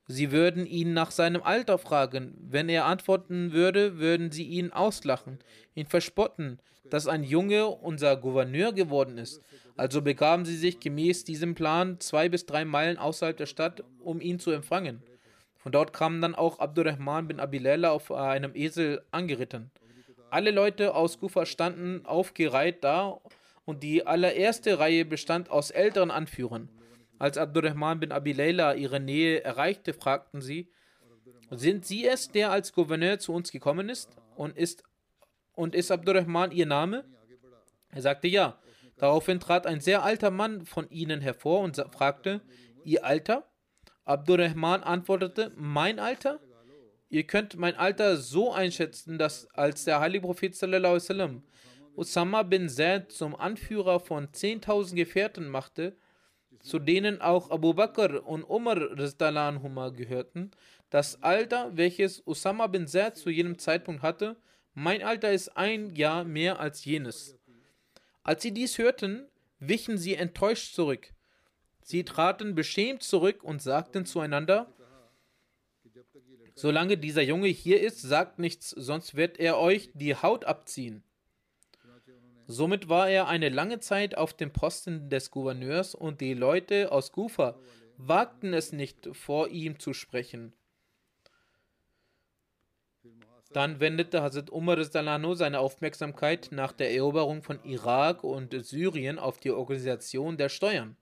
Sie 0.07 0.31
würden 0.31 0.65
ihn 0.65 0.93
nach 0.93 1.11
seinem 1.11 1.43
Alter 1.43 1.77
fragen. 1.77 2.33
Wenn 2.49 2.69
er 2.69 2.85
antworten 2.85 3.51
würde, 3.51 3.97
würden 3.97 4.31
sie 4.31 4.45
ihn 4.45 4.71
auslachen, 4.71 5.39
ihn 5.73 5.87
verspotten, 5.87 6.59
dass 6.89 7.07
ein 7.07 7.23
Junge 7.23 7.67
unser 7.67 8.15
Gouverneur 8.15 8.71
geworden 8.71 9.17
ist. 9.17 9.41
Also 9.77 10.01
begaben 10.01 10.45
sie 10.45 10.55
sich 10.55 10.79
gemäß 10.79 11.23
diesem 11.25 11.53
Plan 11.53 11.99
zwei 11.99 12.29
bis 12.29 12.45
drei 12.45 12.63
Meilen 12.65 12.97
außerhalb 12.97 13.35
der 13.35 13.45
Stadt, 13.45 13.83
um 13.99 14.21
ihn 14.21 14.39
zu 14.39 14.51
empfangen. 14.51 15.03
Von 15.57 15.71
dort 15.71 15.93
kam 15.93 16.21
dann 16.21 16.35
auch 16.35 16.59
Abdurrahman 16.59 17.27
bin 17.27 17.39
Abilela 17.39 17.91
auf 17.91 18.11
einem 18.11 18.55
Esel 18.55 19.01
angeritten. 19.11 19.71
Alle 20.29 20.51
Leute 20.51 20.93
aus 20.93 21.19
Kufa 21.19 21.45
standen 21.45 22.05
aufgereiht 22.05 22.83
da 22.83 23.19
und 23.65 23.83
die 23.83 24.05
allererste 24.05 24.79
Reihe 24.79 25.05
bestand 25.05 25.49
aus 25.49 25.71
älteren 25.71 26.11
Anführern. 26.11 26.69
Als 27.17 27.37
Abdurrahman 27.37 27.99
bin 27.99 28.11
Abilela 28.11 28.75
ihre 28.75 28.99
Nähe 28.99 29.43
erreichte, 29.43 29.93
fragten 29.93 30.41
sie, 30.41 30.69
sind 31.51 31.85
Sie 31.85 32.05
es, 32.05 32.29
der 32.29 32.51
als 32.51 32.73
Gouverneur 32.73 33.19
zu 33.19 33.33
uns 33.33 33.51
gekommen 33.51 33.89
ist? 33.89 34.09
Und 34.35 34.57
ist, 34.57 34.83
und 35.53 35.75
ist 35.75 35.91
Abdurrahman 35.91 36.51
Ihr 36.51 36.65
Name? 36.65 37.05
Er 37.91 38.01
sagte 38.01 38.27
ja. 38.27 38.59
Daraufhin 38.97 39.39
trat 39.39 39.67
ein 39.67 39.81
sehr 39.81 40.03
alter 40.03 40.31
Mann 40.31 40.65
von 40.65 40.89
ihnen 40.89 41.21
hervor 41.21 41.61
und 41.61 41.75
fragte, 41.91 42.41
Ihr 42.83 43.03
Alter? 43.03 43.49
Abdurrahman 44.05 44.83
antwortete, 44.83 45.51
Mein 45.55 45.99
Alter? 45.99 46.39
Ihr 47.09 47.23
könnt 47.23 47.57
mein 47.57 47.75
Alter 47.75 48.17
so 48.17 48.51
einschätzen, 48.51 49.17
dass 49.17 49.47
als 49.51 49.85
der 49.85 49.99
heilige 49.99 50.25
Prophet 50.25 50.55
sallallahu 50.55 50.95
wasallam 50.95 51.43
Usama 51.95 52.43
bin 52.43 52.67
Zaid 52.67 53.11
zum 53.11 53.35
Anführer 53.35 53.99
von 53.99 54.27
10.000 54.27 54.95
Gefährten 54.95 55.47
machte, 55.47 55.95
zu 56.61 56.79
denen 56.79 57.21
auch 57.21 57.51
Abu 57.51 57.73
Bakr 57.73 58.25
und 58.25 58.43
Umar 58.43 58.77
Rizdalanhuma 58.77 59.89
gehörten, 59.89 60.51
das 60.89 61.23
Alter, 61.23 61.77
welches 61.77 62.25
Usama 62.25 62.67
bin 62.67 62.87
Zaid 62.87 63.17
zu 63.17 63.29
jenem 63.29 63.57
Zeitpunkt 63.59 64.01
hatte, 64.01 64.35
mein 64.73 65.01
Alter 65.03 65.31
ist 65.31 65.55
ein 65.55 65.95
Jahr 65.95 66.23
mehr 66.25 66.59
als 66.59 66.83
jenes. 66.83 67.37
Als 68.25 68.41
sie 68.41 68.51
dies 68.51 68.79
hörten, 68.79 69.27
wichen 69.59 69.99
sie 69.99 70.15
enttäuscht 70.15 70.73
zurück. 70.73 71.13
Sie 71.83 72.03
traten 72.03 72.55
beschämt 72.55 73.03
zurück 73.03 73.43
und 73.43 73.61
sagten 73.61 74.07
zueinander, 74.07 74.73
Solange 76.55 76.97
dieser 76.97 77.21
Junge 77.21 77.49
hier 77.49 77.81
ist, 77.81 78.01
sagt 78.01 78.39
nichts, 78.39 78.71
sonst 78.71 79.15
wird 79.15 79.39
er 79.39 79.59
euch 79.59 79.91
die 79.93 80.15
Haut 80.15 80.45
abziehen. 80.45 81.03
Somit 82.47 82.89
war 82.89 83.09
er 83.09 83.27
eine 83.27 83.49
lange 83.49 83.79
Zeit 83.79 84.17
auf 84.17 84.33
dem 84.33 84.51
Posten 84.51 85.09
des 85.09 85.29
Gouverneurs 85.29 85.93
und 85.93 86.19
die 86.19 86.33
Leute 86.33 86.91
aus 86.91 87.11
Kufa 87.11 87.59
wagten 87.97 88.53
es 88.53 88.71
nicht, 88.71 89.09
vor 89.11 89.49
ihm 89.49 89.77
zu 89.79 89.93
sprechen. 89.93 90.53
Dann 93.55 93.79
wendete 93.79 94.21
Hazrat 94.21 94.49
Umar 94.49 94.83
seine 94.83 95.59
Aufmerksamkeit 95.59 96.49
nach 96.51 96.73
der 96.73 96.93
Eroberung 96.93 97.41
von 97.41 97.63
Irak 97.63 98.25
und 98.25 98.53
Syrien 98.65 99.17
auf 99.17 99.39
die 99.39 99.51
Organisation 99.51 100.35
der 100.35 100.49
Steuern. 100.49 100.97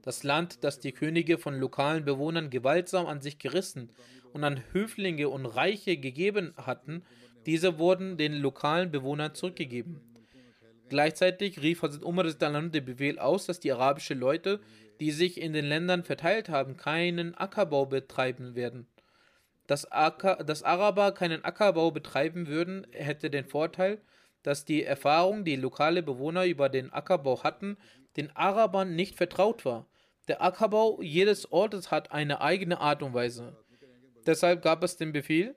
Das 0.00 0.22
Land, 0.22 0.64
das 0.64 0.80
die 0.80 0.92
Könige 0.92 1.36
von 1.36 1.60
lokalen 1.60 2.06
Bewohnern 2.06 2.48
gewaltsam 2.48 3.04
an 3.04 3.20
sich 3.20 3.38
gerissen 3.38 3.92
und 4.32 4.44
an 4.44 4.62
Höflinge 4.72 5.28
und 5.28 5.44
Reiche 5.44 5.98
gegeben 5.98 6.54
hatten, 6.56 7.04
diese 7.44 7.78
wurden 7.78 8.16
den 8.16 8.32
lokalen 8.32 8.90
Bewohnern 8.90 9.34
zurückgegeben. 9.34 10.15
Gleichzeitig 10.88 11.62
rief 11.62 11.82
Hazrat 11.82 12.04
Umar 12.04 12.24
den 12.24 12.84
Befehl 12.84 13.18
aus, 13.18 13.46
dass 13.46 13.60
die 13.60 13.72
arabischen 13.72 14.18
Leute, 14.18 14.60
die 15.00 15.10
sich 15.10 15.40
in 15.40 15.52
den 15.52 15.64
Ländern 15.64 16.04
verteilt 16.04 16.48
haben, 16.48 16.76
keinen 16.76 17.34
Ackerbau 17.34 17.86
betreiben 17.86 18.54
werden. 18.54 18.86
Dass, 19.66 19.90
Acker, 19.90 20.44
dass 20.44 20.62
Araber 20.62 21.12
keinen 21.12 21.44
Ackerbau 21.44 21.90
betreiben 21.90 22.46
würden, 22.46 22.86
hätte 22.92 23.30
den 23.30 23.46
Vorteil, 23.46 24.00
dass 24.44 24.64
die 24.64 24.84
Erfahrung, 24.84 25.44
die 25.44 25.56
lokale 25.56 26.04
Bewohner 26.04 26.46
über 26.46 26.68
den 26.68 26.92
Ackerbau 26.92 27.42
hatten, 27.42 27.76
den 28.16 28.34
Arabern 28.36 28.94
nicht 28.94 29.16
vertraut 29.16 29.64
war. 29.64 29.88
Der 30.28 30.40
Ackerbau 30.40 31.02
jedes 31.02 31.50
Ortes 31.50 31.90
hat 31.90 32.12
eine 32.12 32.40
eigene 32.40 32.80
Art 32.80 33.02
und 33.02 33.12
Weise. 33.12 33.56
Deshalb 34.24 34.62
gab 34.62 34.82
es 34.84 34.96
den 34.96 35.12
Befehl, 35.12 35.56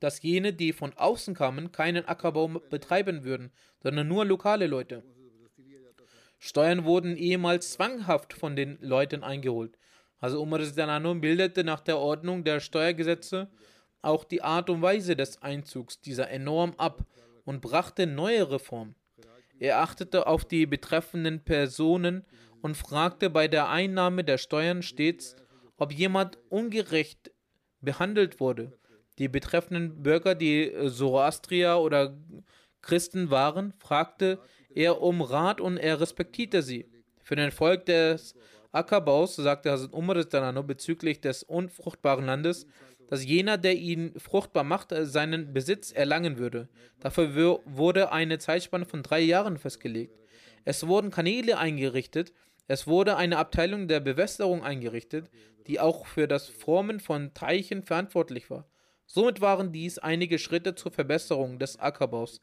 dass 0.00 0.22
jene, 0.22 0.52
die 0.52 0.72
von 0.72 0.92
außen 0.94 1.34
kamen, 1.34 1.72
keinen 1.72 2.06
Ackerbau 2.06 2.48
betreiben 2.48 3.24
würden, 3.24 3.50
sondern 3.82 4.08
nur 4.08 4.24
lokale 4.24 4.66
Leute. 4.66 5.02
Steuern 6.38 6.84
wurden 6.84 7.16
ehemals 7.16 7.72
zwanghaft 7.72 8.32
von 8.32 8.54
den 8.54 8.78
Leuten 8.80 9.24
eingeholt. 9.24 9.76
Also 10.20 10.40
Umar 10.40 10.60
bildete 10.60 11.64
nach 11.64 11.80
der 11.80 11.98
Ordnung 11.98 12.44
der 12.44 12.60
Steuergesetze 12.60 13.48
auch 14.02 14.24
die 14.24 14.42
Art 14.42 14.70
und 14.70 14.82
Weise 14.82 15.16
des 15.16 15.42
Einzugs 15.42 16.00
dieser 16.00 16.30
enorm 16.30 16.74
ab 16.76 17.04
und 17.44 17.60
brachte 17.60 18.06
neue 18.06 18.50
Reformen. 18.50 18.94
Er 19.58 19.80
achtete 19.80 20.26
auf 20.26 20.44
die 20.44 20.66
betreffenden 20.66 21.40
Personen 21.44 22.24
und 22.62 22.76
fragte 22.76 23.30
bei 23.30 23.48
der 23.48 23.68
Einnahme 23.68 24.22
der 24.22 24.38
Steuern 24.38 24.82
stets, 24.82 25.36
ob 25.76 25.92
jemand 25.92 26.38
ungerecht 26.48 27.32
behandelt 27.80 28.40
wurde. 28.40 28.72
Die 29.18 29.28
betreffenden 29.28 30.02
Bürger, 30.02 30.34
die 30.34 30.72
Zoroastrier 30.88 31.78
oder 31.78 32.16
Christen 32.82 33.30
waren, 33.30 33.72
fragte 33.78 34.38
er 34.74 35.02
um 35.02 35.20
Rat 35.20 35.60
und 35.60 35.76
er 35.76 36.00
respektierte 36.00 36.62
sie. 36.62 36.88
Für 37.22 37.36
den 37.36 37.50
Volk 37.50 37.86
des 37.86 38.34
Ackerbaus 38.72 39.36
sagte 39.36 39.70
Hazrat 39.72 39.92
Umar 39.92 40.14
bezüglich 40.62 41.20
des 41.20 41.42
unfruchtbaren 41.42 42.26
Landes, 42.26 42.66
dass 43.08 43.24
jener, 43.24 43.58
der 43.58 43.76
ihn 43.76 44.12
fruchtbar 44.18 44.64
macht, 44.64 44.94
seinen 45.02 45.52
Besitz 45.52 45.92
erlangen 45.92 46.38
würde. 46.38 46.68
Dafür 47.00 47.60
wurde 47.64 48.12
eine 48.12 48.38
Zeitspanne 48.38 48.84
von 48.84 49.02
drei 49.02 49.20
Jahren 49.20 49.56
festgelegt. 49.56 50.14
Es 50.64 50.86
wurden 50.86 51.10
Kanäle 51.10 51.58
eingerichtet, 51.58 52.32
es 52.66 52.86
wurde 52.86 53.16
eine 53.16 53.38
Abteilung 53.38 53.88
der 53.88 54.00
Bewässerung 54.00 54.62
eingerichtet, 54.62 55.30
die 55.66 55.80
auch 55.80 56.06
für 56.06 56.28
das 56.28 56.48
Formen 56.48 57.00
von 57.00 57.32
Teichen 57.32 57.82
verantwortlich 57.82 58.50
war. 58.50 58.66
Somit 59.10 59.40
waren 59.40 59.72
dies 59.72 59.98
einige 59.98 60.38
Schritte 60.38 60.74
zur 60.74 60.92
Verbesserung 60.92 61.58
des 61.58 61.78
Ackerbaus, 61.78 62.42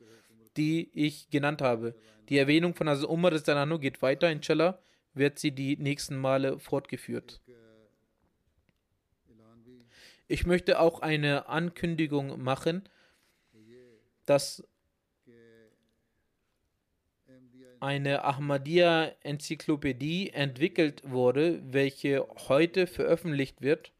die 0.57 0.89
ich 0.93 1.29
genannt 1.29 1.61
habe. 1.61 1.93
Die 2.27 2.39
Erwähnung 2.39 2.73
von 2.73 2.89
Hazrat 2.89 3.07
Umar 3.07 3.41
Zanano 3.41 3.77
geht 3.77 4.01
weiter, 4.01 4.31
inshallah 4.31 4.79
wird 5.13 5.37
sie 5.37 5.51
die 5.51 5.77
nächsten 5.77 6.17
Male 6.17 6.57
fortgeführt. 6.57 7.39
Ich 10.27 10.47
möchte 10.47 10.79
auch 10.79 11.01
eine 11.01 11.47
Ankündigung 11.47 12.41
machen, 12.41 12.89
dass 14.25 14.67
eine 17.79 18.23
Ahmadiyya-Enzyklopädie 18.23 20.31
entwickelt 20.31 21.03
wurde, 21.05 21.61
welche 21.71 22.27
heute 22.47 22.87
veröffentlicht 22.87 23.61
wird. 23.61 23.91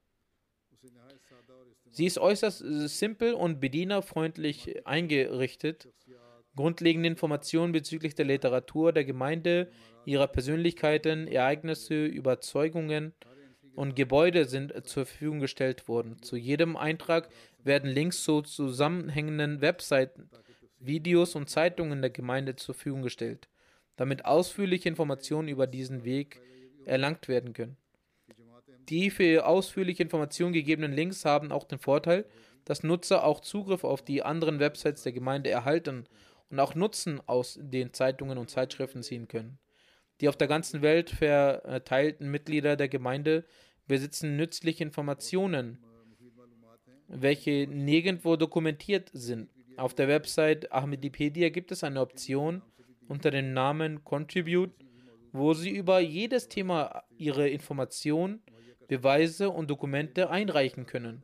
Sie 1.91 2.07
ist 2.07 2.19
äußerst 2.19 2.63
simpel 2.89 3.35
und 3.35 3.61
bedienerfreundlich 3.61 4.87
eingerichtet. 4.87 5.89
Grundlegende 6.55 7.09
Informationen 7.09 7.73
bezüglich 7.73 8.15
der 8.15 8.27
Literatur 8.27 8.93
der 8.93 9.05
Gemeinde, 9.05 9.71
ihrer 10.05 10.27
Persönlichkeiten, 10.27 11.27
Ereignisse, 11.27 12.07
Überzeugungen, 12.07 13.15
und 13.75 13.97
Gebäude 13.97 14.45
sind 14.47 14.73
zur 14.87 15.07
Verfügung 15.07 15.41
gestellt 15.41 15.89
worden. 15.89 16.21
Zu 16.23 16.37
jedem 16.37 16.77
Eintrag 16.77 17.29
werden 17.63 17.91
Links 17.91 18.23
zu 18.23 18.43
zusammenhängenden 18.43 19.61
Webseiten, 19.61 20.29
Videos 20.79 21.35
und 21.35 21.49
Zeitungen 21.49 22.01
der 22.01 22.11
Gemeinde 22.11 22.57
zur 22.57 22.75
Verfügung 22.75 23.03
gestellt, 23.03 23.49
damit 24.01 24.25
ausführliche 24.25 24.89
Informationen 24.89 25.49
über 25.49 25.67
diesen 25.67 26.05
Weg 26.05 26.41
erlangt 26.87 27.29
werden 27.29 27.53
können. 27.53 27.77
Die 28.89 29.11
für 29.11 29.45
ausführliche 29.45 30.03
Informationen 30.03 30.55
gegebenen 30.55 30.95
Links 30.95 31.27
haben 31.27 31.53
auch 31.53 31.65
den 31.65 31.79
Vorteil, 31.79 32.25
dass 32.65 32.83
Nutzer 32.83 33.25
auch 33.25 33.41
Zugriff 33.41 33.85
auf 33.85 34.03
die 34.03 34.23
anderen 34.23 34.59
Websites 34.59 35.03
der 35.03 35.13
Gemeinde 35.13 35.51
erhalten 35.51 36.07
und 36.49 36.59
auch 36.59 36.75
Nutzen 36.75 37.21
aus 37.27 37.59
den 37.61 37.93
Zeitungen 37.93 38.39
und 38.39 38.49
Zeitschriften 38.49 39.03
ziehen 39.03 39.29
können. 39.29 39.59
Die 40.23 40.31
auf 40.31 40.37
der 40.37 40.49
ganzen 40.49 40.81
Welt 40.81 41.11
verteilten 41.11 42.31
Mitglieder 42.31 42.77
der 42.77 42.89
Gemeinde 42.89 43.45
besitzen 43.87 44.35
nützliche 44.35 44.83
Informationen, 44.83 45.77
welche 47.07 47.67
nirgendwo 47.69 48.37
dokumentiert 48.37 49.11
sind. 49.13 49.51
Auf 49.77 49.93
der 49.93 50.09
Website 50.09 50.73
Ahmedipedia 50.73 51.51
gibt 51.51 51.71
es 51.71 51.85
eine 51.85 52.01
Option 52.01 52.63
unter 53.11 53.31
dem 53.31 53.53
Namen 53.53 54.05
Contribute, 54.05 54.73
wo 55.33 55.53
Sie 55.53 55.71
über 55.71 56.01
jedes 56.01 56.49
Thema 56.49 57.03
Ihre 57.17 57.49
Informationen, 57.49 58.43
Beweise 58.89 59.51
und 59.51 59.69
Dokumente 59.69 60.31
einreichen 60.31 60.87
können. 60.87 61.23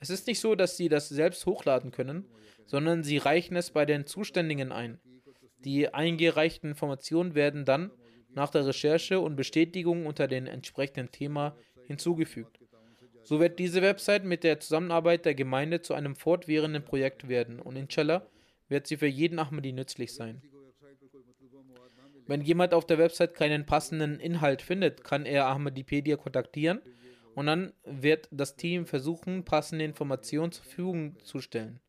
Es 0.00 0.10
ist 0.10 0.26
nicht 0.26 0.40
so, 0.40 0.54
dass 0.54 0.76
Sie 0.76 0.88
das 0.88 1.08
selbst 1.08 1.44
hochladen 1.46 1.90
können, 1.90 2.24
sondern 2.66 3.02
Sie 3.02 3.18
reichen 3.18 3.56
es 3.56 3.70
bei 3.70 3.84
den 3.84 4.06
Zuständigen 4.06 4.72
ein. 4.72 5.00
Die 5.58 5.92
eingereichten 5.92 6.70
Informationen 6.70 7.34
werden 7.34 7.64
dann 7.64 7.90
nach 8.34 8.50
der 8.50 8.66
Recherche 8.66 9.20
und 9.20 9.36
Bestätigung 9.36 10.06
unter 10.06 10.28
dem 10.28 10.46
entsprechenden 10.46 11.10
Thema 11.10 11.56
hinzugefügt. 11.86 12.58
So 13.22 13.40
wird 13.40 13.58
diese 13.58 13.82
Website 13.82 14.24
mit 14.24 14.44
der 14.44 14.60
Zusammenarbeit 14.60 15.24
der 15.24 15.34
Gemeinde 15.34 15.82
zu 15.82 15.92
einem 15.94 16.16
fortwährenden 16.16 16.84
Projekt 16.84 17.28
werden 17.28 17.60
und 17.60 17.76
inshallah 17.76 18.26
wird 18.68 18.86
sie 18.86 18.96
für 18.96 19.06
jeden 19.06 19.38
Ahmadi 19.38 19.72
nützlich 19.72 20.14
sein. 20.14 20.42
Wenn 22.28 22.42
jemand 22.42 22.74
auf 22.74 22.84
der 22.84 22.98
Website 22.98 23.32
keinen 23.34 23.64
passenden 23.64 24.20
Inhalt 24.20 24.60
findet, 24.60 25.02
kann 25.02 25.24
er 25.24 25.46
Ahmadipedia 25.46 26.16
kontaktieren 26.16 26.82
und 27.34 27.46
dann 27.46 27.72
wird 27.84 28.28
das 28.30 28.54
Team 28.54 28.84
versuchen, 28.84 29.46
passende 29.46 29.86
Informationen 29.86 30.52
zur 30.52 30.64
Verfügung 30.64 31.18
zu 31.24 31.40
stellen. 31.40 31.80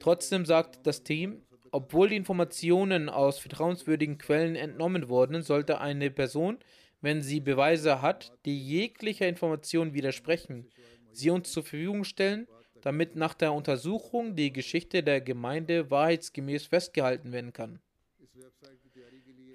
Trotzdem 0.00 0.44
sagt 0.44 0.86
das 0.88 1.04
Team, 1.04 1.42
obwohl 1.70 2.08
die 2.08 2.16
Informationen 2.16 3.08
aus 3.08 3.38
vertrauenswürdigen 3.38 4.18
Quellen 4.18 4.56
entnommen 4.56 5.08
wurden, 5.08 5.42
sollte 5.42 5.80
eine 5.80 6.10
Person, 6.10 6.58
wenn 7.00 7.22
sie 7.22 7.38
Beweise 7.38 8.02
hat, 8.02 8.32
die 8.44 8.58
jeglicher 8.60 9.28
Information 9.28 9.94
widersprechen, 9.94 10.68
sie 11.12 11.30
uns 11.30 11.52
zur 11.52 11.62
Verfügung 11.62 12.02
stellen 12.02 12.48
damit 12.82 13.16
nach 13.16 13.34
der 13.34 13.52
Untersuchung 13.52 14.36
die 14.36 14.52
Geschichte 14.52 15.02
der 15.02 15.20
Gemeinde 15.20 15.90
wahrheitsgemäß 15.90 16.66
festgehalten 16.66 17.32
werden 17.32 17.52
kann. 17.52 17.80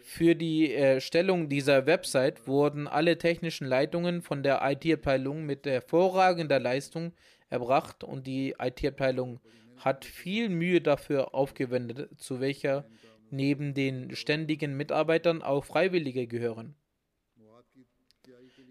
Für 0.02 0.36
die 0.36 0.72
äh, 0.72 0.96
Erstellung 0.96 1.50
dieser 1.50 1.88
Website 1.88 2.48
wurden 2.48 2.88
alle 2.88 3.18
technischen 3.18 3.66
Leitungen 3.66 4.22
von 4.22 4.44
der 4.44 4.62
IT-Abteilung 4.62 5.46
mit 5.46 5.66
hervorragender 5.66 6.60
Leistung 6.60 7.14
erbracht 7.50 8.04
und 8.04 8.28
die 8.28 8.54
IT-Abteilung 8.60 9.40
hat 9.78 10.06
viel 10.06 10.50
Mühe 10.50 10.82
dafür 10.82 11.34
aufgewendet, 11.34 12.10
zu 12.20 12.40
welcher 12.40 12.86
neben 13.32 13.74
den 13.74 14.16
ständigen 14.16 14.78
Mitarbeitern 14.78 15.42
auch 15.42 15.66
Freiwillige 15.66 16.28
gehören. 16.28 16.76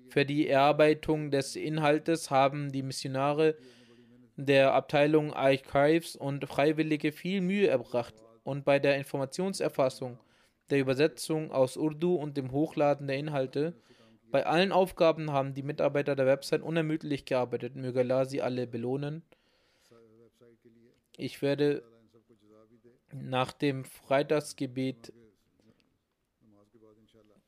Für 0.08 0.24
die 0.24 0.46
Erarbeitung 0.46 1.30
des 1.30 1.56
Inhaltes 1.56 2.30
haben 2.30 2.70
die 2.70 2.82
Missionare 2.82 3.56
der 4.36 4.74
Abteilung 4.74 5.32
Archives 5.32 6.16
und 6.16 6.46
Freiwillige 6.46 7.12
viel 7.12 7.40
Mühe 7.40 7.68
erbracht 7.68 8.14
und 8.44 8.64
bei 8.64 8.78
der 8.78 8.96
Informationserfassung, 8.96 10.18
der 10.70 10.80
Übersetzung 10.80 11.52
aus 11.52 11.76
Urdu 11.76 12.14
und 12.14 12.36
dem 12.36 12.50
Hochladen 12.50 13.06
der 13.06 13.18
Inhalte. 13.18 13.74
Bei 14.30 14.46
allen 14.46 14.72
Aufgaben 14.72 15.30
haben 15.30 15.54
die 15.54 15.62
Mitarbeiter 15.62 16.16
der 16.16 16.26
Website 16.26 16.62
unermüdlich 16.62 17.26
gearbeitet. 17.26 17.76
Möge 17.76 18.00
Allah 18.00 18.24
sie 18.24 18.40
alle 18.40 18.66
belohnen. 18.66 19.22
Ich 21.16 21.42
werde 21.42 21.82
nach 23.12 23.52
dem 23.52 23.84
Freitagsgebet 23.84 25.12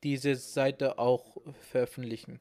diese 0.03 0.35
Seite 0.35 0.99
auch 0.99 1.39
veröffentlichen. 1.61 2.41